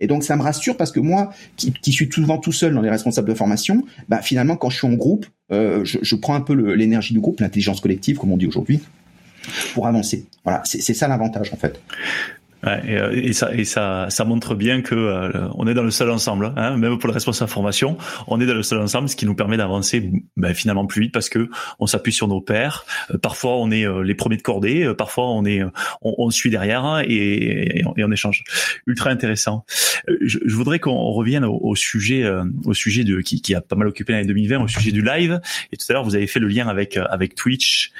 Et 0.00 0.08
donc 0.08 0.24
ça 0.24 0.36
me 0.36 0.42
rassure 0.42 0.76
parce 0.76 0.90
que 0.90 0.98
moi, 0.98 1.32
qui, 1.56 1.72
qui 1.72 1.92
suis 1.92 2.10
souvent 2.10 2.38
tout 2.38 2.50
seul 2.50 2.74
dans 2.74 2.80
les 2.80 2.90
responsables 2.90 3.28
de 3.28 3.34
formation, 3.34 3.84
bah 4.08 4.20
finalement 4.20 4.56
quand 4.56 4.68
je 4.68 4.78
suis 4.78 4.86
en 4.88 4.94
groupe, 4.94 5.26
euh, 5.52 5.84
je, 5.84 6.16
prends 6.16 6.34
un 6.34 6.40
peu 6.40 6.54
l'énergie 6.74 7.14
du 7.14 7.20
groupe, 7.20 7.40
l'intelligence 7.40 7.80
collective 7.80 8.18
comme 8.18 8.32
on 8.32 8.36
dit 8.36 8.46
aujourd'hui, 8.46 8.80
pour 9.74 9.86
avancer. 9.86 10.26
Voilà, 10.44 10.62
c'est 10.64 10.94
ça 10.94 11.06
l'avantage 11.06 11.52
en 11.52 11.56
fait. 11.56 11.80
Euh, 12.66 13.10
et, 13.12 13.32
ça, 13.32 13.54
et 13.54 13.64
ça, 13.64 14.06
ça 14.10 14.24
montre 14.24 14.54
bien 14.54 14.82
que 14.82 14.94
euh, 14.94 15.48
on 15.54 15.66
est 15.66 15.74
dans 15.74 15.82
le 15.82 15.90
seul 15.90 16.10
ensemble, 16.10 16.52
hein, 16.56 16.76
même 16.76 16.98
pour 16.98 17.08
le 17.08 17.14
responsable 17.14 17.50
formation, 17.50 17.96
on 18.28 18.40
est 18.40 18.46
dans 18.46 18.54
le 18.54 18.62
seul 18.62 18.80
ensemble, 18.80 19.08
ce 19.08 19.16
qui 19.16 19.26
nous 19.26 19.34
permet 19.34 19.56
d'avancer 19.56 20.10
ben, 20.36 20.54
finalement 20.54 20.86
plus 20.86 21.02
vite 21.02 21.12
parce 21.12 21.28
que 21.28 21.48
on 21.80 21.86
s'appuie 21.86 22.12
sur 22.12 22.28
nos 22.28 22.40
pairs. 22.40 22.84
Euh, 23.10 23.18
parfois, 23.18 23.56
on 23.56 23.70
est 23.70 23.86
les 24.04 24.14
premiers 24.14 24.36
de 24.36 24.42
cordée, 24.42 24.92
parfois 24.96 25.30
on 25.30 25.44
est, 25.44 25.62
on, 26.02 26.14
on 26.18 26.30
suit 26.30 26.50
derrière 26.50 26.84
hein, 26.84 27.02
et, 27.06 27.80
et, 27.80 27.84
on, 27.84 28.12
échange. 28.12 28.44
Ultra 28.86 29.10
intéressant. 29.10 29.64
Je, 30.20 30.38
je 30.44 30.54
voudrais 30.54 30.78
qu'on 30.78 31.10
revienne 31.12 31.44
au, 31.44 31.58
au, 31.62 31.74
sujet, 31.74 32.24
au 32.64 32.74
sujet 32.74 33.04
de 33.04 33.20
qui, 33.20 33.40
qui 33.40 33.54
a 33.54 33.60
pas 33.60 33.76
mal 33.76 33.88
occupé 33.88 34.12
l'année 34.12 34.26
2020, 34.26 34.64
au 34.64 34.68
sujet 34.68 34.92
du 34.92 35.02
live. 35.02 35.40
Et 35.72 35.76
tout 35.76 35.86
à 35.88 35.92
l'heure, 35.94 36.04
vous 36.04 36.14
avez 36.14 36.26
fait 36.26 36.40
le 36.40 36.48
lien 36.48 36.68
avec 36.68 36.96
avec 36.96 37.34
Twitch 37.34 37.92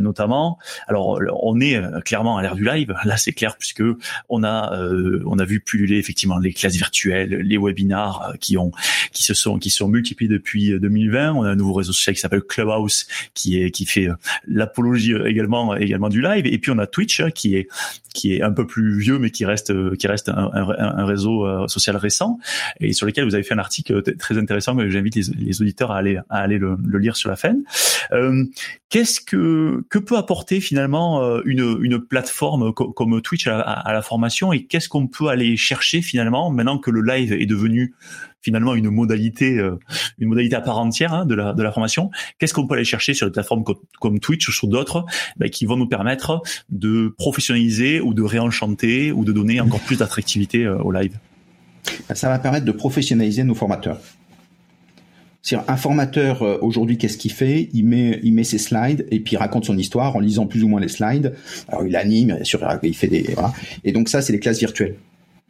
notamment. 0.00 0.58
Alors, 0.88 1.20
on 1.42 1.60
est 1.60 1.80
clairement 2.04 2.38
à 2.38 2.42
l'ère 2.42 2.54
du 2.54 2.64
live. 2.64 2.94
Là, 3.04 3.16
c'est 3.16 3.32
clair 3.32 3.56
puisque 3.58 3.82
on 4.28 4.42
a 4.44 4.76
euh, 4.76 5.22
on 5.26 5.38
a 5.38 5.44
vu 5.44 5.60
pulluler 5.60 5.98
effectivement 5.98 6.38
les 6.38 6.52
classes 6.52 6.76
virtuelles, 6.76 7.30
les 7.30 7.58
webinars 7.58 8.30
euh, 8.30 8.36
qui 8.40 8.56
ont 8.56 8.72
qui 9.12 9.22
se 9.22 9.34
sont 9.34 9.58
qui 9.58 9.70
sont 9.70 9.88
multipliés 9.88 10.30
depuis 10.30 10.78
2020. 10.78 11.18
Euh, 11.18 11.32
on 11.32 11.42
a 11.44 11.50
un 11.50 11.56
nouveau 11.56 11.74
réseau 11.74 11.92
social 11.92 12.14
qui 12.14 12.20
s'appelle 12.20 12.42
Clubhouse 12.42 13.06
qui 13.34 13.60
est 13.60 13.70
qui 13.70 13.86
fait 13.86 14.08
l'apologie 14.46 15.14
également 15.26 15.76
également 15.76 16.08
du 16.08 16.22
live. 16.22 16.46
Et 16.46 16.58
puis 16.58 16.70
on 16.70 16.78
a 16.78 16.86
Twitch 16.86 17.20
hein, 17.20 17.30
qui 17.30 17.56
est 17.56 17.68
qui 18.14 18.34
est 18.34 18.42
un 18.42 18.52
peu 18.52 18.66
plus 18.66 18.98
vieux 18.98 19.18
mais 19.18 19.30
qui 19.30 19.44
reste 19.44 19.72
qui 19.96 20.06
reste 20.06 20.28
un, 20.28 21.04
réseau 21.04 21.46
social 21.66 21.96
récent 21.96 22.38
et 22.80 22.92
sur 22.92 23.06
lequel 23.06 23.24
vous 23.24 23.34
avez 23.34 23.42
fait 23.42 23.54
un 23.54 23.58
article 23.58 24.02
très 24.18 24.36
intéressant 24.36 24.76
que 24.76 24.88
j'invite 24.90 25.16
les, 25.16 25.62
auditeurs 25.62 25.90
à 25.92 25.98
aller 25.98 26.18
à 26.28 26.38
aller 26.38 26.58
le, 26.58 26.76
lire 26.98 27.16
sur 27.16 27.30
la 27.30 27.36
fin. 27.36 27.54
Qu'est-ce 28.90 29.20
que 29.20 29.84
que 29.88 29.98
peut 29.98 30.18
apporter 30.18 30.60
finalement 30.60 31.40
une 31.44 31.78
une 31.80 31.98
plateforme 31.98 32.72
comme 32.72 33.22
Twitch 33.22 33.46
à 33.46 33.81
la 33.86 34.02
formation 34.02 34.52
et 34.52 34.64
qu'est-ce 34.64 34.88
qu'on 34.88 35.06
peut 35.06 35.28
aller 35.28 35.56
chercher 35.56 36.02
finalement 36.02 36.50
maintenant 36.50 36.78
que 36.78 36.90
le 36.90 37.00
live 37.00 37.32
est 37.32 37.46
devenu 37.46 37.94
finalement 38.40 38.74
une 38.74 38.90
modalité 38.90 39.58
euh, 39.58 39.78
une 40.18 40.28
modalité 40.28 40.56
à 40.56 40.60
part 40.60 40.78
entière 40.78 41.14
hein, 41.14 41.26
de 41.26 41.34
la 41.34 41.52
de 41.52 41.62
la 41.62 41.72
formation 41.72 42.10
qu'est-ce 42.38 42.54
qu'on 42.54 42.66
peut 42.66 42.74
aller 42.74 42.84
chercher 42.84 43.14
sur 43.14 43.26
des 43.26 43.32
plateformes 43.32 43.64
comme, 44.00 44.20
Twitch 44.20 44.48
ou 44.48 44.52
sur 44.52 44.68
d'autres 44.68 45.04
ben, 45.36 45.48
qui 45.48 45.66
vont 45.66 45.76
nous 45.76 45.88
permettre 45.88 46.42
de 46.68 47.14
professionnaliser 47.16 48.00
ou 48.00 48.14
de 48.14 48.22
réenchanter 48.22 49.12
ou 49.12 49.24
de 49.24 49.32
donner 49.32 49.60
encore 49.60 49.80
plus 49.80 49.96
d'attractivité 49.96 50.64
euh, 50.64 50.76
au 50.78 50.92
live? 50.92 51.18
Ça 52.14 52.28
va 52.28 52.38
permettre 52.38 52.64
de 52.64 52.72
professionnaliser 52.72 53.42
nos 53.42 53.54
formateurs 53.54 53.98
c'est 55.42 55.56
un 55.56 55.76
formateur 55.76 56.42
euh, 56.42 56.58
aujourd'hui, 56.62 56.98
qu'est-ce 56.98 57.18
qu'il 57.18 57.32
fait? 57.32 57.68
Il 57.72 57.84
met, 57.84 58.20
il 58.22 58.32
met 58.32 58.44
ses 58.44 58.58
slides 58.58 59.06
et 59.10 59.18
puis 59.18 59.34
il 59.34 59.36
raconte 59.36 59.64
son 59.64 59.76
histoire 59.76 60.14
en 60.14 60.20
lisant 60.20 60.46
plus 60.46 60.62
ou 60.62 60.68
moins 60.68 60.80
les 60.80 60.88
slides. 60.88 61.34
Alors 61.68 61.84
il 61.84 61.96
anime, 61.96 62.34
bien 62.36 62.44
sûr, 62.44 62.60
il 62.82 62.94
fait 62.94 63.08
des 63.08 63.22
voilà. 63.34 63.52
Et 63.84 63.92
donc 63.92 64.08
ça, 64.08 64.22
c'est 64.22 64.32
les 64.32 64.38
classes 64.38 64.60
virtuelles. 64.60 64.94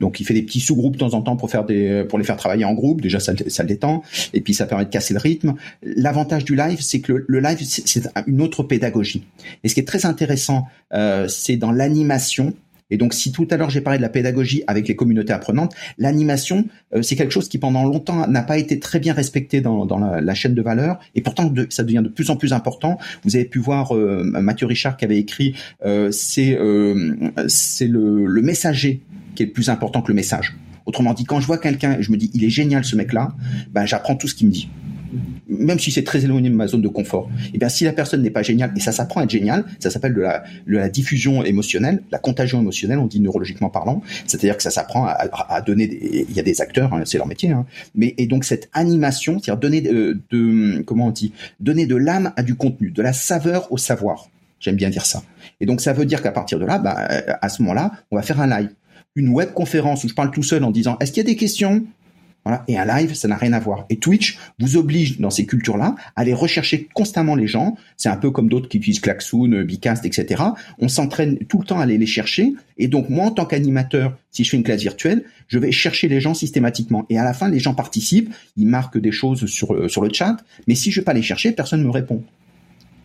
Donc 0.01 0.19
il 0.19 0.25
fait 0.25 0.35
des 0.35 0.43
petits 0.43 0.61
sous-groupes 0.61 0.95
de 0.95 0.99
temps 0.99 1.15
en 1.15 1.23
temps 1.23 1.37
pour 1.37 1.51
faire 1.51 1.65
des 1.65 2.05
pour 2.09 2.19
les 2.19 2.25
faire 2.25 2.37
travailler 2.37 2.65
en 2.65 2.73
groupe. 2.73 3.01
Déjà 3.01 3.21
ça, 3.21 3.35
ça 3.47 3.63
le 3.63 3.69
détend 3.69 4.03
et 4.33 4.41
puis 4.41 4.55
ça 4.55 4.67
permet 4.67 4.85
de 4.85 4.91
casser 4.91 5.15
le 5.15 5.21
rythme. 5.21 5.55
L'avantage 5.83 6.45
du 6.45 6.57
live, 6.57 6.81
c'est 6.81 7.01
que 7.01 7.25
le, 7.29 7.41
live 7.41 7.59
c'est 7.63 8.09
une 8.27 8.41
autre 8.41 8.63
pédagogie. 8.65 9.25
Et 9.63 9.69
ce 9.69 9.75
qui 9.75 9.81
est 9.81 9.87
très 9.87 10.05
intéressant, 10.05 10.67
euh, 10.93 11.29
c'est 11.29 11.57
dans 11.57 11.71
l'animation. 11.71 12.55
Et 12.93 12.99
donc, 12.99 13.15
si 13.15 13.33
tout 13.33 13.49
à 13.51 13.57
l'heure 13.57 13.71
j'ai 13.71 13.81
parlé 13.81 13.99
de 13.99 14.03
la 14.03 14.11
pédagogie 14.11 14.63
avec 14.67 14.87
les 14.87 14.95
communautés 14.95 15.33
apprenantes, 15.33 15.75
l'animation, 15.97 16.67
euh, 16.95 17.01
c'est 17.01 17.17
quelque 17.17 17.33
chose 17.33 17.49
qui 17.49 17.57
pendant 17.57 17.85
longtemps 17.85 18.29
n'a 18.29 18.43
pas 18.43 18.59
été 18.59 18.79
très 18.79 19.01
bien 19.01 19.15
respecté 19.15 19.63
dans, 19.63 19.99
la, 19.99 20.35
chaîne 20.35 20.55
de 20.55 20.61
valeur, 20.61 21.01
et 21.15 21.23
pourtant 21.23 21.53
ça 21.71 21.85
devient 21.85 22.03
de 22.05 22.11
plus 22.11 22.29
en 22.29 22.37
plus 22.37 22.53
important. 22.53 22.99
Vous 23.25 23.35
avez 23.35 23.47
pu 23.47 23.59
voir 23.59 23.97
euh, 23.97 24.23
Mathieu 24.25 24.67
Richard 24.67 24.99
qui 24.99 25.07
avait 25.07 25.19
écrit, 25.19 25.55
euh, 25.87 26.11
c'est 26.13 26.55
euh, 26.55 27.15
c'est 27.49 27.89
le, 27.89 28.27
le 28.27 28.43
messager 28.43 29.01
qui 29.35 29.43
est 29.43 29.47
le 29.47 29.53
plus 29.53 29.71
important 29.71 30.03
que 30.03 30.09
le 30.09 30.15
message. 30.15 30.55
Autrement 30.85 31.15
dit, 31.15 31.25
quand 31.25 31.41
je 31.41 31.47
vois 31.47 31.59
quelqu'un 31.59 31.99
et 31.99 32.03
je 32.03 32.13
me 32.13 32.19
dis 32.19 32.31
il 32.35 32.45
est 32.45 32.51
génial 32.51 32.85
ce 32.85 32.95
mec-là, 32.95 33.35
ben 33.73 33.87
j'apprends 33.87 34.17
tout 34.17 34.29
ce 34.29 34.35
qu'il 34.35 34.49
me 34.49 34.53
dit 34.53 34.69
même 35.49 35.79
si 35.79 35.91
c'est 35.91 36.05
très 36.05 36.25
éloigné 36.25 36.51
de 36.51 36.55
ma 36.55 36.67
zone 36.67 36.83
de 36.83 36.89
confort, 36.89 37.31
et 37.47 37.51
eh 37.55 37.59
bien 37.59 37.69
si 37.69 37.85
la 37.85 37.93
personne 37.93 38.23
n'est 38.23 38.31
pas 38.31 38.43
géniale, 38.43 38.73
et 38.77 38.81
ça 38.81 38.93
s'apprend 38.93 39.21
à 39.21 39.25
être 39.25 39.31
génial, 39.31 39.65
ça 39.79 39.91
s'appelle 39.91 40.15
de 40.15 40.23
la, 40.67 40.89
diffusion 40.89 41.45
émotionnelle, 41.45 42.03
la 42.11 42.19
contagion 42.19 42.61
émotionnelle, 42.61 42.99
on 42.99 43.07
dit 43.07 43.21
neurologiquement 43.21 43.71
parlant, 43.71 44.03
c'est-à-dire 44.27 44.57
que 44.57 44.63
ça 44.63 44.71
s'apprend 44.71 45.07
à, 45.07 45.61
donner 45.61 45.87
des, 45.87 46.27
il 46.29 46.35
y 46.35 46.41
a 46.41 46.43
des 46.43 46.61
acteurs, 46.61 46.93
hein, 46.93 47.03
c'est 47.05 47.19
leur 47.19 47.27
métier, 47.27 47.51
hein, 47.51 47.67
mais 47.95 48.15
et 48.19 48.27
donc 48.27 48.45
cette 48.45 48.69
animation, 48.73 49.39
c'est-à-dire 49.39 49.61
donner 49.61 49.81
de, 49.81 50.21
de, 50.31 50.83
comment 50.83 51.07
on 51.07 51.11
dit, 51.11 51.33
donner 51.61 51.87
de 51.87 51.97
l'âme 51.97 52.33
à 52.37 52.43
du 52.43 52.55
contenu, 52.55 52.91
de 52.91 53.03
la 53.03 53.13
saveur 53.13 53.71
au 53.73 53.79
savoir. 53.79 54.29
J'aime 54.61 54.77
bien 54.77 54.91
dire 54.91 55.05
ça. 55.05 55.23
Et 55.61 55.67
donc 55.67 55.81
ça 55.81 55.93
veut 55.93 56.05
dire 56.05 56.23
qu'à 56.23 56.31
partir 56.31 56.59
de 56.59 56.65
là, 56.65 56.79
bah, 56.79 56.95
à 56.95 57.49
ce 57.49 57.63
moment-là, 57.63 57.93
on 58.11 58.17
va 58.17 58.23
faire 58.23 58.41
un 58.41 58.47
live, 58.47 58.71
une 59.17 59.29
web 59.29 59.53
conférence 59.53 60.05
où 60.05 60.09
je 60.09 60.15
parle 60.15 60.31
tout 60.31 60.43
seul 60.43 60.65
en 60.65 60.71
disant 60.71 60.97
est-ce 61.01 61.13
qu'il 61.13 61.23
y 61.23 61.27
a 61.27 61.29
des 61.29 61.37
questions? 61.37 61.85
Voilà. 62.45 62.65
Et 62.69 62.77
un 62.77 62.85
live, 62.85 63.15
ça 63.15 63.29
n'a 63.29 63.37
rien 63.37 63.53
à 63.53 63.61
voir. 63.61 63.87
Et 63.89 63.97
Twitch 63.97 64.39
vous 64.59 64.77
oblige 64.77 65.21
dans 65.21 65.31
ces 65.31 65.47
cultures-là 65.47 65.95
à 66.17 66.21
aller 66.23 66.35
rechercher 66.35 66.89
constamment 66.93 67.37
les 67.37 67.47
gens. 67.47 67.77
C'est 67.97 68.09
un 68.09 68.17
peu 68.17 68.31
comme 68.31 68.49
d'autres 68.49 68.69
qui 68.69 68.79
utilisent 68.79 69.01
Klaxoon, 69.01 69.63
Bicast, 69.63 70.05
etc. 70.05 70.43
On 70.79 70.89
s'entraîne 70.89 71.39
tout 71.47 71.61
le 71.61 71.65
temps 71.65 71.79
à 71.79 71.85
aller 71.85 71.99
les 71.99 72.07
chercher. 72.07 72.55
Et 72.79 72.89
donc 72.89 73.09
moi, 73.11 73.27
en 73.27 73.31
tant 73.31 73.45
qu'animateur, 73.45 74.17
si 74.31 74.45
je 74.45 74.51
fais 74.51 74.57
une 74.57 74.65
classe 74.65 74.81
virtuelle, 74.81 75.25
je 75.47 75.59
vais 75.59 75.71
chercher 75.71 76.09
les 76.09 76.21
gens 76.21 76.35
systématiquement. 76.35 77.07
Et 77.11 77.19
à 77.19 77.25
la 77.25 77.35
fin, 77.35 77.49
les 77.49 77.61
gens 77.61 77.75
participent, 77.75 78.33
ils 78.57 78.67
marquent 78.67 78.99
des 78.99 79.13
choses 79.13 79.47
sur 79.47 79.75
euh, 79.75 79.89
sur 79.89 80.03
le 80.03 80.13
chat. 80.13 80.37
Mais 80.67 80.75
si 80.75 80.91
je 80.91 81.01
vais 81.01 81.05
pas 81.05 81.15
les 81.15 81.23
chercher, 81.23 81.53
personne 81.53 81.81
ne 81.81 81.87
me 81.87 81.91
répond 81.91 82.25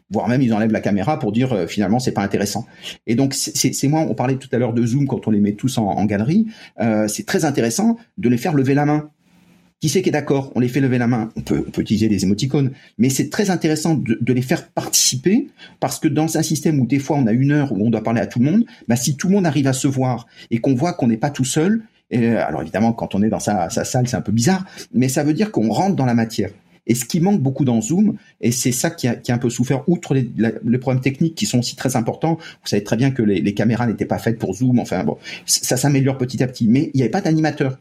voire 0.10 0.28
même 0.28 0.42
ils 0.42 0.54
enlèvent 0.54 0.72
la 0.72 0.80
caméra 0.80 1.20
pour 1.20 1.32
dire 1.32 1.54
euh, 1.54 1.68
finalement 1.68 2.00
c'est 2.00 2.12
pas 2.12 2.24
intéressant. 2.24 2.66
Et 3.06 3.16
donc 3.16 3.34
c'est 3.34 3.88
moi, 3.88 4.02
on 4.02 4.14
parlait 4.14 4.38
tout 4.38 4.50
à 4.52 4.58
l'heure 4.58 4.74
de 4.74 4.86
Zoom 4.86 5.08
quand 5.08 5.28
on 5.28 5.32
les 5.32 5.40
met 5.40 5.54
tous 5.54 5.78
en, 5.78 6.06
galerie, 6.06 6.48
euh, 6.80 7.08
c'est 7.08 7.26
très 7.26 7.46
intéressant 7.46 7.98
de 8.18 8.30
les 8.30 8.38
faire 8.38 8.54
lever 8.54 8.74
la 8.74 8.86
main. 8.86 9.10
Qui 9.80 9.90
c'est 9.90 10.02
qui 10.02 10.10
est 10.10 10.12
d'accord? 10.12 10.52
On 10.56 10.60
les 10.60 10.70
fait 10.70 10.80
lever 10.80 10.98
la 10.98 11.06
main. 11.06 11.30
On 11.36 11.42
peut, 11.42 11.64
on 11.68 11.70
peut 11.70 11.82
utiliser 11.82 12.10
des 12.10 12.24
émoticônes, 12.24 12.72
mais 12.98 13.10
c'est 13.10 13.30
très 13.30 13.52
intéressant 13.52 13.94
de, 13.94 14.34
les 14.34 14.42
faire 14.42 14.70
participer 14.70 15.50
parce 15.80 16.00
que 16.00 16.08
dans 16.08 16.36
un 16.36 16.42
système 16.42 16.80
où 16.80 16.88
des 16.88 16.98
fois 16.98 17.18
on 17.18 17.28
a 17.28 17.32
une 17.32 17.52
heure 17.52 17.72
où 17.72 17.86
on 17.86 17.92
doit 17.92 18.02
parler 18.02 18.22
à 18.22 18.26
tout 18.26 18.40
le 18.40 18.46
monde, 18.46 18.66
bah 18.88 18.96
si 18.96 19.16
tout 19.18 19.28
le 19.28 19.36
monde 19.36 19.46
arrive 19.46 19.68
à 19.68 19.74
se 19.74 19.88
voir 19.88 20.26
et 20.50 20.58
qu'on 20.58 20.74
voit 20.74 20.94
qu'on 20.94 21.08
n'est 21.08 21.18
pas 21.18 21.30
tout 21.30 21.46
seul, 21.46 21.84
et, 22.10 22.30
alors 22.30 22.64
évidemment 22.64 22.92
quand 22.92 23.14
on 23.14 23.22
est 23.22 23.30
dans 23.30 23.40
sa, 23.40 23.70
sa 23.70 23.86
salle 23.86 24.08
c'est 24.08 24.18
un 24.18 24.22
peu 24.22 24.32
bizarre, 24.32 24.66
mais 24.94 25.10
ça 25.10 25.24
veut 25.24 25.34
dire 25.34 25.52
qu'on 25.52 25.70
rentre 25.70 25.96
dans 25.96 26.06
la 26.08 26.16
matière. 26.16 26.50
Et 26.88 26.96
ce 26.96 27.06
qui 27.06 27.20
manque 27.20 27.42
beaucoup 27.42 27.66
dans 27.66 27.80
Zoom, 27.80 28.16
et 28.42 28.52
c'est 28.52 28.72
ça 28.72 28.90
qui 28.90 29.08
a, 29.08 29.16
qui 29.16 29.32
a, 29.32 29.36
un 29.36 29.40
peu 29.40 29.50
souffert, 29.52 29.88
outre 29.88 30.16
les, 30.16 30.28
les, 30.64 30.78
problèmes 30.80 31.04
techniques 31.04 31.36
qui 31.36 31.46
sont 31.46 31.60
aussi 31.60 31.76
très 31.76 31.96
importants, 31.96 32.38
vous 32.40 32.68
savez 32.68 32.84
très 32.84 32.96
bien 32.96 33.12
que 33.12 33.22
les, 33.22 33.42
les 33.42 33.54
caméras 33.54 33.86
n'étaient 33.86 34.06
pas 34.06 34.18
faites 34.18 34.40
pour 34.40 34.56
Zoom, 34.56 34.80
enfin 34.80 35.04
bon, 35.04 35.18
ça 35.46 35.78
s'améliore 35.78 36.18
petit 36.18 36.42
à 36.42 36.48
petit, 36.48 36.68
mais 36.68 36.90
il 36.94 36.98
n'y 36.98 37.02
avait 37.04 37.12
pas 37.12 37.22
d'animateur. 37.22 37.78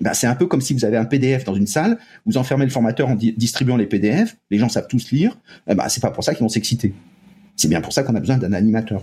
Ben, 0.00 0.12
c'est 0.12 0.26
un 0.26 0.34
peu 0.34 0.46
comme 0.46 0.60
si 0.60 0.74
vous 0.74 0.84
avez 0.84 0.96
un 0.96 1.04
PDF 1.04 1.44
dans 1.44 1.54
une 1.54 1.66
salle, 1.66 1.98
vous 2.26 2.36
enfermez 2.36 2.64
le 2.64 2.70
formateur 2.70 3.08
en 3.08 3.14
distribuant 3.14 3.76
les 3.76 3.86
PDF, 3.86 4.36
les 4.50 4.58
gens 4.58 4.68
savent 4.68 4.88
tous 4.88 5.12
lire, 5.12 5.38
eh 5.68 5.74
ben, 5.74 5.88
c'est 5.88 6.00
pas 6.00 6.10
pour 6.10 6.24
ça 6.24 6.34
qu'ils 6.34 6.42
vont 6.42 6.48
s'exciter. 6.48 6.92
C'est 7.56 7.68
bien 7.68 7.80
pour 7.80 7.92
ça 7.92 8.02
qu'on 8.02 8.14
a 8.16 8.20
besoin 8.20 8.36
d'un 8.36 8.52
animateur. 8.52 9.02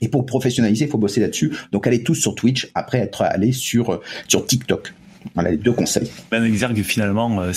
Et 0.00 0.08
pour 0.08 0.24
professionnaliser, 0.24 0.84
il 0.84 0.90
faut 0.90 0.98
bosser 0.98 1.20
là-dessus. 1.20 1.52
Donc 1.72 1.86
allez 1.86 2.02
tous 2.02 2.14
sur 2.14 2.34
Twitch 2.34 2.70
après 2.74 2.98
être 2.98 3.22
allés 3.22 3.52
sur, 3.52 4.00
sur 4.28 4.46
TikTok. 4.46 4.94
Voilà 5.34 5.50
les 5.50 5.56
deux 5.56 5.72
conseils. 5.72 6.10
Ben 6.30 6.44
exergue 6.44 6.82
finalement 6.82 7.42
euh, 7.42 7.52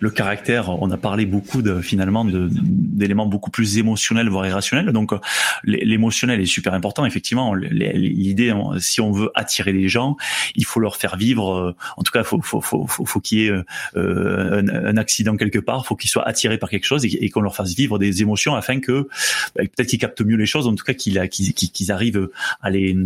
le 0.00 0.10
caractère. 0.10 0.70
On 0.82 0.90
a 0.90 0.96
parlé 0.96 1.26
beaucoup 1.26 1.62
de 1.62 1.80
finalement 1.80 2.24
d'éléments 2.24 3.26
beaucoup 3.26 3.50
plus 3.50 3.78
émotionnels 3.78 4.28
voire 4.28 4.46
irrationnels. 4.46 4.92
Donc 4.92 5.12
euh, 5.12 5.18
l'émotionnel 5.64 6.40
est 6.40 6.46
super 6.46 6.74
important. 6.74 7.04
Effectivement, 7.04 7.54
l'idée 7.54 8.52
si 8.78 9.00
on 9.00 9.12
veut 9.12 9.30
attirer 9.34 9.72
les 9.72 9.88
gens, 9.88 10.16
il 10.54 10.64
faut 10.64 10.80
leur 10.80 10.96
faire 10.96 11.16
vivre. 11.16 11.54
Euh, 11.54 11.76
en 11.96 12.02
tout 12.02 12.12
cas, 12.12 12.22
faut 12.24 12.40
faut 12.40 12.60
faut 12.60 12.86
faut, 12.86 13.04
faut 13.04 13.20
qu'il 13.20 13.38
y 13.38 13.46
ait 13.46 13.52
un, 13.96 14.68
un, 14.68 14.96
accident 14.96 15.36
quelque 15.36 15.58
part. 15.58 15.86
Faut 15.86 15.96
qu'ils 15.96 16.10
soient 16.10 16.26
attirés 16.26 16.58
par 16.58 16.70
quelque 16.70 16.84
chose 16.84 17.04
et, 17.04 17.30
qu'on 17.30 17.40
leur 17.40 17.54
fasse 17.54 17.74
vivre 17.74 17.98
des 17.98 18.22
émotions 18.22 18.54
afin 18.54 18.80
que 18.80 19.08
ben, 19.56 19.68
peut-être 19.68 19.88
qu'ils 19.88 19.98
captent 19.98 20.22
mieux 20.22 20.36
les 20.36 20.46
choses. 20.46 20.66
En 20.66 20.74
tout 20.74 20.84
cas, 20.84 20.94
qu'ils 20.94 21.28
qu'ils 21.28 21.92
arrivent 21.92 22.28
à 22.62 22.70
les 22.70 22.96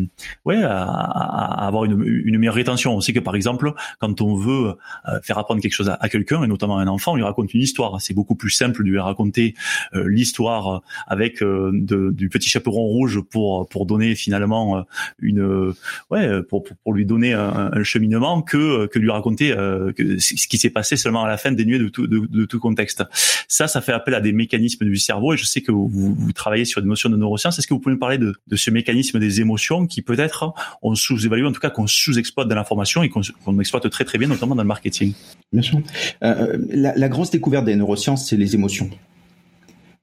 ouais 0.45 0.63
à, 0.63 1.67
avoir 1.67 1.85
une 1.85 2.39
meilleure 2.39 2.55
rétention. 2.55 2.95
On 2.95 3.01
sait 3.01 3.13
que 3.13 3.21
par 3.21 3.35
exemple 3.35 3.62
quand 3.99 4.21
on 4.21 4.35
veut 4.35 4.75
euh, 5.09 5.21
faire 5.23 5.39
apprendre 5.39 5.61
quelque 5.61 5.75
chose 5.75 5.89
à, 5.89 6.09
quelqu'un, 6.09 6.43
et 6.43 6.47
notamment 6.47 6.79
à 6.79 6.83
un 6.83 6.89
enfant, 6.89 7.13
on 7.13 7.17
lui 7.17 7.25
raconte 7.25 7.53
une 7.55 7.61
histoire. 7.61 8.01
C'est 8.01 8.15
beaucoup 8.15 8.35
plus 8.35 8.51
simple 8.51 8.85
de 8.85 8.91
lui 8.91 8.99
raconter 8.99 9.55
euh, 9.95 10.09
l'histoire 10.09 10.83
avec 11.07 11.43
euh, 11.43 11.71
du 11.73 12.29
petit 12.29 12.49
chaperon 12.49 12.83
rouge 12.83 13.21
pour 13.31 13.69
pour 13.69 13.87
donner 13.87 14.15
finalement 14.15 14.85
une 15.21 15.75
ouais 16.11 16.43
pour, 16.43 16.65
pour, 16.65 16.93
lui 16.93 17.07
donner 17.07 17.33
un, 17.33 17.83
cheminement 17.83 18.43
que 18.43 18.87
que 18.87 18.99
lui 18.99 19.11
raconter 19.11 19.53
ce 19.53 20.47
qui 20.47 20.59
s'est 20.59 20.71
passé 20.71 20.97
seulement 20.97 21.25
à 21.25 21.29
la 21.29 21.37
fin 21.37 21.53
dénué 21.53 21.79
de 21.79 21.89
tout 21.89 22.07
de, 22.07 22.45
tout 22.45 22.61
contexte. 22.61 23.05
Ça, 23.49 23.69
ça 23.69 23.81
fait 23.81 23.93
appel 23.93 24.15
à 24.15 24.21
des 24.21 24.33
mécanismes 24.33 24.85
du 24.85 24.97
cerveau 24.97 25.35
et 25.35 25.37
je 25.37 25.45
sais 25.45 25.61
que 25.61 25.73
vous, 25.73 25.89
vous 25.89 26.33
travaillez 26.33 26.65
sur 26.65 26.83
des 26.83 26.89
notions 26.89 27.11
de 27.11 27.17
neurosciences. 27.17 27.59
Est-ce 27.59 27.67
que 27.67 27.75
vous 27.75 27.81
pouvez 27.81 27.95
me 27.95 28.01
parler 28.01 28.19
de, 28.19 28.35
de 28.47 28.57
ce 28.57 28.71
mécanisme 28.71 29.19
des 29.19 29.41
émotions 29.41 29.87
qui 29.87 30.03
peut-être 30.03 30.53
on 30.83 30.95
sous-évalue, 30.95 31.45
en 31.45 31.53
tout 31.53 31.61
cas 31.61 31.71
qu'on 31.71 31.87
sous-exploite 31.87 32.49
dans 32.49 32.55
l'information 32.55 33.03
et 33.03 33.09
qu'on 33.09 33.52
on 33.53 33.61
exploite 33.61 33.89
très 33.91 34.05
très 34.05 34.19
bien, 34.19 34.29
notamment 34.29 34.55
dans 34.55 34.63
le 34.63 34.69
marketing. 34.69 35.13
Bien 35.53 35.63
sûr. 35.63 35.81
Euh, 36.23 36.59
la, 36.71 36.95
la, 36.97 37.09
grosse 37.09 37.31
découverte 37.31 37.65
des 37.65 37.77
neurosciences, 37.77 38.29
c'est 38.29 38.37
les 38.37 38.55
émotions. 38.55 38.91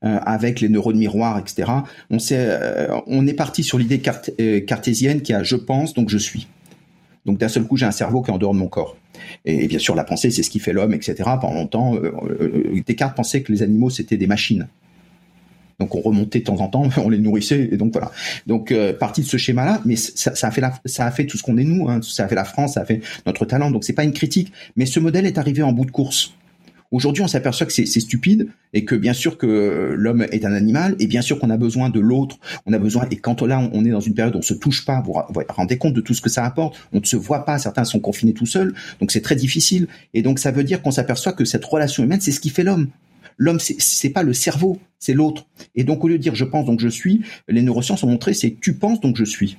Euh, 0.05 0.17
avec 0.25 0.61
les 0.61 0.69
neurones 0.69 0.97
miroirs, 0.97 1.37
etc. 1.39 1.69
On, 2.09 2.19
euh, 2.31 3.01
on 3.05 3.27
est 3.27 3.33
parti 3.33 3.65
sur 3.65 3.77
l'idée 3.77 4.01
euh, 4.39 4.61
cartésienne 4.61 5.21
qui 5.21 5.33
a 5.33 5.43
je 5.43 5.57
pense, 5.57 5.93
donc 5.93 6.07
je 6.07 6.17
suis. 6.17 6.47
Donc 7.25 7.37
d'un 7.37 7.49
seul 7.49 7.65
coup, 7.65 7.75
j'ai 7.75 7.85
un 7.85 7.91
cerveau 7.91 8.21
qui 8.21 8.31
est 8.31 8.33
en 8.33 8.37
dehors 8.37 8.53
de 8.53 8.59
mon 8.59 8.69
corps. 8.69 8.95
Et, 9.43 9.67
bien 9.67 9.77
sûr, 9.77 9.95
la 9.95 10.05
pensée, 10.05 10.31
c'est 10.31 10.41
ce 10.41 10.49
qui 10.49 10.59
fait 10.59 10.71
l'homme, 10.71 10.93
etc. 10.93 11.15
Pendant 11.41 11.53
longtemps, 11.53 11.97
Descartes 12.87 13.17
pensait 13.17 13.43
que 13.43 13.51
les 13.51 13.61
animaux, 13.61 13.89
c'était 13.89 14.15
des 14.15 14.25
machines. 14.25 14.69
Donc 15.79 15.95
on 15.95 16.01
remontait 16.01 16.39
de 16.39 16.43
temps 16.45 16.59
en 16.59 16.67
temps, 16.67 16.89
on 16.97 17.09
les 17.09 17.19
nourrissait 17.19 17.69
et 17.71 17.77
donc 17.77 17.93
voilà. 17.93 18.11
Donc 18.47 18.71
euh, 18.71 18.93
partie 18.93 19.21
de 19.21 19.27
ce 19.27 19.37
schéma-là, 19.37 19.81
mais 19.85 19.95
ça, 19.95 20.35
ça, 20.35 20.47
a 20.47 20.51
fait 20.51 20.61
la, 20.61 20.73
ça 20.85 21.05
a 21.05 21.11
fait 21.11 21.25
tout 21.25 21.37
ce 21.37 21.43
qu'on 21.43 21.57
est 21.57 21.63
nous, 21.63 21.89
hein, 21.89 21.99
ça 22.01 22.25
a 22.25 22.27
fait 22.27 22.35
la 22.35 22.45
France, 22.45 22.73
ça 22.73 22.81
a 22.81 22.85
fait 22.85 23.01
notre 23.25 23.45
talent. 23.45 23.71
Donc 23.71 23.83
c'est 23.83 23.93
pas 23.93 24.03
une 24.03 24.13
critique, 24.13 24.51
mais 24.75 24.85
ce 24.85 24.99
modèle 24.99 25.25
est 25.25 25.37
arrivé 25.37 25.63
en 25.63 25.71
bout 25.71 25.85
de 25.85 25.91
course. 25.91 26.33
Aujourd'hui, 26.91 27.21
on 27.21 27.27
s'aperçoit 27.27 27.67
que 27.67 27.73
c'est 27.73 27.85
stupide 27.85 28.47
et 28.73 28.83
que 28.83 28.95
bien 28.95 29.13
sûr 29.13 29.37
que 29.37 29.93
l'homme 29.95 30.25
est 30.31 30.43
un 30.43 30.53
animal 30.53 30.95
et 30.99 31.05
bien 31.05 31.21
sûr 31.21 31.37
qu'on 31.37 31.51
a 31.51 31.57
besoin 31.57 31.89
de 31.89 31.99
l'autre. 31.99 32.37
On 32.65 32.73
a 32.73 32.79
besoin 32.79 33.05
et 33.11 33.17
quand 33.17 33.43
là 33.43 33.69
on 33.73 33.85
est 33.85 33.91
dans 33.91 33.99
une 33.99 34.15
période 34.15 34.35
où 34.35 34.39
on 34.39 34.41
se 34.41 34.55
touche 34.55 34.85
pas, 34.85 34.99
vous 35.01 35.13
vous 35.13 35.41
rendez 35.49 35.77
compte 35.77 35.93
de 35.93 36.01
tout 36.01 36.15
ce 36.15 36.21
que 36.21 36.31
ça 36.31 36.43
apporte. 36.43 36.79
On 36.91 36.99
ne 36.99 37.05
se 37.05 37.15
voit 37.15 37.45
pas, 37.45 37.59
certains 37.59 37.83
sont 37.83 37.99
confinés 37.99 38.33
tout 38.33 38.47
seuls, 38.47 38.73
donc 38.99 39.11
c'est 39.11 39.21
très 39.21 39.35
difficile. 39.35 39.87
Et 40.15 40.23
donc 40.23 40.39
ça 40.39 40.49
veut 40.49 40.63
dire 40.63 40.81
qu'on 40.81 40.89
s'aperçoit 40.89 41.33
que 41.33 41.45
cette 41.45 41.63
relation 41.63 42.03
humaine, 42.03 42.21
c'est 42.21 42.31
ce 42.31 42.39
qui 42.39 42.49
fait 42.49 42.63
l'homme. 42.63 42.87
L'homme, 43.39 43.59
c'est 43.59 44.09
pas 44.09 44.21
le 44.21 44.33
cerveau, 44.33 44.79
c'est 44.99 45.13
l'autre. 45.13 45.47
Et 45.73 45.85
donc, 45.85 46.03
au 46.03 46.09
lieu 46.09 46.17
de 46.17 46.21
dire 46.21 46.35
je 46.35 46.43
pense 46.43 46.65
donc 46.65 46.81
je 46.81 46.89
suis, 46.89 47.21
les 47.47 47.61
neurosciences 47.61 48.03
ont 48.03 48.07
montré 48.07 48.33
c'est 48.33 48.57
tu 48.61 48.73
penses 48.73 48.99
donc 48.99 49.15
je 49.15 49.23
suis. 49.23 49.57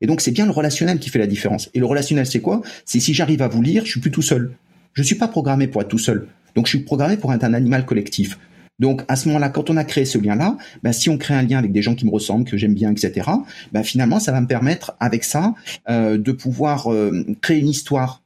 Et 0.00 0.06
donc, 0.06 0.20
c'est 0.20 0.32
bien 0.32 0.44
le 0.44 0.50
relationnel 0.50 0.98
qui 0.98 1.08
fait 1.08 1.18
la 1.18 1.26
différence. 1.26 1.70
Et 1.72 1.78
le 1.78 1.86
relationnel, 1.86 2.26
c'est 2.26 2.40
quoi? 2.40 2.60
C'est 2.84 3.00
si 3.00 3.14
j'arrive 3.14 3.40
à 3.40 3.48
vous 3.48 3.62
lire, 3.62 3.86
je 3.86 3.92
suis 3.92 4.00
plus 4.00 4.10
tout 4.10 4.22
seul. 4.22 4.54
Je 4.92 5.02
suis 5.02 5.14
pas 5.14 5.28
programmé 5.28 5.66
pour 5.66 5.80
être 5.80 5.88
tout 5.88 5.98
seul. 5.98 6.28
Donc, 6.54 6.66
je 6.66 6.76
suis 6.76 6.80
programmé 6.80 7.16
pour 7.16 7.32
être 7.32 7.44
un 7.44 7.54
animal 7.54 7.86
collectif. 7.86 8.38
Donc 8.80 9.02
à 9.06 9.14
ce 9.14 9.28
moment-là, 9.28 9.50
quand 9.50 9.70
on 9.70 9.76
a 9.76 9.84
créé 9.84 10.04
ce 10.04 10.18
lien-là, 10.18 10.58
ben, 10.82 10.92
si 10.92 11.08
on 11.08 11.16
crée 11.16 11.34
un 11.34 11.42
lien 11.42 11.58
avec 11.58 11.70
des 11.70 11.80
gens 11.80 11.94
qui 11.94 12.04
me 12.06 12.10
ressemblent, 12.10 12.44
que 12.44 12.56
j'aime 12.56 12.74
bien, 12.74 12.90
etc., 12.90 13.30
ben, 13.72 13.84
finalement, 13.84 14.18
ça 14.18 14.32
va 14.32 14.40
me 14.40 14.48
permettre, 14.48 14.96
avec 14.98 15.22
ça, 15.22 15.54
euh, 15.88 16.18
de 16.18 16.32
pouvoir 16.32 16.92
euh, 16.92 17.24
créer 17.40 17.60
une 17.60 17.68
histoire. 17.68 18.20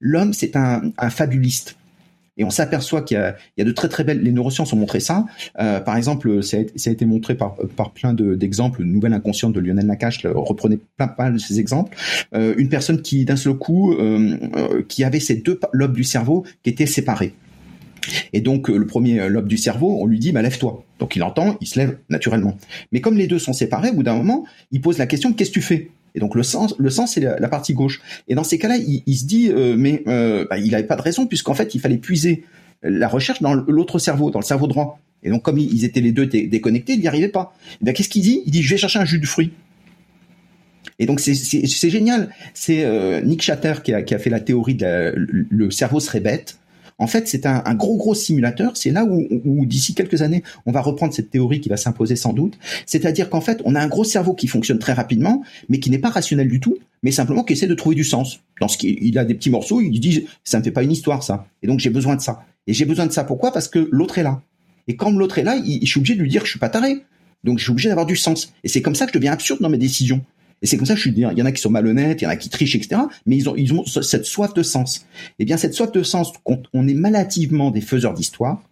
L'homme, 0.00 0.32
c'est 0.32 0.56
un 0.56 1.10
fabuliste. 1.10 1.76
Et 2.36 2.44
on 2.44 2.50
s'aperçoit 2.50 3.02
qu'il 3.02 3.16
y, 3.56 3.60
a 3.60 3.64
de 3.64 3.72
très 3.72 3.88
très 3.88 4.02
belles. 4.02 4.20
Les 4.20 4.32
neurosciences 4.32 4.72
ont 4.72 4.76
montré 4.76 5.00
ça. 5.00 5.24
Euh, 5.60 5.80
par 5.80 5.96
exemple, 5.96 6.42
ça 6.42 6.56
a, 6.58 6.90
été 6.90 7.04
montré 7.04 7.36
par, 7.36 7.56
par 7.76 7.92
plein 7.92 8.12
d'exemples. 8.12 8.82
Nouvelle 8.82 9.12
inconsciente 9.12 9.52
de 9.52 9.60
Lionel 9.60 9.86
Nakache 9.86 10.26
reprenait 10.26 10.78
plein, 10.96 11.08
plein 11.08 11.30
de 11.30 11.38
ces 11.38 11.60
exemples. 11.60 11.96
Euh, 12.34 12.54
une 12.56 12.68
personne 12.68 13.02
qui 13.02 13.24
d'un 13.24 13.36
seul 13.36 13.54
coup, 13.54 13.92
euh, 13.92 14.82
qui 14.88 15.04
avait 15.04 15.20
ces 15.20 15.36
deux 15.36 15.60
lobes 15.72 15.94
du 15.94 16.04
cerveau 16.04 16.44
qui 16.62 16.70
étaient 16.70 16.86
séparés. 16.86 17.34
Et 18.34 18.40
donc 18.40 18.68
le 18.68 18.86
premier 18.86 19.28
lobe 19.30 19.48
du 19.48 19.56
cerveau, 19.56 19.96
on 19.98 20.06
lui 20.06 20.18
dit 20.18 20.32
bah 20.32 20.42
lève-toi. 20.42 20.84
Donc 20.98 21.16
il 21.16 21.22
entend, 21.22 21.56
il 21.60 21.66
se 21.66 21.78
lève 21.78 21.98
naturellement. 22.10 22.58
Mais 22.92 23.00
comme 23.00 23.16
les 23.16 23.26
deux 23.26 23.38
sont 23.38 23.54
séparés, 23.54 23.90
au 23.90 23.94
bout 23.94 24.02
d'un 24.02 24.16
moment, 24.16 24.44
il 24.72 24.82
pose 24.82 24.98
la 24.98 25.06
question 25.06 25.32
qu'est-ce 25.32 25.50
que 25.50 25.54
tu 25.54 25.62
fais? 25.62 25.90
Et 26.14 26.20
donc 26.20 26.34
le 26.34 26.42
sens, 26.42 26.74
le 26.78 26.90
sens 26.90 27.14
c'est 27.14 27.20
la, 27.20 27.48
partie 27.48 27.74
gauche. 27.74 28.00
Et 28.28 28.34
dans 28.34 28.44
ces 28.44 28.58
cas-là, 28.58 28.76
il, 28.76 29.16
se 29.16 29.24
dit, 29.24 29.50
euh, 29.50 29.74
mais 29.76 30.02
euh, 30.06 30.46
bah, 30.48 30.58
il 30.58 30.70
n'avait 30.70 30.84
pas 30.84 30.96
de 30.96 31.02
raison 31.02 31.26
puisqu'en 31.26 31.54
fait, 31.54 31.74
il 31.74 31.80
fallait 31.80 31.98
puiser 31.98 32.44
la 32.82 33.08
recherche 33.08 33.42
dans 33.42 33.54
l'autre 33.54 33.98
cerveau, 33.98 34.30
dans 34.30 34.38
le 34.38 34.44
cerveau 34.44 34.66
droit. 34.66 35.00
Et 35.22 35.30
donc 35.30 35.42
comme 35.42 35.58
ils 35.58 35.84
étaient 35.84 36.00
les 36.00 36.12
deux 36.12 36.26
déconnectés, 36.26 36.92
il 36.92 37.00
n'y 37.00 37.08
arrivait 37.08 37.28
pas. 37.28 37.56
Bien 37.80 37.92
qu'est-ce 37.92 38.08
qu'il 38.08 38.22
dit? 38.22 38.42
Il 38.46 38.52
dit, 38.52 38.62
je 38.62 38.70
vais 38.70 38.76
chercher 38.76 38.98
un 38.98 39.04
jus 39.04 39.18
de 39.18 39.26
fruits. 39.26 39.52
Et 40.98 41.06
donc 41.06 41.18
c'est 41.18 41.90
génial. 41.90 42.30
C'est 42.52 42.84
euh, 42.84 43.20
Nick 43.22 43.42
Chatter 43.42 43.74
qui 43.82 43.92
a, 43.92 44.02
qui 44.02 44.14
a, 44.14 44.18
fait 44.18 44.30
la 44.30 44.40
théorie 44.40 44.74
de 44.74 45.14
le 45.16 45.70
cerveau 45.70 45.98
serait 45.98 46.20
bête. 46.20 46.58
En 46.98 47.06
fait, 47.06 47.26
c'est 47.26 47.46
un, 47.46 47.74
gros 47.74 47.96
gros 47.96 48.14
simulateur. 48.14 48.76
C'est 48.76 48.90
là 48.90 49.04
où, 49.04 49.66
d'ici 49.66 49.94
quelques 49.94 50.22
années, 50.22 50.42
on 50.66 50.72
va 50.72 50.80
reprendre 50.80 51.12
cette 51.12 51.30
théorie 51.30 51.60
qui 51.60 51.68
va 51.68 51.76
s'imposer 51.76 52.16
sans 52.16 52.32
doute. 52.32 52.58
C'est-à-dire 52.86 53.30
qu'en 53.30 53.40
fait, 53.40 53.60
on 53.64 53.74
a 53.74 53.80
un 53.80 53.88
gros 53.88 54.04
cerveau 54.04 54.34
qui 54.34 54.46
fonctionne 54.46 54.78
très 54.78 54.92
rapidement, 54.92 55.42
mais 55.68 55.80
qui 55.80 55.90
n'est 55.90 55.98
pas 55.98 56.10
rationnel 56.10 56.48
du 56.48 56.60
tout, 56.60 56.78
mais 57.02 57.10
simplement 57.10 57.42
qui 57.42 57.54
essaie 57.54 57.66
de 57.66 57.74
trouver 57.74 57.96
du 57.96 58.04
sens. 58.04 58.40
Dans 58.60 58.68
ce 58.68 58.78
il 58.82 59.18
a 59.18 59.24
des 59.24 59.34
petits 59.34 59.50
morceaux, 59.50 59.80
il 59.80 59.98
dit 59.98 60.26
ça 60.44 60.58
me 60.58 60.64
fait 60.64 60.70
pas 60.70 60.82
une 60.82 60.92
histoire 60.92 61.22
ça. 61.22 61.46
Et 61.62 61.66
donc 61.66 61.80
j'ai 61.80 61.90
besoin 61.90 62.16
de 62.16 62.20
ça. 62.20 62.44
Et 62.66 62.72
j'ai 62.72 62.84
besoin 62.84 63.06
de 63.06 63.12
ça 63.12 63.24
pourquoi? 63.24 63.52
Parce 63.52 63.68
que 63.68 63.88
l'autre 63.90 64.18
est 64.18 64.22
là. 64.22 64.40
Et 64.86 64.96
quand 64.96 65.10
l'autre 65.10 65.38
est 65.38 65.42
là, 65.42 65.56
je 65.56 65.86
suis 65.86 65.98
obligé 65.98 66.14
de 66.14 66.22
lui 66.22 66.30
dire 66.30 66.42
que 66.42 66.46
je 66.46 66.52
suis 66.52 66.60
pas 66.60 66.68
taré. 66.68 67.02
Donc 67.42 67.58
je 67.58 67.64
suis 67.64 67.70
obligé 67.70 67.88
d'avoir 67.88 68.06
du 68.06 68.16
sens. 68.16 68.52
Et 68.64 68.68
c'est 68.68 68.82
comme 68.82 68.94
ça 68.94 69.06
que 69.06 69.12
je 69.12 69.18
deviens 69.18 69.32
absurde 69.32 69.60
dans 69.60 69.68
mes 69.68 69.78
décisions. 69.78 70.22
Et 70.62 70.66
c'est 70.66 70.76
comme 70.76 70.86
ça 70.86 70.94
que 70.94 70.98
je 70.98 71.02
suis 71.02 71.12
dire, 71.12 71.30
il 71.32 71.38
y 71.38 71.42
en 71.42 71.46
a 71.46 71.52
qui 71.52 71.60
sont 71.60 71.70
malhonnêtes, 71.70 72.22
il 72.22 72.24
y 72.24 72.26
en 72.26 72.30
a 72.30 72.36
qui 72.36 72.48
trichent, 72.48 72.74
etc. 72.74 73.02
Mais 73.26 73.36
ils 73.36 73.48
ont, 73.48 73.56
ils 73.56 73.72
ont 73.74 73.84
cette 73.84 74.24
soif 74.24 74.54
de 74.54 74.62
sens. 74.62 75.06
Eh 75.38 75.44
bien, 75.44 75.56
cette 75.56 75.74
soif 75.74 75.92
de 75.92 76.02
sens, 76.02 76.32
on 76.72 76.88
est 76.88 76.94
malativement 76.94 77.70
des 77.70 77.80
faiseurs 77.80 78.14
d'histoire, 78.14 78.62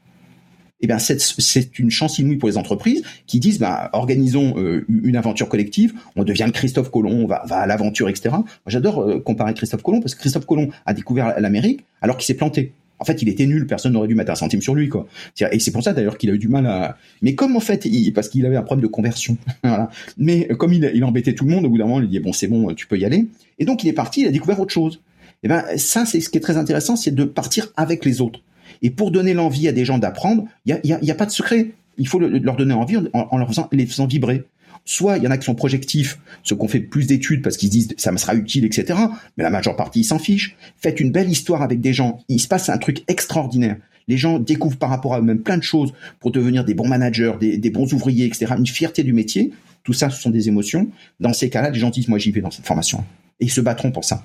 eh 0.83 0.89
bien 0.89 0.99
c'est 0.99 1.79
une 1.79 1.91
chance 1.91 2.19
inouïe 2.19 2.37
pour 2.37 2.49
les 2.49 2.59
entreprises 2.59 3.03
qui 3.27 3.39
disent 3.39 3.59
bah, 3.59 3.89
organisons 3.93 4.55
euh, 4.59 4.85
une 4.89 5.17
aventure 5.17 5.49
collective, 5.49 5.95
on 6.17 6.25
devient 6.25 6.51
Christophe 6.53 6.91
Colomb, 6.91 7.23
on 7.23 7.27
va, 7.27 7.45
va 7.47 7.59
à 7.59 7.67
l'aventure, 7.67 8.09
etc. 8.09 8.35
J'adore 8.67 9.01
euh, 9.01 9.21
comparer 9.21 9.55
Christophe 9.55 9.83
Colomb 9.83 10.01
parce 10.01 10.15
que 10.15 10.21
Christophe 10.21 10.45
Colomb 10.45 10.71
a 10.85 10.93
découvert 10.93 11.41
l'Amérique 11.41 11.85
alors 12.01 12.17
qu'il 12.17 12.27
s'est 12.27 12.35
planté. 12.35 12.73
En 13.03 13.05
fait, 13.05 13.21
il 13.21 13.29
était 13.29 13.47
nul, 13.47 13.67
personne 13.67 13.95
n'aurait 13.95 14.07
dû 14.07 14.15
mettre 14.15 14.31
un 14.31 14.37
centime 14.37 14.63
sur 14.63 14.77
lui, 14.77 14.89
quoi. 14.89 15.09
Et 15.51 15.59
c'est 15.59 15.73
pour 15.73 15.83
ça 15.83 15.93
d'ailleurs 15.93 16.17
qu'il 16.19 16.31
a 16.31 16.35
eu 16.35 16.39
du 16.39 16.47
mal 16.47 16.67
à. 16.67 16.97
Mais 17.21 17.35
comme 17.35 17.57
en 17.57 17.61
fait, 17.61 17.85
parce 18.15 18.29
qu'il 18.29 18.47
avait 18.47 18.55
un 18.55 18.63
problème 18.63 18.85
de 18.85 18.87
conversion. 18.87 19.37
Mais 20.19 20.47
comme 20.57 20.73
il, 20.73 20.89
il 20.95 21.03
embêtait 21.03 21.35
tout 21.35 21.45
le 21.45 21.51
monde, 21.51 21.65
au 21.65 21.69
bout 21.69 21.79
d'un 21.79 21.87
moment, 21.87 22.01
il 22.01 22.09
dit 22.09 22.21
bon, 22.21 22.33
c'est 22.33 22.47
bon, 22.47 22.73
tu 22.75 22.87
peux 22.87 22.97
y 22.97 23.05
aller. 23.05 23.27
Et 23.59 23.65
donc 23.65 23.83
il 23.83 23.89
est 23.89 23.93
parti, 23.93 24.21
il 24.21 24.29
a 24.29 24.31
découvert 24.31 24.61
autre 24.61 24.73
chose. 24.73 25.01
Et 25.43 25.49
ben 25.49 25.65
ça, 25.77 26.07
c'est 26.07 26.21
ce 26.21 26.29
qui 26.29 26.39
est 26.39 26.41
très 26.41 26.57
intéressant, 26.57 26.95
c'est 26.95 27.13
de 27.13 27.25
partir 27.25 27.73
avec 27.77 28.05
les 28.05 28.21
autres. 28.21 28.41
Et 28.83 28.91
pour 28.91 29.11
donner 29.11 29.35
l'envie 29.35 29.67
à 29.67 29.73
des 29.73 29.85
gens 29.85 29.99
d'apprendre, 29.99 30.45
il 30.67 30.79
y 30.85 30.93
a, 30.93 30.99
y 31.03 31.11
a, 31.11 31.15
pas 31.15 31.27
de 31.27 31.33
secret. 31.33 31.73
Il 31.99 32.07
faut 32.09 32.21
leur 32.21 32.57
donner 32.57 32.75
envie 32.75 32.97
en, 33.13 33.47
les 33.73 33.87
faisant 33.87 34.07
vibrer. 34.07 34.45
Soit 34.85 35.19
il 35.19 35.25
y 35.25 35.27
en 35.27 35.31
a 35.31 35.39
qui 35.39 35.45
sont 35.45 35.55
projectifs, 35.55 36.19
ceux 36.43 36.57
qui 36.57 36.63
ont 36.63 36.69
fait 36.69 36.81
plus 36.81 37.07
d'études 37.07 37.43
parce 37.43 37.57
qu'ils 37.57 37.71
disent 37.71 37.95
ça 37.97 38.11
me 38.11 38.17
sera 38.17 38.35
utile, 38.35 38.65
etc. 38.65 38.99
Mais 39.37 39.45
la 39.45 39.51
majeure 39.51 39.77
partie 39.77 40.01
ils 40.01 40.05
s'en 40.05 40.19
fichent. 40.19 40.57
Faites 40.77 40.99
une 40.99 41.13
belle 41.13 41.31
histoire 41.31 41.63
avec 41.63 41.81
des 41.81 41.93
gens. 41.93 42.21
Il 42.29 42.41
se 42.41 42.49
passe 42.49 42.69
un 42.69 42.79
truc 42.79 43.05
extraordinaire. 43.09 43.77
Les 44.09 44.17
gens 44.17 44.41
découvrent 44.41 44.79
par 44.79 44.91
rapport 44.91 45.15
à 45.15 45.21
eux-mêmes 45.21 45.43
plein 45.43 45.57
de 45.57 45.63
choses 45.63 45.93
pour 46.19 46.33
devenir 46.33 46.65
des 46.65 46.75
bons 46.75 46.89
managers, 46.89 47.35
des, 47.41 47.57
des 47.59 47.71
bons 47.71 47.93
ouvriers, 47.93 48.27
etc. 48.27 48.55
Une 48.59 48.67
fierté 48.67 49.05
du 49.05 49.13
métier. 49.13 49.53
Tout 49.85 49.93
ça, 49.93 50.11
ce 50.11 50.21
sont 50.21 50.31
des 50.31 50.49
émotions. 50.49 50.89
Dans 51.21 51.33
ces 51.33 51.49
cas-là, 51.49 51.71
les 51.71 51.79
gens 51.79 51.91
disent 51.91 52.09
moi 52.09 52.19
j'y 52.19 52.33
vais 52.33 52.41
dans 52.41 52.51
cette 52.51 52.67
formation. 52.67 53.05
Et 53.39 53.45
ils 53.45 53.51
se 53.51 53.61
battront 53.61 53.93
pour 53.93 54.05
ça. 54.05 54.25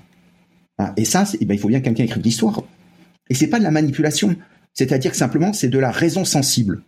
Hein, 0.80 0.93
et 0.97 1.05
ça, 1.05 1.26
eh 1.39 1.45
ben, 1.45 1.53
il 1.53 1.60
faut 1.60 1.68
bien 1.68 1.80
que 1.80 1.86
quelqu'un 1.86 2.03
écrive 2.03 2.24
l'histoire. 2.24 2.64
Et 3.30 3.34
c'est 3.34 3.47
pas 3.47 3.60
de 3.60 3.64
la 3.64 3.72
manipulation. 3.72 4.36
C'est-à-dire 4.74 5.12
que 5.12 5.18
simplement, 5.18 5.53
c'est 5.53 5.70
de 5.70 5.80
la 5.80 5.91
raison 5.91 6.26
sensible. 6.26 6.82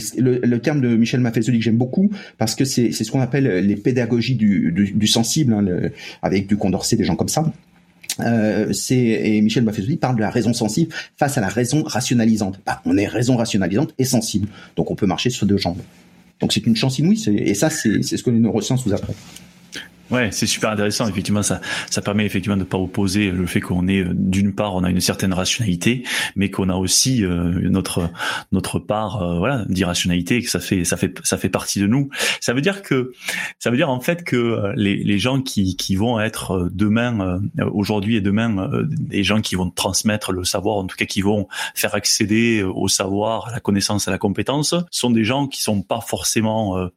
C'est 0.00 0.18
le, 0.18 0.58
terme 0.58 0.80
de 0.80 0.96
Michel 0.96 1.20
Maffezoli 1.20 1.58
que 1.58 1.64
j'aime 1.64 1.76
beaucoup 1.76 2.10
parce 2.38 2.54
que 2.54 2.64
c'est 2.64 2.92
ce 2.92 3.10
qu'on 3.10 3.20
appelle 3.20 3.66
les 3.66 3.76
pédagogies 3.76 4.36
du, 4.36 5.06
sensible, 5.06 5.52
hein, 5.52 5.90
avec 6.22 6.46
du 6.46 6.56
Condorcet, 6.56 6.96
des 6.96 7.04
gens 7.04 7.16
comme 7.16 7.28
ça. 7.28 7.52
Euh, 8.20 8.72
et 8.90 9.40
Michel 9.40 9.64
Maffezoli 9.64 9.96
parle 9.96 10.16
de 10.16 10.20
la 10.20 10.30
raison 10.30 10.52
sensible 10.52 10.94
face 11.16 11.38
à 11.38 11.40
la 11.40 11.48
raison 11.48 11.82
rationalisante. 11.82 12.60
Bah, 12.66 12.82
on 12.84 12.96
est 12.96 13.06
raison 13.06 13.36
rationalisante 13.36 13.94
et 13.98 14.04
sensible, 14.04 14.48
donc 14.76 14.90
on 14.90 14.94
peut 14.94 15.06
marcher 15.06 15.30
sur 15.30 15.46
deux 15.46 15.56
jambes. 15.56 15.80
Donc 16.40 16.52
c'est 16.52 16.66
une 16.66 16.76
chance 16.76 16.98
inouïe, 16.98 17.22
et 17.28 17.54
ça 17.54 17.70
c'est 17.70 18.02
ce 18.02 18.22
que 18.22 18.30
les 18.30 18.38
neurosciences 18.38 18.84
vous 18.84 18.92
apprennent. 18.92 19.16
Ouais, 20.10 20.30
c'est 20.30 20.46
super 20.46 20.70
intéressant. 20.70 21.08
Effectivement, 21.08 21.42
ça, 21.42 21.60
ça 21.88 22.02
permet 22.02 22.26
effectivement 22.26 22.56
de 22.56 22.64
pas 22.64 22.76
opposer 22.76 23.30
le 23.30 23.46
fait 23.46 23.60
qu'on 23.60 23.88
est 23.88 24.04
d'une 24.04 24.54
part, 24.54 24.74
on 24.74 24.84
a 24.84 24.90
une 24.90 25.00
certaine 25.00 25.32
rationalité, 25.32 26.04
mais 26.36 26.50
qu'on 26.50 26.68
a 26.68 26.74
aussi 26.74 27.24
euh, 27.24 27.68
notre 27.70 28.10
notre 28.50 28.78
part, 28.78 29.22
euh, 29.22 29.38
voilà, 29.38 29.64
d'irrationalité, 29.68 30.42
que 30.42 30.50
ça 30.50 30.60
fait 30.60 30.84
ça 30.84 30.96
fait 30.98 31.14
ça 31.24 31.38
fait 31.38 31.48
partie 31.48 31.80
de 31.80 31.86
nous. 31.86 32.10
Ça 32.40 32.52
veut 32.52 32.60
dire 32.60 32.82
que 32.82 33.12
ça 33.58 33.70
veut 33.70 33.76
dire 33.76 33.88
en 33.88 34.00
fait 34.00 34.22
que 34.22 34.36
euh, 34.36 34.72
les, 34.76 34.96
les 34.96 35.18
gens 35.18 35.40
qui 35.40 35.76
qui 35.76 35.96
vont 35.96 36.20
être 36.20 36.68
demain, 36.72 37.40
aujourd'hui 37.72 38.16
et 38.16 38.20
demain, 38.20 38.70
des 38.84 39.24
gens 39.24 39.40
qui 39.40 39.54
vont 39.54 39.70
transmettre 39.70 40.32
le 40.32 40.44
savoir, 40.44 40.76
en 40.76 40.86
tout 40.86 40.96
cas 40.96 41.06
qui 41.06 41.22
vont 41.22 41.48
faire 41.74 41.94
accéder 41.94 42.62
au 42.62 42.88
savoir, 42.88 43.48
à 43.48 43.52
la 43.52 43.60
connaissance, 43.60 44.08
à 44.08 44.10
la 44.10 44.18
compétence, 44.18 44.74
sont 44.90 45.10
des 45.10 45.24
gens 45.24 45.46
qui 45.46 45.62
sont 45.62 45.80
pas 45.82 46.00
forcément, 46.00 46.88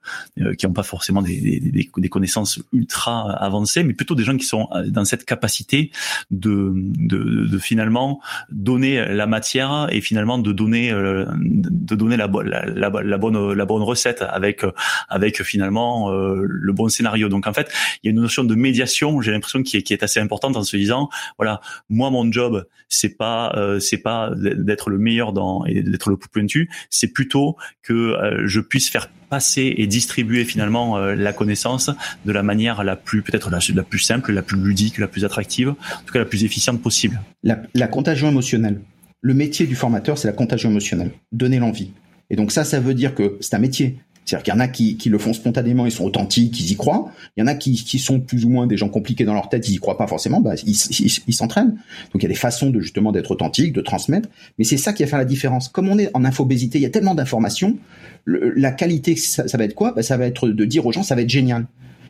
qui 0.58 0.66
ont 0.66 0.74
pas 0.74 0.84
forcément 0.84 1.22
des, 1.22 1.40
des, 1.40 1.90
des 1.96 2.10
connaissances 2.10 2.60
ultra 2.74 3.05
avancé, 3.08 3.84
mais 3.84 3.94
plutôt 3.94 4.16
des 4.16 4.24
gens 4.24 4.38
qui 4.38 4.46
sont 4.46 4.68
euh, 4.74 4.90
dans 4.90 5.06
cette 5.06 5.26
capacité 5.26 5.92
de, 6.32 6.72
de, 6.76 7.46
de 7.48 7.58
finalement 7.58 8.22
donner 8.50 9.06
la 9.14 9.28
matière 9.28 9.88
et 9.92 10.02
finalement 10.02 10.38
de 10.38 10.52
donner 10.52 10.92
euh, 10.92 11.26
de 11.36 11.96
donner 11.96 12.18
la, 12.18 12.28
la, 12.28 12.66
la, 12.66 12.90
la 12.90 13.18
bonne 13.18 13.54
la 13.54 13.66
bonne 13.66 13.84
recette 13.84 14.22
avec 14.22 14.64
avec 15.10 15.44
finalement 15.44 16.12
euh, 16.12 16.46
le 16.48 16.74
bon 16.74 16.90
scénario. 16.90 17.30
Donc 17.30 17.48
en 17.48 17.54
fait, 17.54 17.72
il 18.04 18.08
y 18.08 18.10
a 18.10 18.12
une 18.12 18.22
notion 18.22 18.44
de 18.44 18.56
médiation, 18.56 19.22
j'ai 19.22 19.32
l'impression 19.32 19.64
qui 19.64 19.78
est, 19.78 19.84
qui 19.84 19.94
est 19.94 20.04
assez 20.04 20.20
importante 20.20 20.56
en 20.58 20.64
se 20.64 20.78
disant 20.78 21.10
voilà, 21.38 21.62
moi 21.90 22.10
mon 22.10 22.32
job 22.32 22.66
c'est 22.88 23.18
pas 23.18 23.56
c'est 23.80 23.98
pas 23.98 24.32
d'être 24.36 24.90
le 24.90 24.98
meilleur 24.98 25.34
dans 25.34 25.66
et 25.66 25.82
d'être 25.82 26.10
le 26.10 26.18
plus 26.18 26.30
pointu, 26.30 26.70
c'est 26.90 27.12
plutôt 27.12 27.56
que 27.82 28.16
je 28.46 28.60
puisse 28.60 28.90
faire 28.90 29.10
passer 29.30 29.74
et 29.78 29.88
distribuer 29.88 30.46
finalement 30.46 30.98
euh, 30.98 31.16
la 31.16 31.34
connaissance 31.34 31.90
de 32.26 32.32
la 32.32 32.44
manière 32.44 32.84
la 32.84 32.96
plus 32.96 33.22
peut-être 33.22 33.50
la, 33.50 33.84
plus 33.84 34.00
simple, 34.00 34.32
la 34.32 34.42
plus 34.42 34.58
ludique, 34.58 34.98
la 34.98 35.08
plus 35.08 35.26
attractive, 35.26 35.70
en 35.70 36.04
tout 36.06 36.14
cas 36.14 36.20
la 36.20 36.26
plus 36.26 36.44
efficiente 36.44 36.82
possible. 36.82 37.22
La, 37.44 37.62
la 37.74 37.88
contagion 37.88 38.30
émotionnelle. 38.30 38.82
Le 39.22 39.34
métier 39.34 39.66
du 39.66 39.76
formateur, 39.76 40.18
c'est 40.18 40.28
la 40.28 40.34
contagion 40.34 40.70
émotionnelle. 40.70 41.12
Donner 41.32 41.60
l'envie. 41.60 41.92
Et 42.30 42.36
donc 42.36 42.52
ça, 42.52 42.64
ça 42.64 42.80
veut 42.80 42.94
dire 42.94 43.16
que 43.16 43.38
c'est 43.40 43.56
un 43.56 43.60
métier. 43.60 43.98
C'est-à-dire 44.26 44.44
qu'il 44.44 44.54
y 44.54 44.58
en 44.58 44.60
a 44.60 44.68
qui, 44.68 44.98
qui, 44.98 45.10
le 45.10 45.20
font 45.20 45.34
spontanément, 45.34 45.86
ils 45.86 45.92
sont 45.92 46.04
authentiques, 46.04 46.60
ils 46.60 46.72
y 46.72 46.76
croient. 46.76 47.12
Il 47.38 47.42
y 47.42 47.44
en 47.44 47.48
a 47.48 47.54
qui, 47.54 47.74
qui 47.76 48.00
sont 48.00 48.20
plus 48.20 48.44
ou 48.44 48.50
moins 48.50 48.66
des 48.66 48.76
gens 48.76 48.90
compliqués 48.90 49.24
dans 49.24 49.36
leur 49.36 49.50
tête, 49.50 49.70
ils 49.70 49.76
y 49.76 49.78
croient 49.78 49.98
pas 49.98 50.08
forcément, 50.08 50.42
bah, 50.42 50.56
ils 50.66 51.34
s'entraînent. 51.34 51.76
Donc 52.12 52.22
il 52.22 52.24
y 52.24 52.26
a 52.26 52.30
des 52.30 52.36
façons 52.36 52.72
de 52.72 52.80
justement 52.80 53.12
d'être 53.12 53.32
authentique, 53.32 53.72
de 53.72 53.82
transmettre. 53.82 54.28
Mais 54.58 54.66
c'est 54.66 54.78
ça 54.78 54.94
qui 54.94 55.04
va 55.04 55.08
faire 55.08 55.20
la 55.20 55.26
différence. 55.26 55.70
Comme 55.70 55.90
on 55.90 56.00
est 56.00 56.10
en 56.16 56.26
infobésité, 56.26 56.80
il 56.80 56.82
y 56.82 56.88
a 56.88 56.90
tellement 56.90 57.16
d'informations. 57.16 57.78
La 58.26 58.72
qualité, 58.72 59.16
ça, 59.16 59.48
ça, 59.48 59.58
va 59.58 59.66
être 59.66 59.76
quoi? 59.76 59.92
Bah, 59.92 60.02
Ça 60.02 60.18
va 60.18 60.26
être 60.26 60.50
de 60.50 60.66
dire 60.66 60.86
aux 60.86 60.92
gens, 60.92 61.04
ça 61.04 61.14
va 61.14 61.22
être 61.22 61.30
génial. 61.30 61.68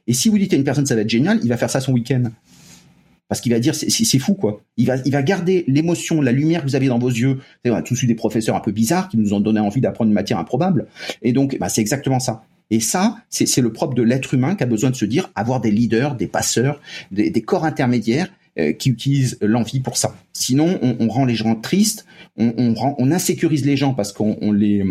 Et 0.07 0.13
si 0.13 0.29
vous 0.29 0.37
dites 0.37 0.53
à 0.53 0.55
une 0.55 0.63
personne, 0.63 0.85
ça 0.85 0.95
va 0.95 1.01
être 1.01 1.09
génial, 1.09 1.39
il 1.43 1.49
va 1.49 1.57
faire 1.57 1.69
ça 1.69 1.81
son 1.81 1.91
week-end 1.91 2.23
parce 3.27 3.41
qu'il 3.41 3.51
va 3.51 3.59
dire 3.59 3.73
c'est 3.75 4.19
fou 4.19 4.33
quoi. 4.33 4.61
Il 4.77 4.87
va 4.87 4.97
il 5.05 5.11
va 5.11 5.23
garder 5.23 5.63
l'émotion, 5.67 6.21
la 6.21 6.31
lumière 6.31 6.61
que 6.61 6.67
vous 6.67 6.75
avez 6.75 6.87
dans 6.87 6.99
vos 6.99 7.09
yeux. 7.09 7.39
On 7.65 7.73
a 7.73 7.81
tous 7.81 8.03
eu 8.03 8.07
des 8.07 8.15
professeurs 8.15 8.55
un 8.55 8.59
peu 8.59 8.71
bizarres 8.71 9.09
qui 9.09 9.17
nous 9.17 9.33
ont 9.33 9.39
donné 9.39 9.59
envie 9.59 9.81
d'apprendre 9.81 10.09
une 10.09 10.15
matière 10.15 10.37
improbable. 10.37 10.87
Et 11.21 11.33
donc 11.33 11.57
bah, 11.59 11.69
c'est 11.69 11.81
exactement 11.81 12.19
ça. 12.19 12.43
Et 12.71 12.79
ça, 12.79 13.17
c'est 13.29 13.61
le 13.61 13.71
propre 13.71 13.93
de 13.93 14.01
l'être 14.01 14.33
humain 14.33 14.55
qui 14.55 14.63
a 14.63 14.65
besoin 14.65 14.89
de 14.89 14.95
se 14.95 15.05
dire 15.05 15.29
avoir 15.35 15.61
des 15.61 15.69
leaders, 15.69 16.15
des 16.15 16.25
passeurs, 16.25 16.81
des, 17.11 17.29
des 17.29 17.41
corps 17.43 17.63
intermédiaires 17.63 18.29
euh, 18.57 18.71
qui 18.73 18.89
utilisent 18.89 19.37
l'envie 19.41 19.81
pour 19.81 19.97
ça. 19.97 20.15
Sinon, 20.33 20.79
on, 20.81 20.95
on, 20.99 21.09
rend 21.09 21.25
les 21.25 21.35
gens 21.35 21.55
tristes, 21.55 22.05
on, 22.37 22.53
on, 22.57 22.73
rend, 22.73 22.95
on 22.97 23.11
insécurise 23.11 23.65
les 23.65 23.77
gens 23.77 23.93
parce 23.93 24.13
qu'on 24.13 24.37
on 24.41 24.51
les, 24.51 24.81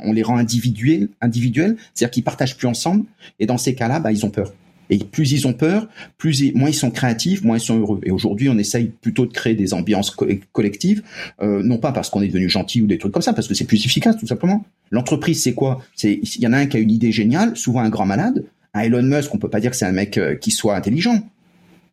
on 0.00 0.12
les 0.12 0.22
rend 0.22 0.36
individuels, 0.36 1.08
individuels, 1.20 1.76
c'est-à-dire 1.92 2.12
qu'ils 2.12 2.22
partagent 2.22 2.56
plus 2.56 2.68
ensemble. 2.68 3.04
Et 3.40 3.46
dans 3.46 3.58
ces 3.58 3.74
cas-là, 3.74 3.98
bah, 3.98 4.12
ils 4.12 4.24
ont 4.24 4.30
peur. 4.30 4.52
Et 4.90 4.98
plus 4.98 5.32
ils 5.32 5.46
ont 5.46 5.52
peur, 5.52 5.88
plus 6.18 6.40
ils, 6.40 6.56
moins 6.56 6.68
ils 6.68 6.74
sont 6.74 6.90
créatifs, 6.90 7.42
moins 7.42 7.56
ils 7.56 7.60
sont 7.60 7.78
heureux. 7.78 8.00
Et 8.04 8.10
aujourd'hui, 8.10 8.48
on 8.48 8.58
essaye 8.58 8.86
plutôt 9.00 9.26
de 9.26 9.32
créer 9.32 9.54
des 9.54 9.74
ambiances 9.74 10.14
collectives, 10.52 11.02
euh, 11.42 11.62
non 11.62 11.78
pas 11.78 11.92
parce 11.92 12.10
qu'on 12.10 12.22
est 12.22 12.28
devenu 12.28 12.48
gentil 12.48 12.82
ou 12.82 12.86
des 12.86 12.98
trucs 12.98 13.12
comme 13.12 13.22
ça, 13.22 13.32
parce 13.32 13.48
que 13.48 13.54
c'est 13.54 13.64
plus 13.64 13.84
efficace, 13.84 14.16
tout 14.16 14.26
simplement. 14.26 14.64
L'entreprise, 14.90 15.42
c'est 15.42 15.54
quoi? 15.54 15.82
C'est 15.94 16.20
il 16.22 16.42
y 16.42 16.46
en 16.46 16.52
a 16.52 16.58
un 16.58 16.66
qui 16.66 16.76
a 16.76 16.80
une 16.80 16.90
idée 16.90 17.12
géniale, 17.12 17.56
souvent 17.56 17.80
un 17.80 17.88
grand 17.88 18.06
malade. 18.06 18.44
Un 18.74 18.80
Elon 18.80 19.02
Musk, 19.02 19.34
on 19.34 19.38
peut 19.38 19.48
pas 19.48 19.60
dire 19.60 19.70
que 19.70 19.76
c'est 19.76 19.86
un 19.86 19.92
mec 19.92 20.18
euh, 20.18 20.34
qui 20.34 20.50
soit 20.50 20.76
intelligent. 20.76 21.26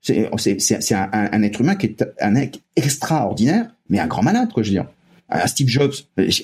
C'est 0.02 0.26
un, 0.94 1.10
un, 1.14 1.44
être 1.44 1.62
humain 1.62 1.76
qui 1.76 1.86
est 1.86 2.04
un 2.20 2.32
mec 2.32 2.62
extraordinaire, 2.76 3.68
mais 3.88 4.00
un 4.00 4.08
grand 4.08 4.24
malade, 4.24 4.52
quoi, 4.52 4.64
je 4.64 4.70
veux 4.70 4.74
dire. 4.74 4.88
Steve 5.48 5.68
Jobs, 5.68 5.94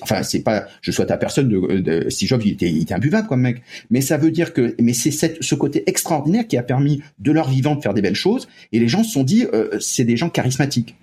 enfin 0.02 0.22
c'est 0.22 0.40
pas, 0.40 0.66
je 0.80 0.90
souhaite 0.90 1.10
à 1.10 1.16
personne 1.16 1.48
de, 1.48 2.06
Steve 2.08 2.28
Jobs, 2.28 2.42
il 2.44 2.52
était, 2.52 2.70
il 2.70 2.82
était 2.82 2.94
imbuvable 2.94 3.28
comme 3.28 3.42
mec, 3.42 3.62
mais 3.90 4.00
ça 4.00 4.16
veut 4.16 4.30
dire 4.30 4.52
que, 4.52 4.74
mais 4.80 4.92
c'est 4.92 5.10
ce 5.42 5.54
côté 5.54 5.84
extraordinaire 5.86 6.46
qui 6.46 6.56
a 6.56 6.62
permis 6.62 7.02
de 7.18 7.32
leur 7.32 7.50
vivant 7.50 7.74
de 7.74 7.82
faire 7.82 7.94
des 7.94 8.02
belles 8.02 8.14
choses, 8.14 8.48
et 8.72 8.78
les 8.78 8.88
gens 8.88 9.02
se 9.02 9.12
sont 9.12 9.24
dit, 9.24 9.46
euh, 9.52 9.78
c'est 9.80 10.04
des 10.04 10.16
gens 10.16 10.30
charismatiques. 10.30 10.96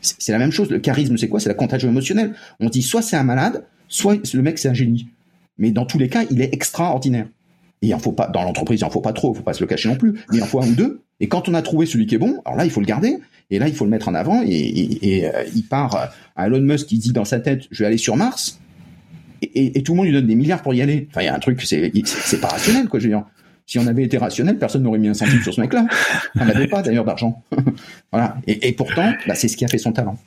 C'est 0.00 0.32
la 0.32 0.38
même 0.38 0.52
chose. 0.52 0.70
Le 0.70 0.78
charisme, 0.78 1.16
c'est 1.16 1.28
quoi? 1.28 1.40
C'est 1.40 1.48
la 1.48 1.56
contagion 1.56 1.88
émotionnelle. 1.88 2.34
On 2.60 2.68
dit 2.68 2.82
soit 2.82 3.02
c'est 3.02 3.16
un 3.16 3.24
malade, 3.24 3.66
soit 3.88 4.16
le 4.32 4.42
mec 4.42 4.58
c'est 4.58 4.68
un 4.68 4.74
génie. 4.74 5.08
Mais 5.58 5.72
dans 5.72 5.86
tous 5.86 5.98
les 5.98 6.08
cas, 6.08 6.24
il 6.30 6.40
est 6.40 6.54
extraordinaire. 6.54 7.26
Et 7.82 7.88
il 7.88 7.94
en 7.94 7.98
faut 7.98 8.12
pas 8.12 8.28
dans 8.28 8.42
l'entreprise, 8.42 8.80
il 8.80 8.84
en 8.84 8.90
faut 8.90 9.00
pas 9.00 9.12
trop, 9.12 9.32
il 9.32 9.38
faut 9.38 9.42
pas 9.42 9.54
se 9.54 9.60
le 9.60 9.66
cacher 9.66 9.88
non 9.88 9.96
plus. 9.96 10.12
Mais 10.30 10.38
il 10.38 10.42
en 10.42 10.46
faut 10.46 10.62
un 10.62 10.68
ou 10.68 10.74
deux. 10.74 11.02
Et 11.20 11.28
quand 11.28 11.48
on 11.48 11.54
a 11.54 11.62
trouvé 11.62 11.86
celui 11.86 12.06
qui 12.06 12.14
est 12.14 12.18
bon, 12.18 12.40
alors 12.44 12.58
là, 12.58 12.64
il 12.64 12.70
faut 12.70 12.80
le 12.80 12.86
garder. 12.86 13.18
Et 13.50 13.58
là, 13.58 13.68
il 13.68 13.74
faut 13.74 13.84
le 13.84 13.90
mettre 13.90 14.08
en 14.08 14.14
avant. 14.14 14.42
Et, 14.46 15.26
euh, 15.26 15.44
il 15.54 15.62
part 15.64 16.12
à 16.36 16.46
Elon 16.46 16.60
Musk 16.60 16.86
qui 16.86 16.98
dit 16.98 17.12
dans 17.12 17.24
sa 17.24 17.40
tête, 17.40 17.64
je 17.70 17.82
vais 17.82 17.86
aller 17.86 17.98
sur 17.98 18.16
Mars. 18.16 18.60
Et, 19.42 19.82
tout 19.82 19.92
le 19.92 19.96
monde 19.96 20.06
lui 20.06 20.12
donne 20.12 20.26
des 20.26 20.34
milliards 20.34 20.62
pour 20.62 20.74
y 20.74 20.82
aller. 20.82 21.08
Enfin, 21.10 21.22
il 21.22 21.26
y 21.26 21.28
a 21.28 21.34
un 21.34 21.38
truc, 21.38 21.62
c'est 21.62 21.92
c'est 22.04 22.40
pas 22.40 22.48
rationnel, 22.48 22.88
quoi. 22.88 22.98
Je 22.98 23.04
veux 23.04 23.10
dire, 23.10 23.24
si 23.66 23.78
on 23.78 23.86
avait 23.86 24.02
été 24.02 24.18
rationnel, 24.18 24.58
personne 24.58 24.82
n'aurait 24.82 24.98
mis 24.98 25.08
un 25.08 25.14
centime 25.14 25.42
sur 25.42 25.54
ce 25.54 25.60
mec-là. 25.60 25.86
On 26.40 26.44
n'avait 26.44 26.66
pas 26.66 26.82
d'ailleurs 26.82 27.04
d'argent. 27.04 27.42
voilà. 28.12 28.36
Et, 28.46 28.72
pourtant, 28.72 29.12
bah, 29.26 29.34
c'est 29.34 29.48
ce 29.48 29.56
qui 29.56 29.64
a 29.64 29.68
fait 29.68 29.78
son 29.78 29.92
talent. 29.92 30.18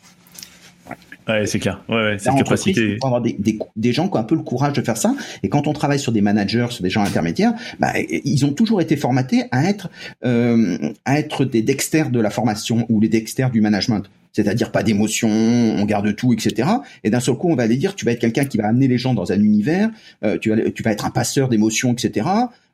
Ouais, 1.28 1.46
c'est 1.46 1.60
clair. 1.60 1.84
Ouais, 1.88 1.96
ouais, 1.96 2.18
cette 2.20 2.36
capacité. 2.36 2.94
Il 2.94 2.98
faut 3.00 3.08
avoir 3.08 3.22
des, 3.22 3.36
des, 3.38 3.58
des, 3.76 3.94
gens 3.94 4.08
qui 4.08 4.18
ont 4.18 4.20
un 4.20 4.24
peu 4.24 4.36
le 4.36 4.42
courage 4.42 4.74
de 4.74 4.82
faire 4.82 4.98
ça. 4.98 5.16
Et 5.44 5.50
quand 5.50 5.68
on 5.68 5.74
travaille 5.74 6.00
sur 6.00 6.12
des 6.12 6.22
managers, 6.22 6.68
sur 6.70 6.84
des 6.84 6.90
gens 6.90 7.04
intermédiaires, 7.04 7.54
bah, 7.80 7.94
ils 8.00 8.46
ont 8.46 8.54
toujours 8.54 8.82
été 8.82 8.98
formatés 8.98 9.44
à 9.52 9.66
être, 9.66 9.90
euh, 10.26 10.78
à 11.06 11.20
être 11.20 11.46
des 11.46 11.62
dexters 11.62 12.10
de 12.10 12.20
la 12.20 12.30
formation 12.30 12.86
ou 12.90 13.00
les 13.00 13.10
dexters 13.10 13.52
du 13.52 13.62
management. 13.62 14.10
C'est-à-dire 14.34 14.72
pas 14.72 14.82
d'émotion, 14.82 15.30
on 15.30 15.84
garde 15.86 16.16
tout, 16.16 16.34
etc. 16.34 16.70
Et 17.04 17.10
d'un 17.10 17.20
seul 17.20 17.36
coup, 17.36 17.50
on 17.50 17.56
va 17.56 17.64
aller 17.64 17.76
dire, 17.76 17.96
tu 17.96 18.06
vas 18.06 18.14
être 18.14 18.20
quelqu'un 18.20 18.46
qui 18.46 18.58
va 18.58 18.68
amener 18.68 18.88
les 18.88 18.98
gens 18.98 19.14
dans 19.14 19.32
un 19.32 19.42
univers, 19.42 19.90
euh, 20.24 20.38
tu 20.38 20.50
vas, 20.50 20.72
tu 20.72 20.84
vas 20.84 20.92
être 20.92 21.06
un 21.06 21.10
passeur 21.10 21.50
d'émotions, 21.50 21.92
etc. 21.92 22.28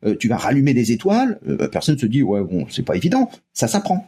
Euh, 0.05 0.15
tu 0.19 0.27
vas 0.27 0.37
rallumer 0.37 0.73
des 0.73 0.91
étoiles. 0.91 1.39
Euh, 1.47 1.67
personne 1.67 1.97
se 1.97 2.05
dit, 2.05 2.21
ouais, 2.21 2.41
bon, 2.43 2.67
c'est 2.69 2.85
pas 2.85 2.95
évident. 2.95 3.29
Ça 3.53 3.67
s'apprend. 3.67 4.07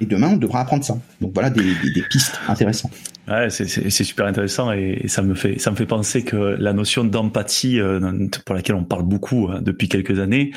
Et 0.00 0.06
demain, 0.06 0.30
on 0.32 0.36
devra 0.36 0.60
apprendre 0.60 0.84
ça. 0.84 0.98
Donc 1.20 1.32
voilà 1.34 1.50
des, 1.50 1.62
des, 1.62 2.02
pistes 2.10 2.40
intéressantes. 2.48 2.92
Ouais, 3.28 3.48
c'est 3.48 3.90
super 3.90 4.26
intéressant 4.26 4.72
et, 4.72 5.06
ça 5.06 5.22
me 5.22 5.34
fait 5.34 5.58
ça 5.58 5.70
me 5.70 5.76
fait 5.76 5.86
penser 5.86 6.24
que 6.24 6.36
la 6.36 6.72
notion 6.72 7.04
d'empathie 7.04 7.80
euh, 7.80 8.28
pour 8.44 8.54
laquelle 8.54 8.76
on 8.76 8.84
parle 8.84 9.04
beaucoup 9.04 9.48
hein, 9.50 9.60
depuis 9.62 9.88
quelques 9.88 10.18
années, 10.18 10.52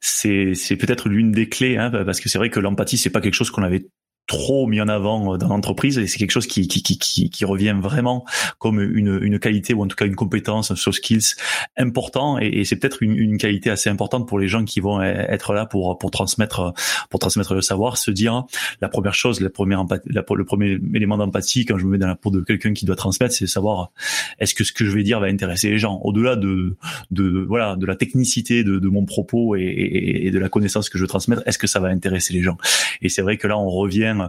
c'est 0.00 0.54
c'est 0.54 0.76
peut-être 0.76 1.08
l'une 1.08 1.32
des 1.32 1.48
clés 1.48 1.76
hein, 1.78 1.90
parce 2.04 2.20
que 2.20 2.28
c'est 2.28 2.38
vrai 2.38 2.50
que 2.50 2.60
l'empathie 2.60 2.98
c'est 2.98 3.10
pas 3.10 3.20
quelque 3.20 3.34
chose 3.34 3.50
qu'on 3.50 3.62
avait 3.62 3.86
trop 4.30 4.66
mis 4.68 4.80
en 4.80 4.88
avant 4.88 5.34
euh, 5.34 5.38
dans 5.38 5.48
l'entreprise 5.48 5.98
et 5.98 6.06
c'est 6.06 6.18
quelque 6.18 6.30
chose 6.30 6.46
qui, 6.46 6.68
qui, 6.68 6.82
qui, 6.82 7.30
qui, 7.30 7.44
revient 7.44 7.74
vraiment 7.76 8.24
comme 8.58 8.80
une, 8.80 9.18
une 9.22 9.40
qualité 9.40 9.74
ou 9.74 9.82
en 9.82 9.88
tout 9.88 9.96
cas 9.96 10.06
une 10.06 10.14
compétence, 10.14 10.70
un 10.70 10.76
soft 10.76 10.98
skills 10.98 11.34
important 11.76 12.38
et, 12.38 12.64
c'est 12.64 12.76
peut-être 12.76 13.02
une, 13.02 13.16
une, 13.16 13.38
qualité 13.38 13.70
assez 13.70 13.90
importante 13.90 14.28
pour 14.28 14.38
les 14.38 14.46
gens 14.46 14.64
qui 14.64 14.80
vont 14.80 15.02
être 15.02 15.52
là 15.52 15.66
pour 15.66 15.98
pour 15.98 16.10
transmettre 16.10 16.74
pour 17.08 17.18
transmettre 17.18 17.54
le 17.54 17.62
savoir, 17.62 17.96
se 17.96 18.10
dire 18.10 18.44
la 18.80 18.88
première 18.88 19.14
chose, 19.14 19.40
la 19.40 19.50
première 19.50 19.84
le 20.06 20.44
premier 20.44 20.78
élément 20.94 21.16
d'empathie 21.16 21.64
quand 21.64 21.78
je 21.78 21.86
me 21.86 21.92
mets 21.92 21.98
dans 21.98 22.06
la 22.06 22.16
peau 22.16 22.30
de 22.30 22.40
quelqu'un 22.40 22.72
qui 22.72 22.84
doit 22.84 22.96
transmettre, 22.96 23.34
c'est 23.34 23.46
savoir 23.46 23.90
est-ce 24.38 24.54
que 24.54 24.62
ce 24.62 24.72
que 24.72 24.84
je 24.84 24.92
vais 24.92 25.02
dire 25.02 25.18
va 25.18 25.26
intéresser 25.26 25.70
les 25.70 25.78
gens? 25.78 26.00
Au-delà 26.04 26.36
de 26.36 26.76
de 27.10 27.44
voilà 27.48 27.76
de 27.76 27.86
la 27.86 27.96
technicité 27.96 28.62
de, 28.62 28.78
de 28.78 28.88
mon 28.88 29.04
propos 29.04 29.56
et, 29.56 29.62
et, 29.62 30.26
et 30.26 30.30
de 30.30 30.38
la 30.38 30.48
connaissance 30.48 30.88
que 30.88 30.98
je 30.98 31.04
veux 31.04 31.08
transmettre, 31.08 31.42
est-ce 31.46 31.58
que 31.58 31.66
ça 31.66 31.80
va 31.80 31.88
intéresser 31.88 32.32
les 32.34 32.42
gens? 32.42 32.58
Et 33.02 33.08
c'est 33.08 33.22
vrai 33.22 33.36
que 33.38 33.48
là 33.48 33.58
on 33.58 33.68
revient 33.68 34.19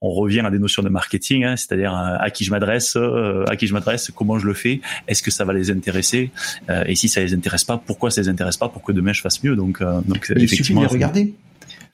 on 0.00 0.10
revient 0.10 0.40
à 0.40 0.50
des 0.50 0.58
notions 0.58 0.82
de 0.82 0.88
marketing, 0.88 1.44
hein, 1.44 1.56
c'est-à-dire 1.56 1.94
euh, 1.94 2.16
à, 2.18 2.30
qui 2.30 2.44
je 2.44 2.50
m'adresse, 2.50 2.96
euh, 2.96 3.44
à 3.48 3.56
qui 3.56 3.66
je 3.66 3.72
m'adresse, 3.72 4.10
comment 4.14 4.38
je 4.38 4.46
le 4.46 4.54
fais, 4.54 4.80
est-ce 5.08 5.22
que 5.22 5.30
ça 5.30 5.44
va 5.44 5.52
les 5.52 5.70
intéresser, 5.70 6.30
euh, 6.70 6.84
et 6.86 6.94
si 6.94 7.08
ça 7.08 7.20
les 7.20 7.34
intéresse 7.34 7.64
pas, 7.64 7.78
pourquoi 7.78 8.10
ça 8.10 8.20
les 8.20 8.28
intéresse 8.28 8.56
pas, 8.56 8.68
pour 8.68 8.82
que 8.82 8.92
demain 8.92 9.12
je 9.12 9.20
fasse 9.20 9.42
mieux. 9.42 9.56
Donc, 9.56 9.82
donc 9.82 10.32
il 10.36 10.48
suffit 10.48 10.74
de 10.74 10.80
les 10.80 10.86
regarder. 10.86 11.34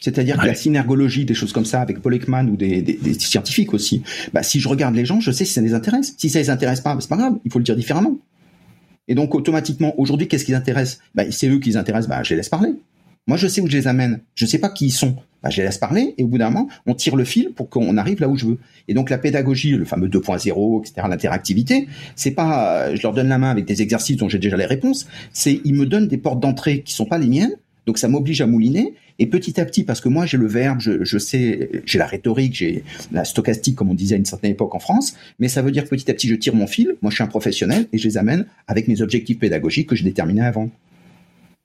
C'est-à-dire 0.01 0.39
que 0.39 0.47
la 0.47 0.55
synergologie, 0.55 1.25
des 1.25 1.35
choses 1.35 1.53
comme 1.53 1.65
ça, 1.65 1.81
avec 1.81 2.01
Paul 2.01 2.15
Ekman 2.15 2.49
ou 2.49 2.57
des, 2.57 2.99
scientifiques 3.19 3.75
aussi, 3.75 4.03
bah, 4.33 4.45
si 4.45 4.61
je 4.61 4.69
regarde 4.69 4.95
les 4.95 5.05
gens, 5.05 5.21
je 5.21 5.33
sais 5.33 5.45
si 5.45 5.53
ça 5.53 5.61
les 5.61 5.75
intéresse. 5.75 6.15
Si 6.17 6.31
ça 6.31 6.39
les 6.39 6.51
intéresse 6.51 6.81
pas, 6.81 6.95
bah, 6.95 7.01
c'est 7.01 7.09
pas 7.09 7.17
grave, 7.17 7.35
il 7.45 7.53
faut 7.53 7.59
le 7.59 7.65
dire 7.65 7.75
différemment. 7.75 8.17
Et 9.09 9.15
donc 9.15 9.35
automatiquement, 9.35 9.99
aujourd'hui, 9.99 10.29
qu'est-ce 10.29 10.45
qui 10.45 10.53
les 10.53 10.57
intéresse 10.57 11.01
bah, 11.15 11.25
C'est 11.31 11.49
eux 11.49 11.59
qui 11.59 11.71
les 11.71 11.77
intéressent, 11.77 12.09
bah, 12.09 12.23
je 12.23 12.31
les 12.31 12.37
laisse 12.37 12.49
parler. 12.49 12.75
Moi, 13.27 13.37
je 13.37 13.47
sais 13.47 13.61
où 13.61 13.67
je 13.67 13.77
les 13.77 13.87
amène. 13.87 14.21
Je 14.35 14.47
sais 14.47 14.59
pas 14.59 14.71
qui 14.71 14.87
ils 14.87 14.91
sont. 14.91 15.17
Bah, 15.43 15.51
je 15.51 15.59
les 15.59 15.65
laisse 15.65 15.79
parler 15.79 16.15
et 16.19 16.25
au 16.25 16.27
bout 16.27 16.39
d'un 16.39 16.51
moment, 16.51 16.69
on 16.87 16.95
tire 16.95 17.15
le 17.15 17.25
fil 17.25 17.53
pour 17.53 17.69
qu'on 17.69 17.97
arrive 17.97 18.21
là 18.21 18.29
où 18.29 18.37
je 18.37 18.47
veux. 18.47 18.59
Et 18.89 18.95
donc 18.95 19.09
la 19.09 19.19
pédagogie, 19.19 19.73
le 19.73 19.85
fameux 19.85 20.09
2.0, 20.09 20.81
etc., 20.81 21.07
l'interactivité, 21.09 21.87
c'est 22.17 22.33
pas, 22.33 22.89
euh, 22.89 22.97
je 22.97 23.03
leur 23.03 23.13
donne 23.13 23.29
la 23.29 23.39
main 23.39 23.51
avec 23.51 23.65
des 23.65 23.81
exercices 23.81 24.17
dont 24.17 24.29
j'ai 24.29 24.39
déjà 24.39 24.57
les 24.57 24.67
réponses. 24.67 25.07
C'est, 25.33 25.61
ils 25.65 25.75
me 25.75 25.87
donnent 25.87 26.09
des 26.09 26.19
portes 26.19 26.41
d'entrée 26.41 26.83
qui 26.83 26.93
sont 26.93 27.07
pas 27.07 27.19
les 27.19 27.29
miennes. 27.29 27.55
Donc 27.87 27.99
ça 27.99 28.09
m'oblige 28.09 28.41
à 28.41 28.47
mouliner. 28.47 28.95
Et 29.21 29.27
petit 29.27 29.61
à 29.61 29.65
petit, 29.65 29.83
parce 29.83 30.01
que 30.01 30.09
moi 30.09 30.27
j'ai 30.27 30.37
le 30.37 30.47
verbe, 30.47 30.81
je, 30.81 31.05
je 31.05 31.19
sais, 31.19 31.71
j'ai 31.87 31.99
la 31.99 32.07
rhétorique, 32.07 32.55
j'ai 32.55 32.85
la 33.11 33.25
stochastique 33.25 33.75
comme 33.75 33.91
on 33.91 33.95
disait 33.95 34.15
à 34.15 34.19
une 34.19 34.25
certaine 34.25 34.53
époque 34.53 34.75
en 34.75 34.79
France, 34.79 35.17
mais 35.41 35.49
ça 35.49 35.61
veut 35.61 35.73
dire 35.73 35.85
que 35.85 35.89
petit 35.89 36.09
à 36.09 36.15
petit 36.15 36.29
je 36.29 36.37
tire 36.37 36.55
mon 36.55 36.69
fil. 36.69 36.95
Moi 37.03 37.11
je 37.11 37.17
suis 37.17 37.25
un 37.25 37.29
professionnel 37.29 37.89
et 37.93 37.99
je 37.99 38.07
les 38.07 38.17
amène 38.17 38.47
avec 38.69 38.87
mes 38.87 39.03
objectifs 39.03 39.39
pédagogiques 39.39 39.89
que 39.89 39.97
je 39.97 40.05
déterminais 40.05 40.45
avant 40.45 40.71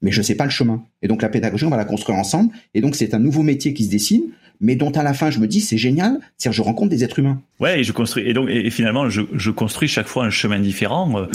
mais 0.04 0.12
je 0.12 0.22
sais 0.22 0.36
pas 0.36 0.44
le 0.44 0.52
chemin. 0.52 0.84
Et 1.02 1.08
donc 1.08 1.24
la 1.24 1.30
pédagogie, 1.30 1.66
on 1.66 1.70
va 1.70 1.78
la 1.78 1.86
construire 1.86 2.20
ensemble. 2.20 2.54
Et 2.76 2.82
donc 2.82 2.96
c'est 2.96 3.16
un 3.16 3.20
nouveau 3.20 3.42
métier 3.42 3.74
qui 3.74 3.86
se 3.86 3.90
dessine 3.90 4.24
mais 4.64 4.76
dont 4.76 4.92
à 4.92 5.04
la 5.04 5.14
fin 5.14 5.30
je 5.30 5.40
me 5.40 5.46
dis 5.46 5.62
c'est 5.62 5.78
génial, 5.78 6.20
c'est-à-dire 6.38 6.58
je 6.58 6.62
rencontre 6.62 6.90
des 6.90 7.04
êtres 7.04 7.20
humains. 7.20 7.40
Ouais, 7.60 7.82
et 7.82 7.84
je 7.84 7.92
construis 7.92 8.28
et 8.28 8.34
donc 8.34 8.50
et 8.50 8.70
finalement 8.72 9.10
je, 9.10 9.22
je 9.34 9.52
construis 9.52 9.88
chaque 9.88 10.08
fois 10.08 10.26
un 10.26 10.30
chemin 10.30 10.60
différent, 10.60 11.14
euh, 11.20 11.26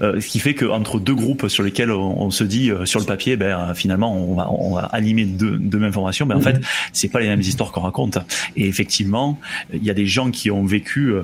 euh 0.00 0.20
ce 0.20 0.28
qui 0.28 0.38
fait 0.38 0.54
que 0.54 0.64
entre 0.64 1.00
deux 1.00 1.14
groupes 1.14 1.48
sur 1.48 1.64
lesquels 1.64 1.90
on, 1.90 2.30
se 2.30 2.44
dit 2.44 2.70
euh, 2.70 2.86
sur 2.86 3.00
le 3.00 3.06
papier, 3.06 3.36
ben 3.36 3.74
finalement 3.74 4.16
on 4.16 4.34
va 4.36 4.50
on 4.50 4.74
va 4.74 4.82
animer 4.82 5.24
deux, 5.24 5.58
deux 5.58 5.78
mêmes 5.78 5.92
formations, 5.92 6.26
ben 6.26 6.36
en 6.36 6.40
fait 6.40 6.60
c'est 6.92 7.08
pas 7.08 7.20
les 7.20 7.26
mêmes 7.26 7.40
histoires 7.40 7.72
qu'on 7.72 7.82
raconte. 7.82 8.18
Et 8.56 8.66
effectivement, 8.68 9.38
il 9.72 9.84
y 9.84 9.90
a 9.90 9.94
des 9.94 10.06
gens 10.06 10.30
qui 10.30 10.50
ont 10.50 10.64
vécu 10.64 11.12
euh, 11.12 11.22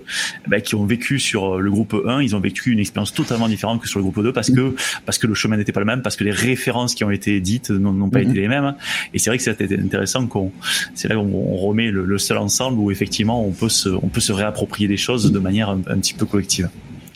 ben, 0.48 0.60
qui 0.60 0.74
ont 0.74 0.84
vécu 0.84 1.20
sur 1.20 1.60
le 1.60 1.70
groupe 1.70 1.94
1, 2.04 2.22
ils 2.22 2.34
ont 2.34 2.40
vécu 2.40 2.72
une 2.72 2.80
expérience 2.80 3.14
totalement 3.14 3.48
différente 3.48 3.80
que 3.80 3.88
sur 3.88 4.00
le 4.00 4.04
groupe 4.04 4.20
2 4.20 4.32
parce 4.32 4.50
que 4.50 4.74
parce 5.06 5.18
que 5.18 5.28
le 5.28 5.34
chemin 5.34 5.56
n'était 5.56 5.72
pas 5.72 5.80
le 5.80 5.86
même, 5.86 6.02
parce 6.02 6.16
que 6.16 6.24
les 6.24 6.32
références 6.32 6.96
qui 6.96 7.04
ont 7.04 7.10
été 7.10 7.40
dites 7.40 7.70
n'ont 7.70 8.10
pas 8.10 8.20
été 8.20 8.32
les 8.32 8.48
mêmes. 8.48 8.74
Et 9.14 9.20
c'est 9.20 9.30
vrai 9.30 9.38
que 9.38 9.44
c'était 9.44 9.78
intéressant 9.78 10.26
qu'on 10.26 10.50
c'est 10.94 11.08
là 11.08 11.14
qu'on 11.14 11.51
on 11.52 11.56
remet 11.56 11.90
le, 11.90 12.18
seul 12.18 12.38
ensemble 12.38 12.78
où 12.78 12.90
effectivement 12.90 13.44
on 13.44 13.52
peut 13.52 13.68
se, 13.68 13.88
on 13.88 14.08
peut 14.08 14.20
se 14.20 14.32
réapproprier 14.32 14.88
des 14.88 14.96
choses 14.96 15.30
de 15.30 15.38
manière 15.38 15.68
un, 15.68 15.78
petit 15.80 16.14
peu 16.14 16.24
collective. 16.24 16.68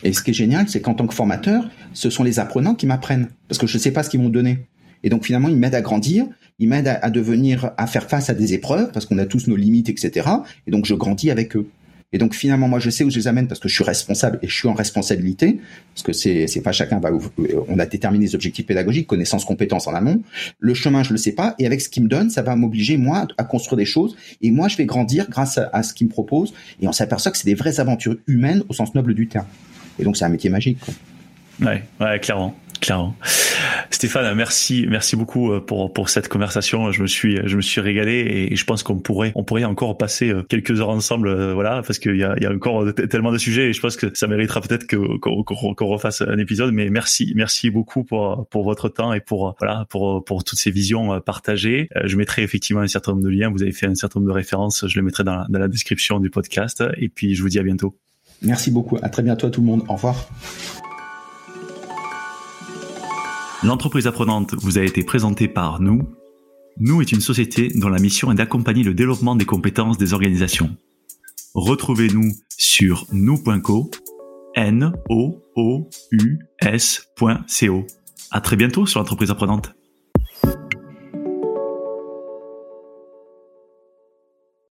Et 0.02 0.12
ce 0.12 0.22
qui 0.22 0.30
est 0.30 0.34
génial, 0.34 0.68
c'est 0.68 0.80
qu'en 0.80 0.94
tant 0.94 1.06
que 1.06 1.14
formateur, 1.14 1.64
ce 1.94 2.10
sont 2.10 2.22
les 2.22 2.38
apprenants 2.38 2.74
qui 2.74 2.86
m'apprennent 2.86 3.28
parce 3.48 3.58
que 3.58 3.66
je 3.66 3.76
ne 3.76 3.80
sais 3.80 3.92
pas 3.92 4.02
ce 4.02 4.10
qu'ils 4.10 4.20
vont 4.20 4.28
donner. 4.28 4.58
Et 5.02 5.08
donc 5.08 5.24
finalement, 5.24 5.48
ils 5.48 5.56
m'aident 5.56 5.74
à 5.74 5.80
grandir, 5.80 6.26
ils 6.58 6.68
m'aident 6.68 6.98
à, 7.00 7.10
devenir, 7.10 7.70
à 7.76 7.86
faire 7.86 8.08
face 8.08 8.28
à 8.28 8.34
des 8.34 8.52
épreuves 8.52 8.92
parce 8.92 9.06
qu'on 9.06 9.18
a 9.18 9.26
tous 9.26 9.46
nos 9.46 9.56
limites, 9.56 9.88
etc. 9.88 10.28
Et 10.66 10.70
donc 10.70 10.84
je 10.84 10.94
grandis 10.94 11.30
avec 11.30 11.56
eux. 11.56 11.68
Et 12.12 12.18
donc 12.18 12.34
finalement, 12.34 12.68
moi, 12.68 12.78
je 12.78 12.88
sais 12.88 13.04
où 13.04 13.10
je 13.10 13.16
les 13.16 13.28
amène 13.28 13.48
parce 13.48 13.60
que 13.60 13.68
je 13.68 13.74
suis 13.74 13.84
responsable 13.84 14.38
et 14.42 14.48
je 14.48 14.54
suis 14.54 14.68
en 14.68 14.74
responsabilité, 14.74 15.60
parce 15.94 16.02
que 16.02 16.12
c'est 16.12 16.46
c'est 16.46 16.60
pas 16.60 16.72
chacun 16.72 17.00
va. 17.00 17.10
On 17.68 17.78
a 17.78 17.86
déterminé 17.86 18.26
les 18.26 18.34
objectifs 18.34 18.66
pédagogiques, 18.66 19.06
connaissances, 19.06 19.44
compétences 19.44 19.86
en 19.86 19.94
amont. 19.94 20.22
Le 20.58 20.74
chemin, 20.74 21.02
je 21.02 21.12
le 21.12 21.18
sais 21.18 21.32
pas, 21.32 21.54
et 21.58 21.66
avec 21.66 21.80
ce 21.80 21.88
qu'il 21.88 22.04
me 22.04 22.08
donne, 22.08 22.30
ça 22.30 22.42
va 22.42 22.54
m'obliger 22.56 22.96
moi 22.96 23.26
à 23.38 23.44
construire 23.44 23.76
des 23.76 23.84
choses. 23.84 24.16
Et 24.40 24.50
moi, 24.50 24.68
je 24.68 24.76
vais 24.76 24.86
grandir 24.86 25.28
grâce 25.28 25.58
à, 25.58 25.82
ce 25.82 25.94
qu'il 25.94 26.06
me 26.06 26.12
propose. 26.12 26.54
Et 26.80 26.86
on 26.86 26.92
s'aperçoit 26.92 27.32
que 27.32 27.38
c'est 27.38 27.46
des 27.46 27.54
vraies 27.54 27.80
aventures 27.80 28.16
humaines 28.26 28.62
au 28.68 28.72
sens 28.72 28.94
noble 28.94 29.14
du 29.14 29.28
terme. 29.28 29.46
Et 29.98 30.04
donc 30.04 30.16
c'est 30.16 30.24
un 30.24 30.28
métier 30.28 30.50
magique. 30.50 30.78
Quoi. 30.80 30.94
Ouais, 31.60 31.82
ouais, 32.00 32.20
clairement 32.20 32.54
clairement. 32.80 33.14
Stéphane, 33.90 34.34
merci, 34.34 34.86
merci 34.88 35.16
beaucoup 35.16 35.52
euh, 35.52 35.60
pour 35.60 35.92
pour 35.92 36.08
cette 36.08 36.28
conversation. 36.28 36.90
Je 36.92 37.02
me 37.02 37.06
suis 37.06 37.38
je 37.44 37.56
me 37.56 37.62
suis 37.62 37.80
régalé 37.80 38.48
et 38.50 38.56
je 38.56 38.64
pense 38.64 38.82
qu'on 38.82 38.98
pourrait 38.98 39.32
on 39.34 39.44
pourrait 39.44 39.64
encore 39.64 39.96
passer 39.96 40.30
euh, 40.30 40.42
quelques 40.42 40.80
heures 40.80 40.90
ensemble, 40.90 41.28
euh, 41.28 41.54
voilà, 41.54 41.82
parce 41.82 41.98
qu'il 41.98 42.16
y 42.16 42.24
a 42.24 42.34
il 42.36 42.42
y 42.42 42.46
a 42.46 42.52
encore 42.52 42.92
tellement 42.94 43.32
de 43.32 43.38
sujets 43.38 43.68
et 43.68 43.72
je 43.72 43.80
pense 43.80 43.96
que 43.96 44.10
ça 44.14 44.26
méritera 44.26 44.60
peut-être 44.60 44.86
que 44.86 44.96
qu'on 45.18 45.86
refasse 45.86 46.22
un 46.22 46.38
épisode. 46.38 46.72
Mais 46.72 46.90
merci 46.90 47.32
merci 47.36 47.70
beaucoup 47.70 48.04
pour 48.04 48.46
pour 48.48 48.64
votre 48.64 48.88
temps 48.88 49.12
et 49.12 49.20
pour 49.20 49.56
voilà 49.58 49.86
pour 49.88 50.24
pour 50.24 50.44
toutes 50.44 50.58
ces 50.58 50.70
visions 50.70 51.20
partagées. 51.20 51.88
Je 52.04 52.16
mettrai 52.16 52.42
effectivement 52.42 52.82
un 52.82 52.88
certain 52.88 53.12
nombre 53.12 53.24
de 53.24 53.30
liens. 53.30 53.50
Vous 53.50 53.62
avez 53.62 53.72
fait 53.72 53.86
un 53.86 53.94
certain 53.94 54.20
nombre 54.20 54.30
de 54.30 54.36
références. 54.36 54.86
Je 54.86 54.96
les 54.96 55.02
mettrai 55.02 55.24
dans 55.24 55.36
la, 55.36 55.46
dans 55.48 55.58
la 55.58 55.68
description 55.68 56.20
du 56.20 56.30
podcast. 56.30 56.82
Et 56.98 57.08
puis 57.08 57.34
je 57.34 57.42
vous 57.42 57.48
dis 57.48 57.58
à 57.58 57.62
bientôt. 57.62 57.96
Merci 58.42 58.70
beaucoup. 58.70 58.98
À 59.02 59.08
très 59.08 59.22
bientôt 59.22 59.46
à 59.46 59.50
tout 59.50 59.60
le 59.60 59.66
monde. 59.66 59.82
Au 59.88 59.94
revoir. 59.94 60.28
L'entreprise 63.66 64.06
apprenante 64.06 64.54
vous 64.54 64.78
a 64.78 64.82
été 64.82 65.02
présentée 65.02 65.48
par 65.48 65.80
Nous. 65.80 66.08
Nous 66.78 67.00
est 67.00 67.10
une 67.10 67.20
société 67.20 67.72
dont 67.74 67.88
la 67.88 67.98
mission 67.98 68.30
est 68.30 68.36
d'accompagner 68.36 68.84
le 68.84 68.94
développement 68.94 69.34
des 69.34 69.44
compétences 69.44 69.98
des 69.98 70.14
organisations. 70.14 70.76
Retrouvez-nous 71.52 72.32
sur 72.56 73.06
nous.co, 73.10 73.90
n 74.54 74.92
o. 75.10 75.42
À 78.30 78.40
très 78.40 78.54
bientôt 78.54 78.86
sur 78.86 79.00
l'entreprise 79.00 79.32
apprenante. 79.32 79.75